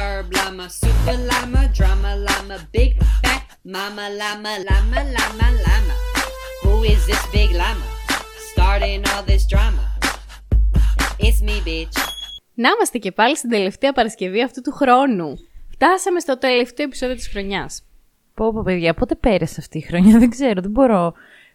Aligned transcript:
disturbed 0.00 0.32
llama, 0.36 0.66
super 0.82 1.16
llama, 1.30 1.62
drama 1.78 2.10
llama, 2.26 2.56
big 2.76 2.92
fat 3.22 3.44
mama 3.76 4.06
llama, 4.20 4.52
llama, 4.66 5.00
llama, 5.14 5.46
llama. 5.64 5.94
Who 6.62 6.74
is 6.92 7.00
this 7.08 7.22
big 7.34 7.50
llama? 7.60 7.86
Starting 8.52 9.00
all 9.10 9.22
this 9.30 9.44
drama. 9.52 9.84
It's 11.18 11.40
me, 11.42 11.56
bitch. 11.66 11.96
Να 12.54 12.68
είμαστε 12.68 12.98
και 12.98 13.12
πάλι 13.12 13.36
στην 13.36 13.50
τελευταία 13.50 13.92
Παρασκευή 13.92 14.42
αυτού 14.42 14.60
του 14.60 14.72
χρόνου. 14.72 15.38
Φτάσαμε 15.70 16.20
στο 16.20 16.38
τελευταίο 16.38 16.86
επεισόδιο 16.86 17.14
της 17.14 17.28
χρονιάς. 17.28 17.82
Πω 18.34 18.52
πω 18.52 18.62
παιδιά, 18.62 18.94
πότε 18.94 19.14
πέρασε 19.14 19.56
αυτή 19.58 19.78
η 19.78 19.80
χρονιά, 19.80 20.18
δεν 20.18 20.30
ξέρω, 20.30 20.60
δεν 20.60 20.70
μπορώ. 20.70 21.12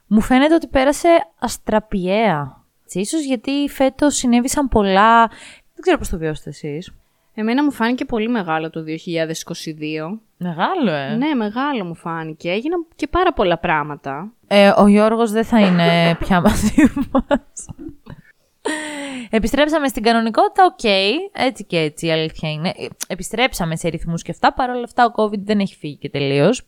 Μου 0.07 0.21
φαίνεται 0.21 0.53
ότι 0.53 0.67
πέρασε 0.67 1.09
αστραπιαία. 1.39 2.63
Ίσως 2.91 3.23
γιατί 3.23 3.69
φέτος 3.69 4.15
συνέβησαν 4.15 4.67
πολλά. 4.67 5.27
Δεν 5.73 5.81
ξέρω 5.81 5.97
πώς 5.97 6.09
το 6.09 6.17
βιώσατε 6.17 6.49
εσείς. 6.49 6.91
Εμένα 7.37 7.63
μου 7.63 7.71
φάνηκε 7.71 8.05
πολύ 8.05 8.29
μεγάλο 8.29 8.69
το 8.69 8.83
2022. 8.87 10.19
Μεγάλο, 10.37 10.91
ε. 10.91 11.15
Ναι, 11.15 11.33
μεγάλο 11.33 11.85
μου 11.85 11.95
φάνηκε. 11.95 12.49
Έγιναν 12.49 12.85
και 12.95 13.07
πάρα 13.07 13.33
πολλά 13.33 13.57
πράγματα. 13.57 14.33
Ε, 14.47 14.71
ο 14.77 14.87
Γιώργος 14.87 15.31
δεν 15.31 15.43
θα 15.43 15.59
είναι 15.59 15.89
πια 16.25 16.41
μαζί 16.41 16.91
μας. 17.11 17.69
Επιστρέψαμε 19.29 19.87
στην 19.87 20.03
κανονικότητα, 20.03 20.65
OK. 20.65 20.79
Okay. 20.83 21.11
Έτσι 21.31 21.63
και 21.63 21.79
έτσι 21.79 22.05
η 22.05 22.11
αλήθεια 22.11 22.51
είναι. 22.51 22.73
Επιστρέψαμε 23.07 23.75
σε 23.75 23.87
ρυθμούς 23.87 24.21
και 24.21 24.31
αυτά. 24.31 24.53
Παρ' 24.53 24.69
όλα 24.69 24.83
αυτά 24.83 25.05
ο 25.05 25.11
COVID 25.15 25.39
δεν 25.39 25.59
έχει 25.59 25.75
φύγει 25.75 25.95
και 25.95 26.09
τελείως. 26.09 26.61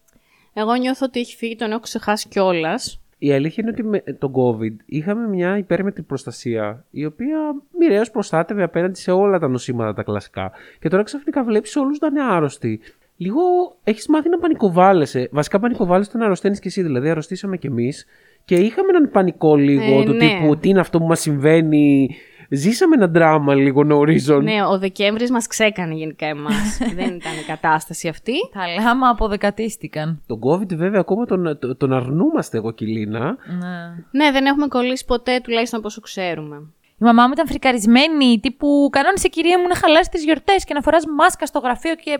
Εγώ 0.54 0.74
νιώθω 0.74 1.06
ότι 1.06 1.20
έχει 1.20 1.36
φύγει, 1.36 1.56
τον 1.56 1.72
έχω 1.72 1.80
ξεχάσει 1.80 2.28
κιόλας. 2.28 3.02
Η 3.18 3.34
αλήθεια 3.34 3.64
είναι 3.64 3.72
ότι 3.72 3.84
με 3.84 4.14
τον 4.14 4.32
COVID 4.36 4.76
είχαμε 4.86 5.28
μια 5.28 5.58
υπέρμετρη 5.58 6.04
προστασία 6.04 6.86
η 6.92 7.06
οποία 7.06 7.38
μοιραίως 7.80 8.12
προστάτευε 8.12 8.64
απέναντι 8.64 9.00
σε 9.00 9.12
όλα 9.12 9.40
τα 9.40 9.48
νοσήματα 9.48 9.94
τα 9.94 10.04
κλασικά. 10.04 10.52
Και 10.80 10.90
τώρα 10.90 11.04
ξαφνικά 11.04 11.44
βλέπεις 11.44 11.76
όλους 11.76 12.00
να 12.00 12.08
είναι 12.08 12.24
άρρωστοι. 12.24 12.80
Λίγο 13.18 13.42
έχεις 13.84 14.08
μάθει 14.08 14.30
να 14.30 14.38
πανικοβάλλεσαι. 14.38 15.30
Βασικά 15.32 15.60
πανικοβάλλεσαι 15.60 16.10
όταν 16.14 16.22
αρρωσταίνεις 16.22 16.60
κι 16.60 16.68
εσύ. 16.68 16.82
Δηλαδή, 16.82 17.10
αρρωστήσαμε 17.10 17.58
κι 17.58 17.68
εμείς 17.68 18.06
και 18.46 18.56
είχαμε 18.56 18.88
έναν 18.90 19.10
πανικό 19.12 19.56
λίγο 19.56 20.00
ε, 20.00 20.04
του 20.04 20.14
ναι. 20.14 20.20
τύπου 20.20 20.58
τι 20.58 20.70
είναι 20.70 20.80
αυτό 20.80 21.00
που 21.00 21.06
μας 21.06 21.20
συμβαίνει, 21.20 22.16
ζήσαμε 22.50 22.96
ένα 22.96 23.08
δράμα 23.08 23.56
λίγο 23.56 23.84
νωρίζον. 23.84 24.44
Ναι, 24.44 24.66
ο 24.72 24.80
Δεκέμβρης 24.80 25.32
μας 25.32 25.48
ξέκανε 25.48 25.94
γενικά 25.94 26.26
εμάς. 26.26 26.78
δεν 26.96 27.16
ήταν 27.16 27.34
η 27.42 27.46
κατάσταση 27.48 28.08
αυτή. 28.08 28.34
Τα 28.54 28.84
λάμα 28.84 29.10
αποδεκατίστηκαν. 29.10 30.22
Τον 30.26 30.40
COVID 30.40 30.76
βέβαια 30.76 31.00
ακόμα 31.00 31.26
τον, 31.26 31.60
τον 31.78 31.94
αρνούμαστε 31.94 32.58
εγώ 32.58 32.72
και 32.72 32.86
η 32.86 32.88
Λίνα. 32.88 33.38
Ναι. 33.60 34.24
ναι, 34.24 34.32
δεν 34.32 34.46
έχουμε 34.46 34.68
κολλήσει 34.68 35.06
ποτέ 35.06 35.40
τουλάχιστον 35.44 35.80
από 35.80 35.88
όσο 35.88 36.02
ξέρουμε. 36.02 36.62
Η 37.00 37.06
μαμά 37.06 37.26
μου 37.26 37.32
ήταν 37.34 37.48
φρικαρισμένη, 37.48 38.40
τύπου 38.40 38.90
κανόνισε 38.92 39.28
κυρία 39.28 39.60
μου 39.60 39.68
να 39.68 39.76
χαλάσει 39.76 40.10
τις 40.10 40.24
γιορτές 40.24 40.64
και 40.64 40.74
να 40.74 40.82
φοράς 40.82 41.04
μάσκα 41.18 41.46
στο 41.46 41.60
γραφείο. 41.60 41.96
Και. 41.96 42.20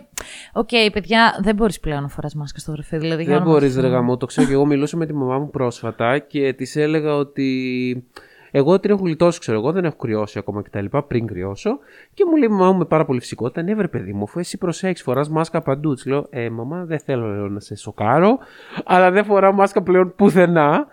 OK, 0.52 0.68
okay, 0.72 0.88
παιδιά, 0.92 1.38
δεν 1.40 1.54
μπορείς 1.54 1.80
πλέον 1.80 2.02
να 2.02 2.08
φοράς 2.08 2.34
μάσκα 2.34 2.58
στο 2.58 2.72
γραφείο. 2.72 2.98
Δηλαδή, 2.98 3.24
δεν 3.24 3.42
μπορείς, 3.42 3.76
ρε 3.76 3.88
γαμώ. 3.88 4.16
Το 4.16 4.26
ξέρω 4.26 4.46
και 4.46 4.52
εγώ 4.52 4.66
μιλούσα 4.66 4.96
με 4.96 5.06
τη 5.06 5.14
μαμά 5.14 5.38
μου 5.38 5.50
πρόσφατα 5.50 6.18
και 6.18 6.52
της 6.52 6.76
έλεγα 6.76 7.14
ότι 7.14 8.08
εγώ 8.50 8.80
την 8.80 8.90
έχω 8.90 9.02
γλιτώσει, 9.04 9.40
ξέρω 9.40 9.58
εγώ, 9.58 9.72
δεν 9.72 9.84
έχω 9.84 9.96
κρυώσει 9.96 10.38
ακόμα 10.38 10.62
κτλ. 10.62 10.84
Πριν 11.06 11.26
κρυώσω. 11.26 11.78
Και 12.14 12.24
μου 12.24 12.36
λέει 12.36 12.48
μαμά 12.48 12.72
μου 12.72 12.78
με 12.78 12.84
πάρα 12.84 13.04
πολύ 13.04 13.20
φυσικότητα, 13.20 13.62
ναι, 13.62 13.74
βρε 13.74 13.88
παιδί 13.88 14.12
μου, 14.12 14.22
αφού 14.22 14.38
εσύ 14.38 14.58
προσέχεις, 14.58 15.02
φοράς 15.02 15.28
μάσκα 15.28 15.62
παντού. 15.62 15.94
Της 15.94 16.06
λέω, 16.06 16.26
Ε, 16.30 16.50
μαμά, 16.50 16.84
δεν 16.84 16.98
θέλω 16.98 17.26
λέω, 17.34 17.48
να 17.48 17.60
σε 17.60 17.74
σοκάρω, 17.76 18.38
αλλά 18.84 19.10
δεν 19.10 19.24
φοράω 19.24 19.52
μάσκα 19.52 19.82
πλέον 19.82 20.14
πουθενά. 20.16 20.86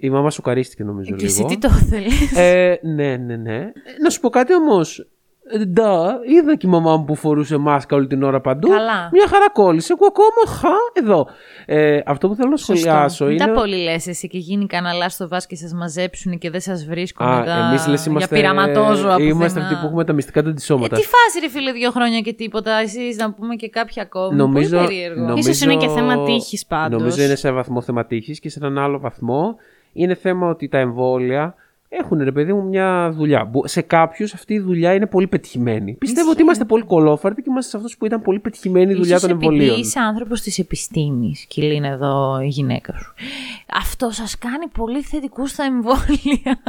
Η 0.00 0.10
μαμά 0.10 0.30
σοκαρίστηκε 0.30 0.84
νομίζω 0.84 1.14
και 1.14 1.24
λίγο. 1.24 1.36
Και 1.36 1.42
εσύ 1.42 1.54
τι 1.54 1.58
το 1.58 1.68
θέλεις; 1.68 2.36
Ε, 2.36 2.80
ναι, 2.82 3.16
ναι, 3.16 3.36
ναι. 3.36 3.56
Ε, 3.56 3.72
να 4.02 4.10
σου 4.10 4.20
πω 4.20 4.28
κάτι 4.28 4.54
όμως. 4.54 5.06
Ντα, 5.66 6.18
είδα 6.26 6.56
και 6.56 6.66
η 6.66 6.70
μαμά 6.70 6.96
μου 6.96 7.04
που 7.04 7.14
φορούσε 7.14 7.56
μάσκα 7.56 7.96
όλη 7.96 8.06
την 8.06 8.22
ώρα 8.22 8.40
παντού. 8.40 8.68
Καλά. 8.68 9.08
Μια 9.12 9.26
χαρά 9.28 9.50
κόλλησε. 9.52 9.92
Εγώ 9.92 10.06
ακόμα 10.06 10.58
χα 10.58 11.02
εδώ. 11.02 11.26
Ε, 11.66 12.00
αυτό 12.06 12.28
που 12.28 12.34
θέλω 12.34 12.50
να 12.50 12.56
σχολιάσω 12.56 13.28
είναι. 13.28 13.44
Δεν 13.44 13.54
τα 13.54 13.60
πολύ 13.60 13.76
λες 13.76 14.06
εσύ 14.06 14.28
και 14.28 14.38
γίνει 14.38 14.66
κανένα 14.66 15.08
στο 15.08 15.28
βάσκε 15.28 15.54
και 15.54 15.60
σας 15.60 15.72
μαζέψουν 15.72 16.38
και 16.38 16.50
δεν 16.50 16.60
σας 16.60 16.84
βρίσκουν. 16.84 17.26
Α, 17.26 17.44
τα... 17.44 17.68
εμείς 17.68 17.86
λες 17.86 18.06
είμαστε. 18.06 18.36
Για 18.36 18.42
πειραματόζω 18.42 19.08
από 19.08 19.22
Είμαστε 19.22 19.60
αυτοί 19.60 19.74
που 19.74 19.86
έχουμε 19.86 20.04
τα 20.04 20.12
μυστικά 20.12 20.42
του 20.42 20.48
αντισώματα. 20.48 20.96
Ε, 20.96 20.98
τι 20.98 21.04
φάση, 21.04 21.40
ρε 21.40 21.48
φίλε, 21.48 21.72
δύο 21.72 21.90
χρόνια 21.90 22.20
και 22.20 22.32
τίποτα. 22.32 22.72
Εσείς 22.72 23.16
να 23.16 23.32
πούμε 23.32 23.54
και 23.54 23.68
κάποια 23.68 24.02
ακόμα. 24.02 24.34
Νομίζω. 24.34 24.76
Πολύ 24.76 24.88
περίεργο. 24.88 25.20
Νομίζω, 25.20 25.50
ίσως 25.50 25.60
είναι 25.60 25.76
και 25.76 25.88
θέμα 25.88 26.24
τύχης 26.24 26.66
πάντως. 26.66 27.00
Νομίζω 27.00 27.22
είναι 27.22 27.34
σε 27.34 27.50
βαθμό 27.50 27.80
θέμα 27.80 28.04
τύχης 28.04 28.40
και 28.40 28.50
σε 28.50 28.58
έναν 28.62 28.78
άλλο 28.78 28.98
βαθμό 28.98 29.56
είναι 29.92 30.14
θέμα 30.14 30.48
ότι 30.48 30.68
τα 30.68 30.78
εμβόλια 30.78 31.54
έχουν 31.88 32.18
ρε 32.22 32.32
παιδί 32.32 32.52
μου 32.52 32.62
μια 32.64 33.12
δουλειά. 33.14 33.50
Σε 33.64 33.80
κάποιους 33.80 34.34
αυτή 34.34 34.54
η 34.54 34.60
δουλειά 34.60 34.94
είναι 34.94 35.06
πολύ 35.06 35.26
πετυχημένη. 35.26 35.94
Πιστεύω 35.94 36.30
ότι 36.30 36.42
είμαστε 36.42 36.64
πολύ 36.64 36.82
κολόφαρτοι 36.82 37.42
και 37.42 37.50
είμαστε 37.50 37.70
σε 37.70 37.76
αυτούς 37.76 37.96
που 37.96 38.06
ήταν 38.06 38.22
πολύ 38.22 38.38
πετυχημένη 38.38 38.92
η 38.92 38.94
δουλειά 38.94 39.20
των 39.20 39.30
εμβολίων. 39.30 39.64
Επειδή 39.64 39.80
είσαι 39.80 39.98
άνθρωπος 39.98 40.40
της 40.40 40.58
επιστήμης, 40.58 41.44
και 41.48 41.64
είναι 41.66 41.88
εδώ 41.88 42.40
η 42.40 42.46
γυναίκα 42.46 42.98
σου. 42.98 43.14
Αυτό 43.72 44.10
σας 44.10 44.38
κάνει 44.38 44.66
πολύ 44.68 45.02
θετικούς 45.02 45.50
στα 45.50 45.64
εμβόλια. 45.64 46.62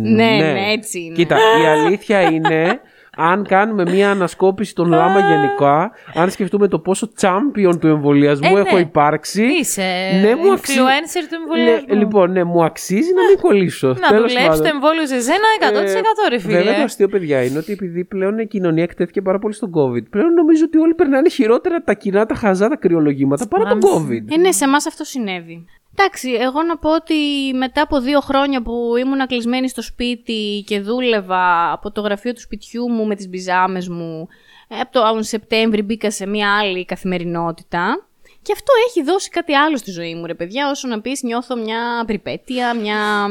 ναι, 0.00 0.36
ναι, 0.36 0.52
ναι, 0.52 0.72
έτσι 0.72 1.00
είναι. 1.00 1.14
Κοίτα, 1.14 1.36
η 1.36 1.66
αλήθεια 1.66 2.20
είναι 2.32 2.80
αν 3.16 3.46
κάνουμε 3.46 3.82
μια 3.90 4.10
ανασκόπηση 4.10 4.74
των 4.74 4.88
λάμα 4.88 5.20
γενικά, 5.20 5.92
αν 6.14 6.30
σκεφτούμε 6.30 6.68
το 6.68 6.78
πόσο 6.78 7.10
champion 7.20 7.80
του 7.80 7.86
εμβολιασμού 7.86 8.56
ε, 8.56 8.60
έχω 8.60 8.74
ναι. 8.74 8.80
υπάρξει. 8.80 9.44
Είσαι 9.44 10.20
ναι, 10.22 10.34
μου 10.34 10.52
αξίζει... 10.52 10.78
influencer 10.78 11.26
του 11.28 11.34
εμβολιασμού. 11.40 11.86
Ναι, 11.88 11.94
λοιπόν, 11.94 12.32
ναι, 12.32 12.44
μου 12.44 12.64
αξίζει 12.64 13.12
να 13.14 13.22
μην 13.28 13.38
κολλήσω. 13.40 13.88
Να 13.88 14.16
δουλέψει 14.16 14.60
το 14.60 14.68
εμβόλιο 14.68 15.06
σε 15.06 15.20
σένα 15.20 15.46
100% 15.60 16.28
ρε 16.28 16.38
φίλε. 16.38 16.56
Βέβαια, 16.56 16.76
το 16.76 16.82
αστείο, 16.82 17.08
παιδιά, 17.08 17.44
είναι 17.44 17.58
ότι 17.58 17.72
επειδή 17.72 18.04
πλέον 18.04 18.38
η 18.38 18.46
κοινωνία 18.46 18.82
εκτέθηκε 18.82 19.22
πάρα 19.22 19.38
πολύ 19.38 19.54
στον 19.54 19.70
COVID, 19.74 20.04
πλέον 20.10 20.32
νομίζω 20.34 20.64
ότι 20.64 20.78
όλοι 20.78 20.94
περνάνε 20.94 21.28
χειρότερα 21.28 21.82
τα 21.82 21.94
κοινά, 21.94 22.26
τα 22.26 22.34
χαζά, 22.34 22.68
τα 22.68 22.76
κρυολογήματα 22.76 23.48
παρά 23.48 23.64
τον 23.64 23.78
COVID. 23.82 24.32
Ε, 24.32 24.36
ναι, 24.36 24.52
σε 24.52 24.64
εμάς 24.64 24.86
αυτό 24.86 25.04
συνέβη. 25.04 25.64
Εντάξει, 25.96 26.30
εγώ 26.30 26.62
να 26.62 26.78
πω 26.78 26.94
ότι 26.94 27.14
μετά 27.54 27.82
από 27.82 28.00
δύο 28.00 28.20
χρόνια 28.20 28.62
που 28.62 28.96
ήμουν 28.96 29.26
κλεισμένη 29.26 29.68
στο 29.68 29.82
σπίτι 29.82 30.64
και 30.66 30.80
δούλευα 30.80 31.72
από 31.72 31.90
το 31.90 32.00
γραφείο 32.00 32.32
του 32.32 32.40
σπιτιού 32.40 32.90
μου 32.90 33.06
με 33.06 33.14
τις 33.14 33.28
μπιζάμες 33.28 33.88
μου, 33.88 34.28
ε, 34.68 34.80
από 34.80 34.92
το 34.92 35.22
Σεπτέμβρη 35.22 35.82
μπήκα 35.82 36.10
σε 36.10 36.26
μια 36.26 36.58
άλλη 36.58 36.84
καθημερινότητα. 36.84 38.06
Και 38.42 38.52
αυτό 38.52 38.72
έχει 38.88 39.02
δώσει 39.02 39.28
κάτι 39.28 39.54
άλλο 39.54 39.76
στη 39.76 39.90
ζωή 39.90 40.14
μου, 40.14 40.26
ρε 40.26 40.34
παιδιά, 40.34 40.70
όσο 40.70 40.88
να 40.88 41.00
πεις 41.00 41.22
νιώθω 41.22 41.56
μια 41.56 42.04
περιπέτεια, 42.06 42.74
μια 42.74 43.28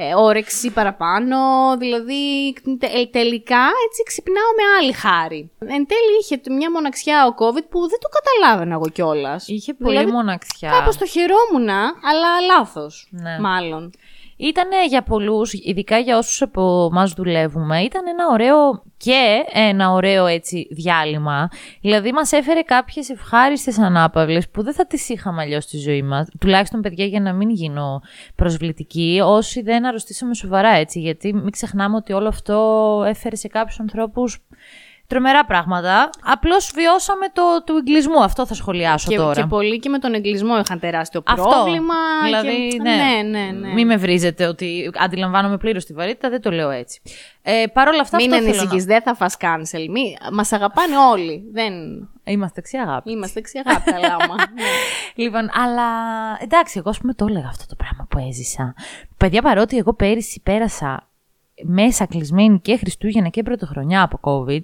ε, 0.00 0.14
όρεξη 0.14 0.70
παραπάνω, 0.70 1.36
δηλαδή 1.78 2.54
τε, 2.78 2.86
τελικά 3.10 3.62
έτσι 3.86 4.02
ξυπνάω 4.04 4.50
με 4.56 4.62
άλλη 4.78 4.92
χάρη. 4.92 5.50
Εν 5.58 5.86
τέλει 5.86 6.14
είχε 6.20 6.40
μια 6.50 6.70
μοναξιά 6.70 7.26
ο 7.26 7.34
COVID 7.38 7.64
που 7.70 7.80
δεν 7.88 7.98
το 8.00 8.08
καταλάβαινα 8.18 8.74
εγώ 8.74 8.88
κιόλας. 8.88 9.48
Είχε 9.48 9.74
πολύ 9.74 9.96
δηλαδή, 9.96 10.12
μοναξιά. 10.12 10.70
Κάπως 10.70 10.96
το 10.96 11.06
χαιρόμουν, 11.06 11.68
αλλά 12.08 12.40
λάθος, 12.46 13.08
ναι. 13.10 13.38
μάλλον. 13.40 13.92
Ήταν 14.40 14.68
για 14.88 15.02
πολλούς, 15.02 15.52
ειδικά 15.52 15.98
για 15.98 16.18
όσους 16.18 16.42
από 16.42 16.88
εμάς 16.92 17.12
δουλεύουμε, 17.12 17.80
ήταν 17.80 18.06
ένα 18.06 18.26
ωραίο 18.32 18.82
και 18.96 19.44
ένα 19.52 19.90
ωραίο 19.90 20.26
έτσι 20.26 20.68
διάλειμμα. 20.70 21.48
Δηλαδή 21.80 22.12
μας 22.12 22.32
έφερε 22.32 22.60
κάποιες 22.60 23.10
ευχάριστες 23.10 23.78
ανάπαυλες 23.78 24.48
που 24.48 24.62
δεν 24.62 24.74
θα 24.74 24.86
τις 24.86 25.08
είχαμε 25.08 25.42
αλλιώς 25.42 25.64
στη 25.64 25.78
ζωή 25.78 26.02
μας. 26.02 26.28
Τουλάχιστον 26.40 26.80
παιδιά 26.80 27.04
για 27.04 27.20
να 27.20 27.32
μην 27.32 27.50
γίνω 27.50 28.00
προσβλητική, 28.34 29.20
όσοι 29.24 29.62
δεν 29.62 29.86
αρρωστήσαμε 29.86 30.34
σοβαρά 30.34 30.70
έτσι. 30.70 31.00
Γιατί 31.00 31.34
μην 31.34 31.50
ξεχνάμε 31.50 31.96
ότι 31.96 32.12
όλο 32.12 32.28
αυτό 32.28 33.04
έφερε 33.06 33.36
σε 33.36 33.48
κάποιους 33.48 33.80
ανθρώπους 33.80 34.38
Τρομερά 35.08 35.44
πράγματα. 35.44 36.10
Απλώς 36.22 36.70
βιώσαμε 36.74 37.26
το 37.32 37.42
του 37.64 37.76
εγκλισμού. 37.76 38.22
Αυτό 38.22 38.46
θα 38.46 38.54
σχολιάσω 38.54 39.10
και, 39.10 39.16
τώρα. 39.16 39.40
Και 39.40 39.46
πολλοί 39.46 39.78
και 39.78 39.88
με 39.88 39.98
τον 39.98 40.14
εγκλισμό 40.14 40.58
είχαν 40.58 40.78
τεράστιο 40.78 41.22
Αυτό. 41.26 41.48
πρόβλημα. 41.48 41.94
Δηλαδή, 42.24 42.68
και... 42.68 42.82
ναι. 42.82 42.94
ναι, 42.94 43.38
ναι, 43.38 43.50
ναι. 43.52 43.72
Μην 43.72 43.86
με 43.86 43.96
βρίζετε 43.96 44.46
ότι 44.46 44.90
αντιλαμβάνομαι 44.94 45.56
πλήρως 45.56 45.84
τη 45.84 45.92
βαρύτητα, 45.92 46.28
δεν 46.28 46.40
το 46.42 46.50
λέω 46.50 46.70
έτσι. 46.70 47.00
Ε, 47.42 47.64
Παρ' 47.72 47.88
όλα 47.88 48.00
αυτά, 48.00 48.16
Μην 48.16 48.34
ανησυχεί, 48.34 48.76
να... 48.76 48.84
δεν 48.84 49.02
θα 49.02 49.14
φας 49.14 49.36
cancel. 49.40 49.86
Μη... 49.90 50.16
Μας 50.32 50.52
αγαπάνε 50.52 50.96
όλοι. 51.10 51.42
Δεν... 51.52 51.72
Είμαστε 52.24 52.62
αγάπη. 52.82 53.10
Είμαστε 53.10 53.42
αγάπη, 53.64 53.94
αλλά 53.94 54.16
ναι. 54.16 54.62
Λοιπόν, 55.14 55.50
αλλά 55.52 55.88
εντάξει, 56.38 56.78
εγώ 56.78 56.90
ας 56.90 56.98
πούμε 56.98 57.14
το 57.14 57.26
έλεγα 57.28 57.48
αυτό 57.48 57.66
το 57.66 57.74
πράγμα 57.74 58.06
που 58.10 58.18
έζησα. 58.28 58.74
Παιδιά, 59.16 59.42
παρότι 59.42 59.76
εγώ 59.76 59.94
πέρυσι 59.94 60.40
πέρασα 60.42 61.08
μέσα 61.64 62.06
κλεισμένη 62.06 62.60
και 62.60 62.76
Χριστούγεννα 62.76 63.28
και 63.28 63.42
Πρωτοχρονιά 63.42 64.02
από 64.02 64.18
COVID, 64.22 64.62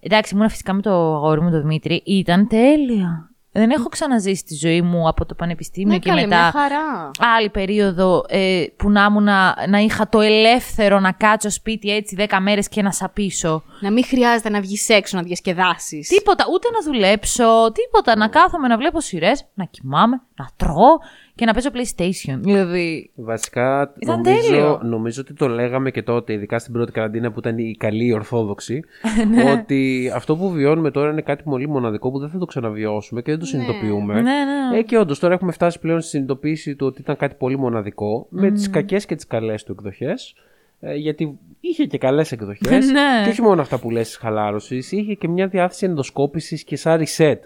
Εντάξει, 0.00 0.34
ήμουν 0.34 0.48
φυσικά 0.50 0.72
με 0.72 0.82
το 0.82 0.90
αγόρι 0.90 1.40
μου, 1.40 1.50
τον 1.50 1.60
Δημήτρη. 1.60 2.02
Ήταν 2.04 2.48
τέλεια. 2.48 3.30
Δεν 3.52 3.70
έχω 3.70 3.88
ξαναζήσει 3.88 4.44
τη 4.44 4.54
ζωή 4.54 4.82
μου 4.82 5.08
από 5.08 5.26
το 5.26 5.34
πανεπιστήμιο 5.34 5.92
Ναι, 5.92 5.98
και 5.98 6.08
καλέ, 6.08 6.20
μετά 6.20 6.36
μια 6.36 6.50
χαρά. 6.50 7.10
άλλη 7.36 7.50
περίοδο 7.50 8.24
ε, 8.28 8.64
που 8.76 8.90
να, 8.90 9.04
ήμουν, 9.04 9.24
να 9.68 9.78
είχα 9.78 10.08
το 10.08 10.20
ελεύθερο 10.20 11.00
να 11.00 11.12
κάτσω 11.12 11.50
σπίτι 11.50 11.90
έτσι 11.90 12.16
10 12.28 12.38
μέρες 12.40 12.68
και 12.68 12.82
να 12.82 12.92
σαπίσω. 12.92 13.62
Να 13.80 13.90
μην 13.90 14.04
χρειάζεται 14.04 14.50
να 14.50 14.60
βγεις 14.60 14.88
έξω 14.88 15.16
να 15.16 15.22
διασκεδάσεις. 15.22 16.08
Τίποτα, 16.08 16.44
ούτε 16.52 16.68
να 16.70 16.92
δουλέψω, 16.92 17.72
τίποτα. 17.72 18.16
Να 18.16 18.28
κάθομαι 18.28 18.68
να 18.68 18.76
βλέπω 18.76 19.00
σειρές, 19.00 19.44
να 19.54 19.64
κοιμάμαι, 19.64 20.22
να 20.36 20.48
τρώω 20.56 20.98
και 21.36 21.44
να 21.44 21.52
παίζω 21.52 21.68
PlayStation. 21.72 22.36
Δηλαδή. 22.38 23.10
Βασικά, 23.14 23.94
Ήταν 23.98 24.20
νομίζω, 24.20 24.48
τέλειο. 24.48 24.80
νομίζω 24.84 25.20
ότι 25.20 25.34
το 25.34 25.48
λέγαμε 25.48 25.90
και 25.90 26.02
τότε, 26.02 26.32
ειδικά 26.32 26.58
στην 26.58 26.72
πρώτη 26.72 26.92
καραντίνα 26.92 27.32
που 27.32 27.38
ήταν 27.38 27.58
η 27.58 27.74
καλή 27.78 28.12
ορθόδοξη, 28.12 28.82
Ναι. 29.34 29.50
ότι 29.50 30.10
αυτό 30.14 30.36
που 30.36 30.50
βιώνουμε 30.50 30.90
τώρα 30.90 31.10
είναι 31.10 31.20
κάτι 31.20 31.42
πολύ 31.42 31.68
μοναδικό 31.68 32.10
που 32.10 32.18
δεν 32.18 32.28
θα 32.28 32.38
το 32.38 32.44
ξαναβιώσουμε 32.44 33.22
και 33.22 33.30
δεν 33.30 33.40
το 33.40 33.46
συνειδητοποιούμε. 33.46 34.14
Ναι, 34.14 34.20
ναι. 34.20 34.78
Ε, 34.78 34.82
και 34.82 34.98
όντως 34.98 35.18
τώρα 35.18 35.34
έχουμε 35.34 35.52
φτάσει 35.52 35.78
πλέον 35.78 36.00
στη 36.00 36.08
συνειδητοποίηση 36.10 36.76
του 36.76 36.86
ότι 36.86 37.00
ήταν 37.00 37.16
κάτι 37.16 37.34
πολύ 37.38 37.58
μοναδικό, 37.58 38.26
με 38.30 38.48
Mm. 38.48 38.52
τι 38.54 38.70
κακές 38.70 39.06
και 39.06 39.14
τις 39.14 39.26
καλές 39.26 39.64
του 39.64 39.72
εκδοχές. 39.72 40.34
Ε, 40.80 40.94
γιατί 40.94 41.38
είχε 41.60 41.84
και 41.84 41.98
καλές 41.98 42.32
εκδοχές. 42.32 42.86
Ναι. 42.92 43.22
Και 43.24 43.30
όχι 43.30 43.42
μόνο 43.42 43.60
αυτά 43.60 43.78
που 43.78 43.90
λες 43.90 44.06
της 44.06 44.16
χαλάρωσης, 44.16 44.92
είχε 44.92 45.14
και 45.14 45.28
μια 45.28 45.46
διάθεση 45.46 45.86
ενδοσκόπησης 45.86 46.64
και 46.64 46.76
σαν 46.76 47.00
reset. 47.04 47.36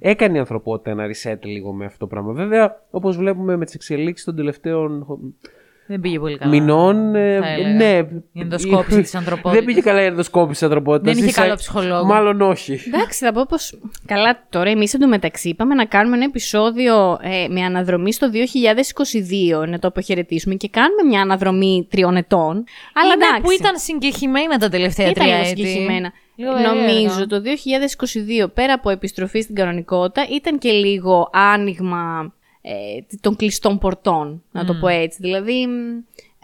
Έκανε 0.00 0.36
η 0.36 0.38
ανθρωπότητα 0.40 0.90
ένα 0.90 1.04
reset 1.06 1.38
λίγο 1.42 1.72
με 1.72 1.84
αυτό 1.84 1.98
το 1.98 2.06
πράγμα. 2.06 2.32
Βέβαια, 2.32 2.82
όπως 2.90 3.16
βλέπουμε 3.16 3.56
με 3.56 3.64
τις 3.64 3.74
εξελίξεις 3.74 4.24
των 4.24 4.36
τελευταίων 4.36 5.06
Δεν 5.86 6.00
πήγε 6.00 6.18
πολύ 6.18 6.36
καλά. 6.38 6.50
μηνών. 6.50 7.14
ε, 7.14 7.38
θα 7.40 7.48
έλεγα. 7.48 7.68
ναι. 7.74 7.96
Η 8.32 8.40
ενδοσκόπηση 8.40 9.00
της 9.02 9.14
ανθρωπότητας. 9.14 9.52
Δεν 9.54 9.64
πήγε 9.64 9.80
καλά 9.80 10.02
η 10.02 10.04
ενδοσκόπηση 10.04 10.52
της 10.52 10.62
ανθρωπότητας. 10.62 11.14
Δεν 11.16 11.24
είχε 11.24 11.40
καλό 11.40 11.54
ψυχολόγο. 11.54 12.04
Μάλλον 12.04 12.40
όχι. 12.40 12.72
Εντάξει, 12.86 13.24
θα 13.24 13.32
πω 13.32 13.46
πως. 13.48 13.78
Καλά, 14.06 14.46
τώρα 14.48 14.70
εμείς 14.70 14.94
εντωμεταξύ 14.94 15.48
είπαμε 15.48 15.74
να 15.74 15.84
κάνουμε 15.84 16.16
ένα 16.16 16.24
επεισόδιο 16.24 17.18
ε, 17.22 17.46
με 17.48 17.60
αναδρομή 17.62 18.12
στο 18.12 18.30
2022, 19.62 19.68
να 19.68 19.78
το 19.78 19.88
αποχαιρετήσουμε 19.88 20.54
και 20.54 20.68
κάνουμε 20.68 21.02
μια 21.08 21.20
αναδρομή 21.20 21.86
τριών 21.90 22.16
ετών. 22.16 22.64
Αλλά 22.94 23.14
Είναι 23.14 23.24
εντάξει. 23.24 23.42
που 23.42 23.50
ήταν 23.50 23.78
συγκεχημένα 23.78 24.58
τα 24.58 24.68
τελευταία 24.68 25.08
ήταν 25.10 25.22
τρία 25.24 25.36
λίγο 25.38 25.48
έτη. 25.48 25.56
συγκεκριμένα. 25.66 26.12
Λίγο 26.40 26.52
Νομίζω 26.52 27.26
περίεργα. 27.26 27.26
το 27.26 27.42
2022, 28.46 28.54
πέρα 28.54 28.72
από 28.72 28.90
επιστροφή 28.90 29.40
στην 29.40 29.54
κανονικότητα, 29.54 30.26
ήταν 30.30 30.58
και 30.58 30.70
λίγο 30.70 31.30
άνοιγμα 31.32 32.34
ε, 32.62 32.72
των 33.20 33.36
κλειστών 33.36 33.78
πορτών, 33.78 34.42
να 34.52 34.64
το 34.64 34.74
πω 34.74 34.88
έτσι. 34.88 35.18
Δηλαδή, 35.20 35.66
μ, 35.66 36.02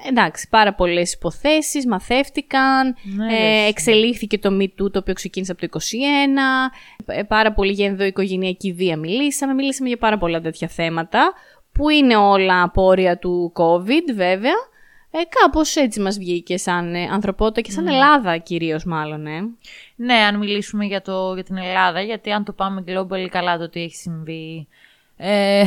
εντάξει, 0.09 0.49
πάρα 0.49 0.75
πολλές 0.75 1.13
υποθέσεις 1.13 1.87
μαθεύτηκαν, 1.87 2.97
Ναι, 3.17 3.35
ε, 3.35 3.39
ρε, 3.39 3.67
εξελίχθηκε 3.67 4.39
το 4.39 4.57
Me 4.61 4.65
Too, 4.65 4.91
το 4.93 4.99
οποίο 4.99 5.15
ξεκίνησε 5.15 5.53
από 5.53 5.61
το 5.61 5.67
2021, 5.67 6.73
ε, 7.07 7.23
πάρα 7.23 7.53
πολύ 7.53 7.73
για 7.73 7.87
ενδοοικογενειακή 7.87 8.73
βία 8.73 8.97
μιλήσαμε, 8.97 9.55
μιλήσαμε 9.55 9.89
για 9.89 9.99
πάρα 9.99 10.19
πολλά 10.19 10.41
τέτοια 10.41 10.69
θέματα, 10.69 11.33
που 11.73 11.89
είναι 11.89 12.17
όλα 12.17 12.63
απόρροια 12.63 13.19
του 13.19 13.53
COVID 13.55 14.15
βέβαια, 14.15 14.55
ε, 15.11 15.19
κάπως 15.41 15.77
έτσι 15.77 16.01
μας 16.01 16.19
βγήκε 16.19 16.57
σαν 16.57 16.95
ε, 16.95 17.03
ανθρωπότητα 17.03 17.61
και 17.61 17.71
σαν 17.71 17.87
Ελλάδα 17.87 18.37
κυρίως 18.39 18.85
μάλλον, 18.85 19.27
ε. 19.27 19.41
Ναι, 19.97 20.15
αν 20.15 20.39
μιλήσουμε 20.39 20.85
για, 20.85 21.03
το, 21.03 21.35
για 21.35 21.45
την 21.45 21.57
Ελλάδα, 21.57 22.01
γιατί 22.01 22.33
αν 22.33 22.45
το 22.45 22.53
πάμε 22.53 22.85
global 22.87 23.27
καλά 23.31 23.59
το 23.59 23.69
τι 23.69 23.83
έχει 23.83 23.97
συμβεί. 23.97 24.69
Ε, 25.19 25.65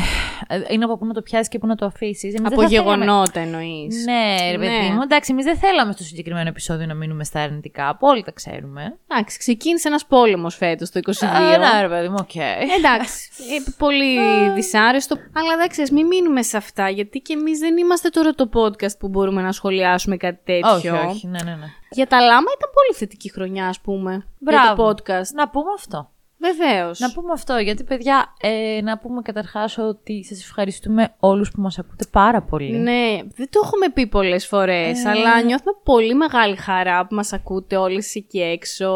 είναι 0.70 0.84
από 0.84 0.98
πού 0.98 1.06
να 1.06 1.14
το 1.14 1.22
πιάσεις 1.22 1.48
και 1.48 1.60
πού 1.60 1.68
να 1.68 1.76
το 1.76 1.86
αφήσεις. 1.86 2.40
Από 2.44 2.64
γεγονότα 2.64 3.40
εννοείς. 3.40 4.06
Ναι, 4.06 4.52
ρε 4.52 4.58
παιδί 4.58 4.88
Ναι. 4.88 4.94
μου. 4.94 5.02
Εντάξει, 5.02 5.32
εμείς 5.32 5.46
δεν 5.46 5.58
θέλαμε 5.58 5.92
στο 5.92 6.04
συγκεκριμένο 6.04 6.50
επεισόδιο 6.50 6.86
να 6.86 6.94
μείνουμε 6.94 7.24
στα 7.24 7.42
αρνητικά. 7.42 7.90
Απόλυτα 7.90 8.32
ξέρουμε. 8.32 8.98
Εντάξει, 9.08 9.38
ξεκίνησε 9.38 9.88
ένας 9.88 10.06
πόλεμος 10.06 10.56
φέτος 10.56 10.90
το 10.90 11.00
22. 11.00 11.26
Α, 11.28 11.58
ναι, 11.58 11.82
ρε 11.82 11.88
παιδί 11.90 12.08
μου, 12.10 12.16
οκ. 12.20 12.36
Εντάξει, 12.78 13.30
ε, 13.68 13.72
πολύ 13.78 14.20
δυσάρεστο. 14.56 15.16
Αλλά 15.16 15.54
εντάξει, 15.54 15.82
ας 15.82 15.90
μην 15.92 16.08
μείνουμε 16.08 16.42
σε 16.44 16.58
αυτά, 16.58 16.90
γιατί 16.90 17.20
και 17.20 17.34
εμείς 17.34 17.60
δεν 17.60 17.78
είμαστε 17.78 18.10
τώρα 18.10 18.32
το 18.32 18.50
podcast 18.54 18.98
που 19.00 19.08
μπορούμε 19.08 19.42
να 19.42 19.52
σχολιάσουμε 19.52 20.18
κάτι 20.18 20.40
τέτοιο. 20.44 20.74
όχι, 20.74 20.90
όχι, 20.90 21.28
ναι, 21.28 21.40
ναι, 21.44 21.52
ναι. 21.52 21.66
Για 21.92 22.08
τα 22.08 22.20
λάμα 22.20 22.48
ήταν 22.58 22.70
πολύ 22.74 22.98
θετική 22.98 23.32
χρονιά, 23.32 23.68
ας 23.68 23.80
πούμε. 23.80 24.12
Για 24.12 24.26
Μπράβο. 24.40 24.94
το 24.94 25.04
podcast. 25.04 25.28
Να 25.34 25.50
πούμε 25.50 25.72
αυτό. 25.76 26.10
Βεβαίως. 26.42 27.00
Να 27.00 27.12
πούμε 27.12 27.32
αυτό, 27.32 27.58
γιατί 27.58 27.84
παιδιά, 27.84 28.34
ε, 28.42 28.82
να 28.82 28.98
πούμε 28.98 29.22
καταρχάς 29.22 29.78
ότι 29.78 30.26
σας 30.26 30.42
ευχαριστούμε 30.44 31.16
όλους 31.20 31.52
που 31.52 31.62
μας 31.62 31.80
ακούτε 31.80 32.06
πάρα 32.12 32.42
πολύ. 32.42 32.72
Ναι, 32.78 33.18
δεν 33.36 33.48
το 33.50 33.60
έχουμε 33.64 33.90
πει 33.94 34.08
πολλές 34.08 34.48
φορές, 34.48 35.06
Ε. 35.06 35.10
αλλά 35.10 35.42
νιώθουμε 35.42 35.72
πολύ 35.84 36.14
μεγάλη 36.16 36.56
χαρά 36.56 37.08
που 37.08 37.16
μας 37.16 37.34
ακούτε 37.34 37.76
όλες 37.78 38.16
εκεί 38.16 38.40
έξω. 38.42 38.90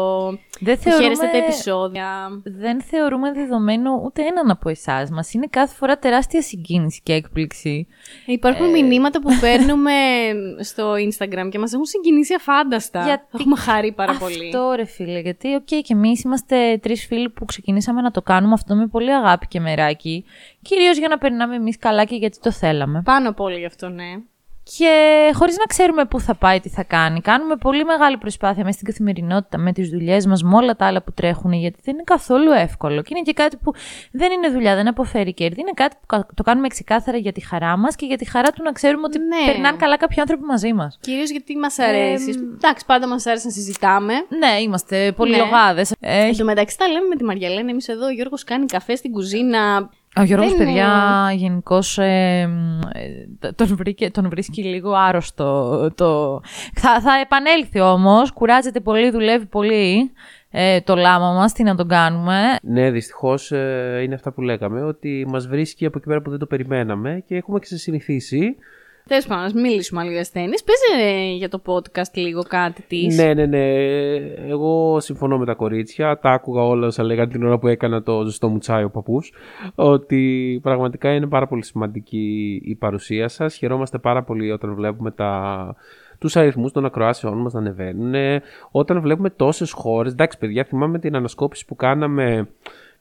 Δεν 0.60 0.76
Που 0.76 0.82
θεωρούμε, 0.82 1.02
χαίρεστε 1.02 1.26
τα 1.26 1.36
επεισόδια. 1.36 2.28
δεν 2.44 2.82
θεωρούμε 2.82 3.32
δεδομένο 3.32 4.00
ούτε 4.04 4.22
έναν 4.22 4.50
από 4.50 4.68
εσάς. 4.68 5.10
Μας 5.10 5.32
είναι 5.32 5.46
κάθε 5.50 5.74
φορά 5.74 5.98
τεράστια 5.98 6.42
συγκίνηση 6.42 7.00
και 7.02 7.12
έκπληξη. 7.12 7.86
Υπάρχουν 8.26 8.70
μηνύματα 8.70 9.20
που 9.20 9.30
παίρνουμε 9.40 9.92
στο 10.60 10.92
Instagram 10.92 11.48
και 11.50 11.58
μας 11.58 11.72
έχουν 11.72 11.84
συγκινήσει 11.84 12.34
αφάνταστα. 12.34 13.04
Γιατί 13.04 13.24
Έχουμε 13.32 13.56
χαρεί 13.56 13.92
πάρα 13.92 14.14
πολύ. 14.18 14.46
Αυτό 14.46 14.72
ρε 14.76 14.84
φίλε, 14.84 15.18
γιατί 15.20 15.54
οκ 15.54 15.64
και 15.64 15.84
εμείς 15.88 16.22
είμαστε 16.22 16.78
τρεις 16.82 17.06
φίλοι 17.06 17.30
που 17.34 17.44
ξεκινήσαμε 17.44 18.00
να 18.00 18.10
το 18.10 18.22
κάνουμε 18.22 18.52
αυτό 18.52 18.74
με 18.74 18.86
πολύ 18.86 19.14
αγάπη 19.14 19.46
και 19.46 19.60
μεράκι. 19.60 20.24
Κυρίως 20.62 20.98
για 20.98 21.08
να 21.08 21.18
περνάμε 21.18 21.54
εμείς 21.54 21.78
καλά 21.78 22.04
και 22.04 22.16
γιατί 22.16 22.38
το 22.40 22.52
θέλαμε. 22.52 23.02
Πάνω 23.04 23.28
απ' 23.28 23.40
όλο 23.40 23.56
γι' 23.56 23.66
αυτό, 23.66 23.88
ναι. 23.88 24.14
Και 24.78 24.90
χωρίς 25.34 25.56
να 25.56 25.64
ξέρουμε 25.64 26.04
πού 26.04 26.20
θα 26.20 26.34
πάει, 26.34 26.60
τι 26.60 26.68
θα 26.68 26.82
κάνει, 26.84 27.20
κάνουμε 27.20 27.56
πολύ 27.56 27.84
μεγάλη 27.84 28.16
προσπάθεια 28.18 28.64
μέσα 28.64 28.72
στην 28.78 28.86
καθημερινότητα, 28.86 29.58
με 29.58 29.72
τις 29.72 29.88
δουλειές 29.90 30.26
μας, 30.26 30.42
με 30.42 30.56
όλα 30.56 30.76
τα 30.76 30.86
άλλα 30.86 31.02
που 31.02 31.12
τρέχουν, 31.12 31.52
γιατί 31.52 31.78
δεν 31.84 31.94
είναι 31.94 32.02
καθόλου 32.06 32.50
εύκολο. 32.50 33.02
Και 33.02 33.08
είναι 33.10 33.22
και 33.22 33.32
κάτι 33.32 33.56
που 33.56 33.72
δεν 34.12 34.32
είναι 34.32 34.48
δουλειά, 34.48 34.74
δεν 34.74 34.88
αποφέρει 34.88 35.34
κέρδη. 35.34 35.60
Είναι 35.60 35.70
κάτι 35.74 35.96
που 36.00 36.06
κα- 36.06 36.26
το 36.34 36.42
κάνουμε 36.42 36.68
ξεκάθαρα 36.68 37.16
για 37.16 37.32
τη 37.32 37.40
χαρά 37.46 37.76
μας 37.76 37.96
και 37.96 38.06
για 38.06 38.16
τη 38.16 38.24
χαρά 38.24 38.50
του 38.50 38.62
να 38.62 38.72
ξέρουμε 38.72 39.02
ότι 39.06 39.18
Ναι. 39.18 39.52
περνάνε 39.52 39.76
καλά 39.76 39.96
κάποιοι 39.96 40.20
άνθρωποι 40.20 40.44
μαζί 40.44 40.72
μας. 40.72 40.98
Κυρίως 41.00 41.30
γιατί 41.30 41.56
μας 41.56 41.78
αρέσεις. 41.78 42.36
Εντάξει, 42.36 42.84
πάντα 42.86 43.08
μας 43.08 43.26
άρεσε 43.26 43.46
να 43.46 43.52
συζητάμε. 43.52 44.12
Ναι, 44.14 44.60
είμαστε 44.62 45.12
πολύ 45.16 45.30
Ναι. 45.30 45.36
λογάδες. 45.36 45.92
Ε, 46.00 46.26
Εν 46.26 46.36
τω 46.36 46.44
μεταξύ 46.44 46.78
τα 46.78 46.88
λέμε 46.88 47.06
με 47.06 47.16
τη 47.16 47.24
Μαριαλένα. 47.24 47.70
Εμείς 47.70 47.88
εδώ 47.88 48.06
ο 48.06 48.10
Γιώργος 48.10 48.44
κάνει 48.44 48.66
καφέ 48.66 48.94
στην 48.96 49.12
κουζίνα. 49.12 49.90
Ο 50.16 50.22
Γιώργος, 50.22 50.48
Δεν 50.54 50.58
παιδιά, 50.66 50.84
είναι- 51.32 51.34
γενικώς 51.40 51.98
τον, 53.56 53.76
βρήκε- 53.76 54.10
τον 54.12 54.28
βρίσκει 54.28 54.62
λίγο 54.62 54.92
άρρωστο. 54.92 55.70
Το... 55.94 56.40
Θα, 56.74 57.00
θα 57.00 57.12
επανέλθει 57.22 57.80
όμως, 57.80 58.32
κουράζεται 58.32 58.80
πολύ, 58.80 59.10
δουλεύει 59.10 59.46
πολύ 59.46 60.12
ε, 60.50 60.80
το 60.80 60.94
λάμα 60.96 61.32
μας, 61.32 61.52
τι 61.52 61.62
να 61.62 61.74
τον 61.74 61.88
κάνουμε. 61.88 62.40
Ναι, 62.62 62.90
δυστυχώς 62.90 63.50
είναι 64.02 64.14
αυτά 64.14 64.32
που 64.32 64.40
λέγαμε, 64.40 64.82
ότι 64.82 65.26
μας 65.28 65.46
βρίσκει 65.46 65.86
από 65.86 65.98
εκεί 65.98 66.06
πέρα 66.06 66.22
που 66.22 66.30
δεν 66.30 66.38
το 66.38 66.46
περιμέναμε 66.46 67.22
και 67.26 67.36
έχουμε 67.36 67.58
ξεσυνηθίσει. 67.58 68.56
Τέλος 69.08 69.26
πάντων, 69.26 69.54
να 69.54 69.60
μιλήσουμε 69.60 70.00
άλλο 70.00 70.10
για 70.10 70.20
ασθένειες. 70.20 70.64
Πες 70.64 70.80
ε, 71.00 71.34
για 71.34 71.48
το 71.48 71.62
podcast 71.66 72.12
λίγο 72.14 72.42
κάτι 72.42 72.82
της. 72.82 73.16
Ναι, 73.16 73.34
ναι, 73.34 73.46
ναι. 73.46 73.74
Εγώ 74.48 75.00
συμφωνώ 75.00 75.38
με 75.38 75.44
τα 75.44 75.54
κορίτσια. 75.54 76.18
Τα 76.18 76.30
άκουγα 76.30 76.62
όλα 76.62 76.86
όσα 76.86 77.02
λέγανε 77.02 77.30
την 77.30 77.44
ώρα 77.44 77.58
που 77.58 77.68
έκανα 77.68 78.02
το 78.02 78.24
ζεστό 78.24 78.48
μου 78.48 78.58
τσάι 78.58 78.84
ο 78.84 78.90
παππούς. 78.90 79.32
Ότι 79.74 80.58
πραγματικά 80.62 81.14
είναι 81.14 81.26
πάρα 81.26 81.46
πολύ 81.46 81.64
σημαντική 81.64 82.60
η 82.64 82.74
παρουσία 82.74 83.28
σας. 83.28 83.54
Χαιρόμαστε 83.54 83.98
πάρα 83.98 84.22
πολύ 84.22 84.50
όταν 84.50 84.74
βλέπουμε 84.74 85.10
τα, 85.10 85.74
τους 86.18 86.36
αριθμούς 86.36 86.72
των 86.72 86.84
ακροάσεών 86.84 87.38
μας 87.38 87.52
να 87.52 87.60
ανεβαίνουν. 87.60 88.40
Όταν 88.70 89.00
βλέπουμε 89.00 89.30
τόσες 89.30 89.72
χώρες. 89.72 90.12
Εντάξει, 90.12 90.38
παιδιά, 90.38 90.64
θυμάμαι 90.64 90.98
την 90.98 91.16
ανασκόπηση 91.16 91.64
που 91.64 91.74
κάναμε. 91.74 92.48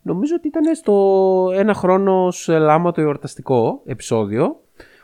Νομίζω 0.02 0.36
ότι 0.38 0.48
ήταν 0.48 0.76
στο 0.76 1.50
ένα 1.56 1.74
χρόνος 1.74 2.42
σε 2.42 2.58
λάμα 2.58 2.92
το 2.92 3.02
εορταστικό 3.02 3.82
επεισόδιο 3.86 4.63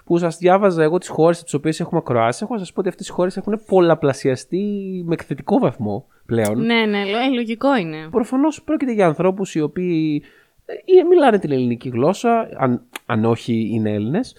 που 0.10 0.18
σας 0.18 0.38
διάβαζα 0.38 0.84
εγώ 0.84 0.98
τις 0.98 1.08
χώρες 1.08 1.44
τις 1.44 1.54
οποίες 1.54 1.80
έχουμε 1.80 2.00
ακροάσει. 2.04 2.40
Έχω 2.44 2.54
να 2.54 2.60
σας 2.60 2.74
πω 2.74 2.80
ότι 2.80 2.90
αυτές 2.90 3.08
οι 3.08 3.12
χώρες 3.12 3.38
έχουν 3.38 3.62
πολλαπλασιαστεί 3.68 4.64
με 5.06 5.14
εκθετικό 5.14 5.60
βαθμό 5.60 6.06
πλέον. 6.26 6.66
Ναι, 6.66 6.86
ναι, 6.86 7.06
λο- 7.06 7.18
ε, 7.18 7.34
λογικό 7.34 7.76
είναι. 7.78 8.08
Προφανώς 8.12 8.64
πρόκειται 8.64 8.92
για 8.94 9.06
ανθρώπους 9.06 9.56
οι 9.56 9.62
οποίοι 9.62 10.24
ε, 10.66 11.04
μιλάνε 11.10 11.40
την 11.40 11.52
ελληνική 11.52 11.90
γλώσσα, 11.90 12.50
αν, 12.58 12.82
αν 13.06 13.26
όχι 13.26 13.70
είναι 13.74 13.92
Έλληνες. 13.94 14.36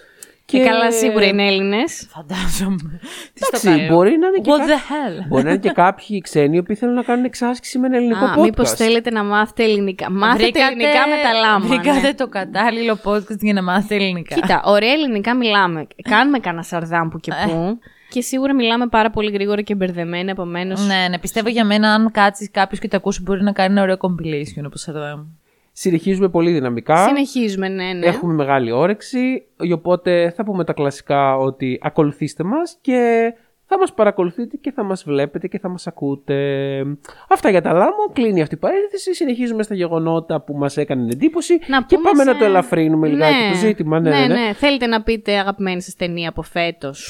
Και 0.51 0.63
καλά, 0.63 0.91
σίγουρα 0.91 1.25
είναι 1.25 1.47
Έλληνες. 1.47 2.07
Φαντάζομαι. 2.09 2.99
Τι 3.33 3.43
στο 3.43 3.57
Εντάξει, 3.57 3.67
καλό. 3.67 3.95
μπορεί 3.95 4.17
να 4.17 4.27
είναι 4.27 4.37
και 4.37 4.51
What 4.51 4.57
κά- 4.57 4.67
the 4.67 4.71
hell; 4.71 5.25
Μπορεί 5.27 5.43
να 5.43 5.49
είναι 5.49 5.59
και 5.59 5.69
κάποιοι 5.69 6.21
ξένοι 6.21 6.55
οι 6.55 6.59
οποίοι 6.59 6.75
θέλουν 6.75 6.93
να 6.95 7.03
κάνουν 7.03 7.25
εξάσκηση 7.25 7.79
με 7.79 7.87
ένα 7.87 7.97
ελληνικό 7.97 8.25
Α, 8.25 8.33
podcast. 8.37 8.41
μήπως 8.41 8.71
θέλετε 8.71 9.09
να 9.11 9.23
μάθετε 9.23 9.63
ελληνικά. 9.63 10.11
Μάθετε 10.11 10.59
ελληνικά 10.59 11.07
με 11.07 11.15
τα 11.23 11.39
λάμα. 11.39 11.65
Βρήκατε 11.67 11.99
ναι. 12.07 12.13
το 12.13 12.27
κατάλληλο 12.27 12.97
podcast 13.03 13.39
για 13.39 13.53
να 13.53 13.63
μάθετε 13.63 13.95
ελληνικά. 13.95 14.35
Κοίτα, 14.35 14.61
ωραία 14.65 14.91
ελληνικά 14.91 15.35
μιλάμε. 15.35 15.87
Κάνουμε 16.01 16.39
κανένα 16.39 16.63
σαρδάμ 16.63 17.09
που 17.09 17.19
και 17.19 17.31
που. 17.45 17.79
Και 18.09 18.21
σίγουρα 18.21 18.53
μιλάμε 18.55 18.87
πάρα 18.87 19.09
πολύ 19.09 19.31
γρήγορα 19.31 19.61
και 19.61 19.75
μπερδεμένα, 19.75 20.31
επομένως. 20.31 20.85
Ναι, 20.87 21.07
ναι, 21.09 21.19
πιστεύω 21.19 21.49
για 21.49 21.65
μένα 21.65 21.93
αν 21.93 22.11
κάτσεις 22.11 22.51
κάποιος 22.51 22.79
και 22.79 22.87
το 22.87 22.97
ακούσει 22.97 23.21
μπορεί 23.21 23.43
να 23.43 23.51
κάνει 23.51 23.71
ένα 23.71 23.81
ωραίο 23.81 23.97
compilation 24.01 24.63
όπως 24.65 24.87
εδώ. 24.87 25.25
Συνεχίζουμε 25.81 26.29
πολύ 26.29 26.51
δυναμικά. 26.51 27.07
Συνεχίζουμε, 27.07 27.67
ναι, 27.67 27.93
ναι. 27.93 28.05
Έχουμε 28.05 28.33
μεγάλη 28.33 28.71
όρεξη, 28.71 29.43
οπότε 29.73 30.33
θα 30.35 30.43
πούμε 30.43 30.63
τα 30.63 30.73
κλασικά 30.73 31.35
ότι 31.37 31.79
ακολουθήστε 31.81 32.43
μας 32.43 32.77
και 32.81 33.33
θα 33.65 33.77
μας 33.77 33.93
παρακολουθείτε 33.93 34.57
και 34.57 34.71
θα 34.71 34.83
μας 34.83 35.03
βλέπετε 35.03 35.47
και 35.47 35.59
θα 35.59 35.69
μας 35.69 35.87
ακούτε. 35.87 36.37
Αυτά 37.29 37.49
για 37.49 37.61
τα 37.61 37.71
λάμο, 37.73 38.11
κλείνει 38.13 38.41
αυτή 38.41 38.55
η 38.55 38.57
παρένθεση, 38.57 39.13
συνεχίζουμε 39.13 39.63
στα 39.63 39.75
γεγονότα 39.75 40.41
που 40.41 40.53
μας 40.53 40.77
έκανε 40.77 41.11
εντύπωση 41.11 41.59
Να 41.67 41.83
και 41.83 41.95
πούμε 41.95 42.09
πάμε 42.09 42.23
να 42.23 42.31
σε- 42.31 42.39
το 42.39 42.45
ελαφρύνουμε 42.45 43.07
λιγάκι 43.07 43.49
το 43.51 43.57
ζήτημα. 43.57 43.99
Ναι, 43.99 44.09
ναι, 44.09 44.27
ναι. 44.27 44.53
Θέλετε 44.53 44.85
να 44.87 45.01
πείτε 45.03 45.37
αγαπημένη 45.37 45.81
σας 45.81 45.95
ταινία 45.95 46.29
από 46.29 46.41
φέτος; 46.41 47.09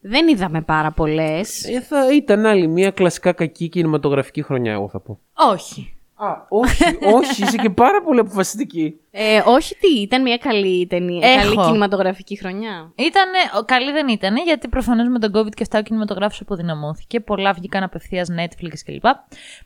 Δεν 0.00 0.28
είδαμε 0.28 0.60
πάρα 0.62 0.90
πολλές. 0.92 1.64
Ε, 1.64 1.80
θα 1.80 2.14
ήταν 2.14 2.46
άλλη 2.46 2.68
μια 2.68 2.90
κλασικά 2.90 3.32
κακή 3.32 3.68
κινηματογραφική 3.68 4.42
χρονιά, 4.42 4.72
εγώ 4.72 4.88
θα 4.88 5.00
πω. 5.00 5.18
Όχι. 5.52 5.92
Α, 6.20 6.32
όχι, 6.48 6.84
όχι, 7.14 7.42
είσαι 7.42 7.56
και 7.56 7.70
πάρα 7.70 8.02
πολύ 8.02 8.18
αποφασιστική. 8.20 8.94
Ε, 9.10 9.42
όχι 9.46 9.74
τι, 9.76 9.88
ήταν 10.00 10.22
μια 10.22 10.36
καλή 10.36 10.86
ταινία, 10.86 11.28
Έχω. 11.28 11.40
καλή 11.54 11.56
κινηματογραφική 11.66 12.38
χρονιά. 12.38 12.92
Ήτανε, 12.94 13.38
ο- 13.58 13.64
καλή 13.64 13.92
δεν 13.92 14.08
ήταν, 14.08 14.36
γιατί 14.36 14.68
προφανώς 14.68 15.08
με 15.08 15.18
τον 15.18 15.30
COVID 15.34 15.50
και 15.54 15.62
αυτά 15.62 15.78
ο 15.78 15.82
κινηματογράφος 15.82 16.40
αποδυναμώθηκε. 16.40 17.20
Πολλά 17.20 17.52
βγήκαν 17.52 17.82
απευθείας 17.82 18.28
Netflix 18.38 18.72
κλπ. 18.84 19.02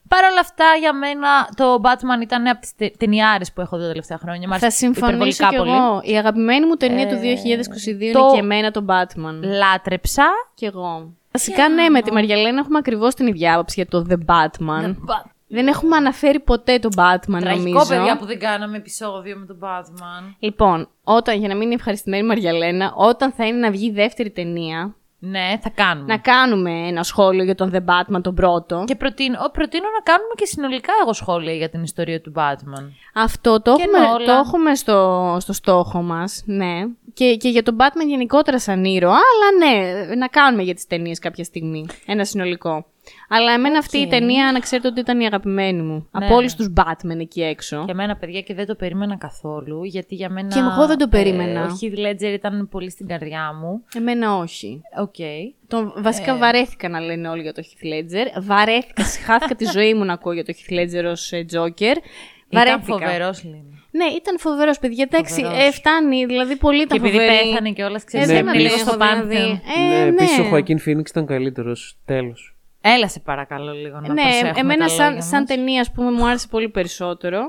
Παρ' 0.08 0.24
όλα 0.30 0.40
αυτά, 0.40 0.64
για 0.80 0.92
μένα 0.92 1.28
το 1.56 1.80
Batman 1.82 2.22
ήταν 2.22 2.46
από 2.46 2.60
τις 2.60 2.96
ταινιάρες 2.98 3.52
που 3.52 3.60
έχω 3.60 3.76
δει 3.76 3.82
τα 3.82 3.88
τελευταία 3.88 4.18
χρόνια. 4.18 4.48
Μ' 4.48 4.50
άρεσε 4.52 4.66
Θα 4.66 4.72
συμφωνήσω 4.72 5.06
υπερβολικά 5.06 5.48
κι 5.48 5.56
πολύ. 5.56 5.70
εγώ. 5.70 6.00
Η 6.04 6.16
αγαπημένη 6.18 6.66
μου 6.66 6.74
ταινία 6.74 7.08
του 7.08 7.14
Ε, 7.14 7.18
2022 7.18 8.12
το- 8.12 8.18
είναι 8.18 8.32
και 8.32 8.38
εμένα 8.38 8.70
το 8.70 8.84
Batman. 8.88 9.38
Λάτρεψα. 9.58 10.24
Κι 10.54 10.64
εγώ. 10.64 11.12
Βασικά, 11.32 11.68
ναι, 11.68 11.88
με 11.88 12.02
τη 12.02 12.12
Μαριαλένα 12.12 12.58
έχουμε 12.58 12.78
ακριβώς 12.78 13.14
την 13.14 13.26
ίδια 13.26 13.54
άποψη 13.54 13.74
για 13.76 13.86
το 13.86 14.06
The 14.10 14.32
Batman. 14.32 14.94
Δεν 15.54 15.66
έχουμε 15.66 15.96
αναφέρει 15.96 16.40
ποτέ 16.40 16.78
το 16.78 16.88
Batman, 16.96 17.40
Τραγικό, 17.40 17.68
νομίζω. 17.72 17.84
παιδιά, 17.88 18.16
που 18.18 18.26
δεν 18.26 18.38
κάναμε 18.38 18.76
επεισόδιο 18.76 19.36
με 19.36 19.46
τον 19.46 19.58
Batman. 19.62 20.34
Λοιπόν, 20.38 20.88
όταν, 21.04 21.38
για 21.38 21.48
να 21.48 21.54
μην 21.54 21.62
είναι 21.64 21.74
ευχαριστημένη 21.74 22.22
η 22.24 22.26
Μαριαλένα, 22.26 22.92
όταν 22.96 23.32
θα 23.32 23.46
είναι 23.46 23.58
να 23.58 23.70
βγει 23.70 23.86
η 23.86 23.90
δεύτερη 23.92 24.30
ταινία, 24.30 24.94
Ναι, 25.18 25.58
θα 25.62 25.70
κάνουμε. 25.70 26.06
να 26.06 26.18
κάνουμε 26.18 26.70
ένα 26.70 27.02
σχόλιο 27.02 27.44
για 27.44 27.54
τον 27.54 27.70
The 27.74 27.78
Batman 27.84 28.22
τον 28.22 28.34
πρώτο. 28.34 28.84
Και 28.86 28.94
προτείνω, 28.96 29.38
ο, 29.46 29.50
προτείνω 29.50 29.84
να 29.98 30.12
κάνουμε 30.12 30.32
και 30.36 30.44
συνολικά 30.46 30.92
εγώ 31.02 31.12
σχόλια 31.12 31.52
για 31.52 31.68
την 31.68 31.82
ιστορία 31.82 32.20
του 32.20 32.32
Batman. 32.36 32.84
Αυτό 33.14 33.62
το 33.62 33.74
Και 33.76 33.82
έχουμε, 33.82 33.98
Nolan. 34.16 34.24
το 34.26 34.32
έχουμε 34.32 34.74
στο, 34.74 35.36
στο 35.40 35.52
στόχο 35.52 36.02
μας, 36.02 36.42
ναι. 36.46 36.80
Και, 37.14 37.36
και 37.36 37.48
για 37.48 37.62
τον 37.62 37.76
Batman 37.78 38.06
γενικότερα 38.08 38.58
σαν 38.58 38.84
ήρωα, 38.84 39.10
αλλά 39.32 39.72
ναι, 39.72 40.14
να 40.14 40.26
κάνουμε 40.26 40.62
για 40.62 40.74
τις 40.74 40.86
ταινίες 40.86 41.18
κάποια 41.18 41.44
στιγμή. 41.44 41.86
Ένα 42.06 42.24
συνολικό. 42.24 42.84
Αλλά 43.28 43.52
εμένα 43.52 43.78
αυτή 43.78 43.98
η 43.98 44.06
ταινία, 44.06 44.52
να 44.52 44.58
ξέρετε 44.58 44.88
ότι 44.88 45.00
ήταν 45.00 45.20
η 45.20 45.26
αγαπημένη 45.26 45.82
μου. 45.82 46.08
Ναι, 46.18 46.26
από 46.26 46.34
όλους 46.36 46.56
ναι. 46.56 46.66
τους 46.66 46.72
Batman 46.76 47.18
εκεί 47.20 47.42
έξω. 47.42 47.82
Για 47.84 47.94
μένα, 47.94 48.16
παιδιά, 48.16 48.40
και 48.40 48.54
δεν 48.54 48.66
το 48.66 48.74
περίμενα 48.74 49.16
καθόλου, 49.16 49.84
γιατί 49.84 50.14
για 50.14 50.28
μένα... 50.30 50.48
Και 50.48 50.58
εγώ 50.58 50.86
δεν 50.86 50.98
το 50.98 51.08
περίμενα. 51.08 51.60
Ε, 51.60 51.62
ο 51.62 51.78
Heath 51.80 51.98
Ledger 51.98 52.32
ήταν 52.32 52.68
πολύ 52.70 52.90
στην 52.90 53.06
καρδιά 53.06 53.52
μου. 53.60 53.84
Εμένα 53.96 54.36
όχι. 54.36 54.80
Οκ. 54.98 55.14
Τον, 55.68 55.94
Ε. 55.96 56.00
βασικά 56.00 56.36
βαρέθηκα 56.36 56.88
να 56.88 57.00
λένε 57.00 57.28
όλοι 57.28 57.42
για 57.42 57.52
το 57.52 57.62
Heath 57.64 57.84
Ledger. 57.86 58.42
Βαρέθηκα, 58.42 59.02
σιχάθηκα 59.24 59.54
τη 59.54 59.64
ζωή 59.64 59.94
μου 59.94 60.04
να 60.04 60.12
ακούω 60.12 60.32
για 60.32 60.44
το 60.44 60.52
Heath 60.56 60.72
Ledger 60.72 61.04
ως 61.10 61.32
ε, 61.32 61.44
Joker. 61.52 61.96
Ήταν 62.48 62.64
Βαρέθηκα. 62.66 62.82
φοβερός, 62.98 63.44
Λίνα. 63.44 63.66
Ναι, 63.90 64.04
ήταν 64.04 64.38
φοβερός, 64.38 64.78
παιδιά. 64.78 65.08
Εντάξει, 65.10 65.42
Φοβερός. 65.42 65.66
ε, 65.66 65.70
φτάνει. 65.70 66.24
Δηλαδή, 66.26 66.56
πολύ 66.56 66.76
Και 66.76 66.82
ήταν 66.82 66.96
επειδή 66.98 67.18
φοβερή. 67.18 67.48
πέθανε 67.48 67.70
και 67.70 67.82
όλα, 67.84 67.96
Ε, 67.96 68.04
ξέρεις, 68.04 68.26
δεν 68.26 68.34
Ναι, 68.34 68.40
έμεινε 68.50 68.62
λίγο 68.62 68.74
αντέχω, 68.74 68.90
στο 68.90 68.98
δηλαδή. 68.98 69.36
πάνθεον. 69.36 69.60
Ε, 69.76 69.88
ναι, 69.88 70.04
ναι. 70.04 70.08
επίσης 70.08 70.40
ο 70.40 70.44
Joaquin 70.44 70.78
Phoenix 70.78 71.10
ήταν 71.10 71.26
καλύτερος. 71.26 71.98
Τέλος. 72.04 72.51
Έλα 72.84 73.08
σε 73.08 73.20
παρακαλώ 73.20 73.72
λίγο 73.72 74.00
να 74.00 74.12
Ναι, 74.12 74.22
προσέχουμε 74.22 74.52
εμένα 74.60 74.86
τα 74.86 74.88
σαν, 74.92 75.06
λόγια 75.06 75.22
σαν 75.22 75.38
μας. 75.38 75.48
ταινία, 75.48 75.80
ας 75.80 75.90
πούμε, 75.90 76.10
μου 76.10 76.26
άρεσε 76.26 76.48
πολύ 76.48 76.68
περισσότερο. 76.68 77.40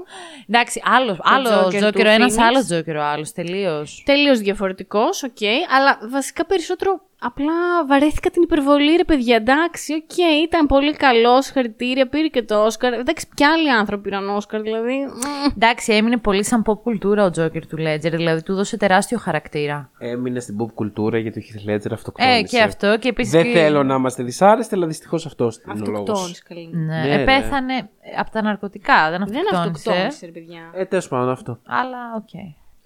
Εντάξει, 0.47 0.81
άλλο, 0.85 1.17
άλλο 1.21 1.49
Joker 1.49 1.71
του 1.71 1.77
Τζόκερο, 1.77 2.09
ένας 2.09 2.33
Phoenix. 2.35 2.41
άλλος 2.41 2.65
Τζόκερο, 2.65 3.03
άλλος, 3.03 3.31
τελείως. 3.31 4.03
Τελείως 4.05 4.39
διαφορετικός, 4.39 5.23
οκ. 5.23 5.37
αλλά 5.77 5.99
βασικά 6.09 6.45
περισσότερο 6.45 7.01
απλά 7.23 7.85
βαρέθηκα 7.87 8.29
την 8.29 8.41
υπερβολή, 8.41 8.95
ρε 8.95 9.03
παιδιά. 9.03 9.35
Εντάξει, 9.35 9.93
οκ, 9.93 10.17
ήταν 10.43 10.65
πολύ 10.65 10.93
καλό, 10.95 11.41
συγχαρητήρια, 11.41 12.07
πήρε 12.09 12.27
και 12.27 12.43
το 12.43 12.63
Όσκαρ. 12.65 12.93
Εντάξει, 12.93 13.27
κι 13.33 13.43
άλλοι 13.43 13.71
άνθρωποι 13.71 14.03
πήραν 14.03 14.29
Όσκαρ, 14.29 14.61
δηλαδή. 14.61 14.93
μμ. 14.95 15.51
Εντάξει, 15.55 15.93
έμεινε 15.93 16.17
πολύ 16.17 16.43
σαν 16.45 16.63
pop 16.67 16.77
κουλτούρα 16.83 17.25
ο 17.25 17.29
Τζόκερ 17.29 17.67
του 17.67 17.77
Ledger, 17.79 18.11
δηλαδή 18.11 18.43
του 18.43 18.53
'δωσε 18.55 18.77
τεράστιο 18.77 19.17
χαρακτήρα. 19.17 19.89
Έμεινε 19.97 20.39
στην 20.39 20.55
pop 20.61 20.73
κουλτούρα 20.73 21.17
γιατί 21.17 21.39
ο 21.39 21.41
Heath 21.45 21.69
Ledger 21.69 21.91
αυτοκτόνησε. 21.91 22.37
Ε, 22.37 22.41
και 22.41 22.61
αυτό 22.61 22.97
και 22.97 23.09
επίσης... 23.09 23.31
Δεν 23.31 23.43
και- 23.43 23.51
θέλω 23.59 23.83
να 23.83 23.95
είμαστε 23.95 24.23
δυσάρεστοι, 24.23 24.75
αλλά 24.75 24.87
δυστυχώς 24.87 25.25
αυτό 25.25 25.51
είναι 25.75 25.83
ο 25.87 25.91
λόγος. 25.91 26.09
Αυτοκτόνησε, 26.09 26.43
καλή. 26.47 26.69
Ναι, 26.73 27.01
Ναι, 27.03 27.13
ε, 27.13 27.17
ναι. 27.17 27.23
πέθανε 27.23 27.89
από 28.19 28.31
τα 28.31 28.41
ναρκωτικά, 28.41 29.09
δεν 29.09 29.19
Δεν 29.25 29.37
αυτοκτόνησε. 29.37 29.89
αυτοκτόνησε, 29.89 30.25
ρε 30.25 30.31
παιδιά. 30.31 30.61
Ε, 30.73 30.85
τέλος 30.85 31.07
πάντων 31.07 31.29
αυτό. 31.29 31.59
Αλλά 31.67 31.97
οκ. 32.15 32.29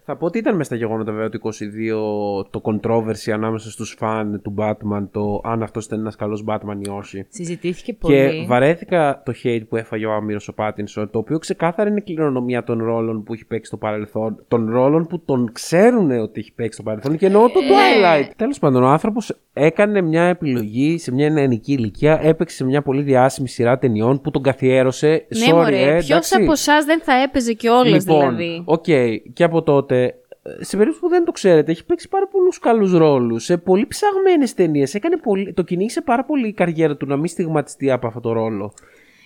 Θα 0.09 0.15
πω 0.15 0.25
ότι 0.25 0.37
ήταν 0.37 0.55
μέσα 0.55 0.63
στα 0.63 0.75
γεγονότα 0.75 1.11
βέβαια 1.11 1.29
το 1.29 1.39
22 1.43 2.45
το 2.49 2.61
controversy 2.63 3.31
ανάμεσα 3.33 3.71
στους 3.71 3.95
φαν 3.97 4.41
του 4.43 4.53
Batman, 4.57 5.07
το 5.11 5.41
αν 5.43 5.63
αυτός 5.63 5.85
ήταν 5.85 5.99
ένας 5.99 6.15
καλός 6.15 6.43
Batman 6.47 6.85
ή 6.85 6.89
όχι. 6.89 7.25
Συζητήθηκε 7.29 7.93
πολύ. 7.93 8.15
Και 8.15 8.45
βαρέθηκα 8.47 9.21
το 9.25 9.33
hate 9.43 9.61
που 9.69 9.75
έφαγε 9.75 10.05
ο 10.05 10.11
άμοιρος 10.11 10.47
ο 10.47 10.53
Πάτινσον, 10.53 11.09
το 11.09 11.19
οποίο 11.19 11.37
ξεκάθαρα 11.37 11.89
είναι 11.89 11.99
κληρονομιά 11.99 12.63
των 12.63 12.83
ρόλων 12.83 13.23
που 13.23 13.33
έχει 13.33 13.45
παίξει 13.45 13.65
στο 13.65 13.77
παρελθόν, 13.77 14.43
των 14.47 14.71
ρόλων 14.71 15.07
που 15.07 15.19
τον 15.19 15.49
ξέρουν 15.51 16.11
ότι 16.11 16.39
έχει 16.39 16.53
παίξει 16.53 16.73
στο 16.73 16.83
παρελθόν 16.83 17.17
και 17.17 17.25
εννοώ 17.25 17.49
το 17.49 17.59
Twilight. 17.59 18.31
Τέλος 18.35 18.59
πάντων, 18.59 18.83
ο 18.83 18.87
άνθρωπος 18.87 19.35
έκανε 19.53 20.01
μια 20.01 20.23
επιλογή 20.23 20.97
σε 20.97 21.11
μια 21.11 21.29
νεανική 21.29 21.73
ηλικία, 21.73 22.19
έπαιξε 22.23 22.55
σε 22.55 22.65
μια 22.65 22.81
πολύ 22.81 23.01
διάσημη 23.01 23.47
σειρά 23.47 23.77
ταινιών 23.77 24.21
που 24.21 24.31
τον 24.31 24.41
καθιέρωσε. 24.41 25.07
Ναι, 25.07 25.45
Sorry, 25.49 25.53
μωρέ, 25.53 25.81
ε, 25.81 25.93
ποιος 25.93 26.03
εντάξει. 26.03 26.35
από 26.35 26.51
εσάς 26.51 26.85
δεν 26.85 27.01
θα 27.01 27.13
έπαιζε 27.13 27.53
και 27.53 27.69
όλες 27.69 28.05
Λοιπόν, 28.05 28.35
δηλαδή; 28.35 28.61
οκ, 28.65 28.85
και 29.33 29.43
από 29.43 29.61
τότε, 29.61 29.96
ε, 30.03 30.63
σε 30.63 30.77
περίπτωση 30.77 30.99
που 30.99 31.09
δεν 31.09 31.25
το 31.25 31.31
ξέρετε, 31.31 31.71
έχει 31.71 31.85
παίξει 31.85 32.09
πάρα 32.09 32.27
πολλούς 32.27 32.59
καλούς 32.59 32.91
ρόλους 32.91 33.43
σε 33.43 33.57
πολύ 33.57 33.87
ψαγμένες 33.87 34.53
ταινίες. 34.53 34.97
Πολύ... 35.23 35.53
Το 35.53 35.63
κυνήγησε 35.63 36.01
πάρα 36.01 36.25
πολύ 36.25 36.47
η 36.47 36.53
καριέρα 36.53 36.97
του 36.97 37.05
να 37.05 37.15
μην 37.15 37.27
στιγματιστεί 37.27 37.91
από 37.91 38.07
αυτό 38.07 38.19
το 38.19 38.31
ρόλο. 38.31 38.73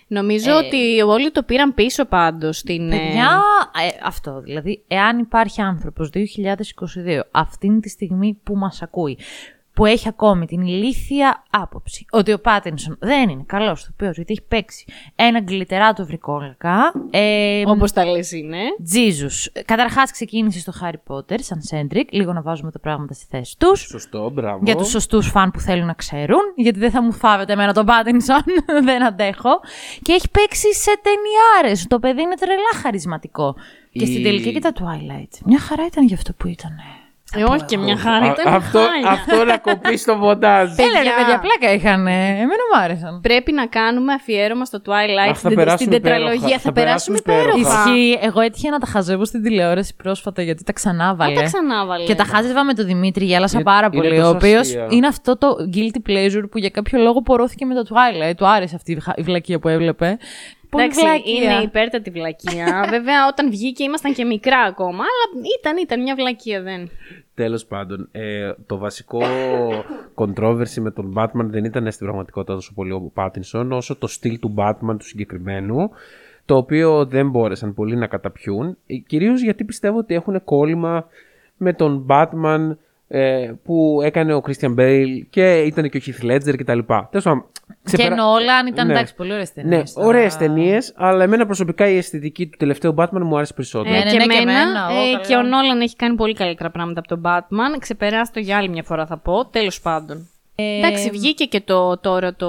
Νομίζω 0.06 0.56
ότι 0.56 1.00
όλοι 1.00 1.30
το 1.30 1.42
πήραν 1.42 1.74
πίσω 1.74 2.04
πάντως 2.04 2.58
στην... 2.58 2.92
ε, 2.92 2.96
Παιδιά, 2.96 3.42
ε, 3.86 3.98
αυτό 4.04 4.40
δηλαδή, 4.40 4.82
εάν 4.86 5.18
υπάρχει 5.18 5.60
άνθρωπος 5.60 6.10
2022, 6.14 7.20
αυτήν 7.30 7.80
τη 7.80 7.88
στιγμή 7.88 8.38
που 8.42 8.56
μας 8.56 8.82
ακούει, 8.82 9.18
που 9.74 9.86
έχει 9.86 10.08
ακόμη 10.08 10.46
την 10.46 10.60
ηλίθια 10.60 11.42
άποψη 11.50 12.04
ότι 12.10 12.32
ο 12.32 12.40
Πάτινσον 12.40 12.96
δεν 13.00 13.28
είναι 13.28 13.42
καλός 13.46 13.82
ηθοποιός 13.82 14.16
γιατί 14.16 14.32
έχει 14.32 14.42
παίξει 14.48 14.84
ένα 15.14 15.40
γκλιτεράτο 15.40 16.06
βρικόλακα. 16.06 16.92
Ε, 17.10 17.62
Όπως 17.66 17.92
τα 17.92 18.04
λες 18.06 18.32
είναι. 18.32 18.58
Jesus. 18.94 19.62
Καταρχάς 19.64 20.10
ξεκίνησε 20.10 20.58
στο 20.58 20.72
Harry 20.82 21.12
Potter 21.14 21.36
σαν 21.40 21.62
Σέντρικ, 21.62 22.12
λίγο 22.12 22.32
να 22.32 22.42
βάζουμε 22.42 22.70
τα 22.70 22.78
πράγματα 22.78 23.14
στη 23.14 23.24
θέση 23.30 23.56
τους. 23.58 23.80
Σωστό, 23.80 24.30
μπράβο. 24.30 24.60
Για 24.64 24.76
τους 24.76 24.88
σωστούς 24.88 25.28
φαν 25.28 25.50
που 25.50 25.60
θέλουν 25.60 25.86
να 25.86 25.92
ξέρουν, 25.94 26.40
γιατί 26.56 26.78
δεν 26.78 26.90
θα 26.90 27.02
μου 27.02 27.12
φάβετε 27.12 27.52
εμένα 27.52 27.72
τον 27.72 27.86
Πάτινσον, 27.86 28.42
δεν 28.84 29.04
αντέχω. 29.04 29.60
Και 30.02 30.12
έχει 30.12 30.30
παίξει 30.30 30.74
σε 30.74 30.90
ταινιάρες. 31.02 31.86
Το 31.86 31.98
παιδί 31.98 32.22
είναι 32.22 32.34
τρελά 32.36 32.80
χαρισματικό. 32.82 33.54
Και 33.92 34.04
στην 34.06 34.20
Η- 34.20 34.22
τελική 34.22 34.52
και 34.52 34.60
τα 34.60 34.72
Twilight. 34.74 35.38
Μια 35.44 35.58
χαρά 35.58 35.86
ήταν 35.86 36.06
για 36.06 36.16
αυτό 36.16 36.32
που 36.32 36.48
ήταν. 36.48 36.70
Ε, 37.36 37.42
όχι 37.42 37.64
και 37.64 37.76
μια 37.78 37.96
χαρά, 37.96 38.26
Α, 38.26 38.34
ήταν 38.40 38.54
αυτό, 38.54 38.78
χάλια. 38.78 39.08
αυτό 39.10 39.44
να 39.44 39.58
κοπεί 39.58 39.96
στο 39.96 40.14
μοντάζ. 40.16 40.78
Έλα 40.78 40.88
ρε 40.88 40.92
Παιδιά. 40.98 41.12
παιδιά, 41.16 41.38
πλάκα 41.38 41.74
είχαν. 41.74 42.06
Εμένα 42.06 42.62
μου 42.72 42.78
άρεσαν. 42.82 43.20
Πρέπει 43.20 43.52
να 43.52 43.66
κάνουμε 43.66 44.12
αφιέρωμα 44.12 44.64
στο 44.64 44.78
Twilight, 44.86 45.28
Αχ, 45.28 45.32
θα 45.32 45.34
στην, 45.34 45.54
περάσουμε 45.54 45.76
στην 45.76 45.90
τετραλογία. 46.02 46.32
υπέροχα. 46.34 46.54
Θα, 46.58 46.58
Θα 46.58 46.72
περάσουμε 46.72 47.18
περάσουμε 47.24 47.58
υπέροχα. 47.62 47.90
Ισχύει. 47.90 48.18
Εγώ 48.22 48.40
έτυχε 48.40 48.70
να 48.70 48.78
τα 48.78 48.86
χαζεύω 48.86 49.24
στην 49.24 49.42
τηλεόραση 49.42 49.94
πρόσφατα 49.96 50.42
γιατί 50.42 50.64
τα 50.64 50.72
ξανάβαλε. 50.72 51.32
Α, 51.32 51.34
τα 51.34 51.42
ξανάβαλε. 51.42 52.04
Και 52.04 52.14
τα 52.14 52.24
χάζευα 52.24 52.64
με 52.64 52.74
τον 52.74 52.86
Δημήτρη, 52.86 53.24
γέλασα 53.24 53.54
Είναι- 53.54 53.64
πάρα 53.64 53.88
είναι 53.92 54.02
πολύ. 54.02 54.16
τόσο 54.16 54.28
Ο 54.28 54.34
οποίος 54.34 54.60
αστεία. 54.60 54.86
είναι 54.90 55.06
αυτό 55.06 55.38
το 55.38 55.48
guilty 55.74 56.10
pleasure 56.10 56.44
που 56.50 56.58
για 56.58 56.68
κάποιο 56.70 56.98
λόγο 57.02 57.22
πορώθηκε 57.22 57.64
με 57.64 57.74
το 57.74 57.82
Twilight. 57.88 58.34
Του 58.36 58.46
άρεσε 58.46 58.74
αυτή 58.76 58.92
η 58.92 59.00
χα- 59.00 59.14
η 59.16 59.22
βλακεία 59.22 59.58
που 59.58 59.68
έβλεπε. 59.68 60.18
Πολύ 60.70 60.84
Εντάξει, 60.84 61.00
βλακεία. 61.04 61.52
είναι 61.52 61.62
υπέρτατη 61.62 62.10
βλακεία. 62.10 62.84
Βέβαια, 62.94 63.26
όταν 63.26 63.50
βγήκε 63.50 63.82
ήμασταν 63.82 64.12
και 64.14 64.24
μικρά 64.24 64.58
ακόμα, 64.60 64.98
αλλά 64.98 65.44
ήταν, 65.58 65.76
ήταν 65.76 66.02
μια 66.02 66.14
βλακεία, 66.14 66.62
δεν. 66.62 66.90
Τέλος 67.34 67.66
πάντων, 67.66 68.08
ε, 68.12 68.52
το 68.66 68.78
βασικό 68.78 69.20
controversy 70.14 70.80
με 70.80 70.90
τον 70.90 71.14
Batman 71.16 71.44
δεν 71.44 71.64
ήταν 71.64 71.92
στην 71.92 72.06
πραγματικότητα 72.06 72.54
τόσο 72.54 72.72
πολύ 72.74 72.92
ο 72.92 73.10
Πάτινσον, 73.14 73.72
όσο 73.72 73.96
το 73.96 74.06
στυλ 74.06 74.38
του 74.38 74.54
Batman 74.56 74.96
του 74.98 75.04
συγκεκριμένου, 75.06 75.90
το 76.44 76.56
οποίο 76.56 77.06
δεν 77.06 77.30
μπόρεσαν 77.30 77.74
πολλοί 77.74 77.96
να 77.96 78.06
καταπιούν, 78.06 78.76
ε, 78.86 78.94
κυρίως 78.96 79.42
γιατί 79.42 79.64
πιστεύω 79.64 79.98
ότι 79.98 80.14
έχουν 80.14 80.44
κόλλημα 80.44 81.06
με 81.56 81.72
τον 81.72 82.06
Batman 82.08 82.76
ε, 83.08 83.52
που 83.64 84.00
έκανε 84.02 84.34
ο 84.34 84.42
Christian 84.46 84.74
Bale 84.74 85.20
και 85.30 85.60
ήταν 85.60 85.90
και 85.90 85.98
ο 85.98 86.00
Heath 86.04 86.30
Ledger 86.30 86.54
κτλ. 86.56 86.78
Τέλος 86.78 87.24
πάντων, 87.24 87.44
Και 87.84 87.96
ξεπερα- 87.96 88.14
Νόλαν 88.14 88.66
ήταν 88.66 88.86
Ναι. 88.86 88.92
εντάξει, 88.92 89.14
πολύ 89.14 89.32
ωραίες 89.32 89.52
ταινίες. 89.52 89.94
Ναι, 89.96 90.04
ωραίες 90.04 90.36
ταινίες, 90.36 90.92
αλλά 90.96 91.22
εμένα 91.24 91.46
προσωπικά 91.46 91.88
η 91.88 91.96
αισθητική 91.96 92.46
του 92.46 92.56
τελευταίου 92.58 92.94
Batman 92.98 93.08
μου 93.22 93.36
άρεσε 93.36 93.52
περισσότερο. 93.54 93.94
Ε, 93.94 93.98
Ε, 93.98 94.04
ναι, 94.04 94.10
και 94.10 94.16
ναι, 94.16 94.26
και 94.26 94.38
εμένα, 94.40 94.60
εμένα, 94.60 94.88
ε, 94.90 94.94
εγώ 94.94 95.12
καλά. 95.12 95.24
και 95.26 95.36
ο 95.36 95.42
Νόλαν 95.42 95.80
έχει 95.80 95.96
κάνει 95.96 96.16
πολύ 96.16 96.34
καλύτερα 96.34 96.70
πράγματα 96.70 97.00
από 97.00 97.08
τον 97.08 97.22
Batman. 97.24 97.78
Ξεπεράσει 97.78 98.32
το 98.32 98.40
για 98.40 98.56
άλλη 98.56 98.68
μια 98.68 98.82
φορά 98.82 99.06
θα 99.06 99.16
πω, 99.18 99.46
τέλος 99.46 99.80
πάντων. 99.80 100.28
Ε, 100.54 100.78
Εντάξει, 100.78 101.10
βγήκε 101.10 101.44
και 101.44 101.60
το 101.60 101.98
τώρα 101.98 102.34
το... 102.34 102.48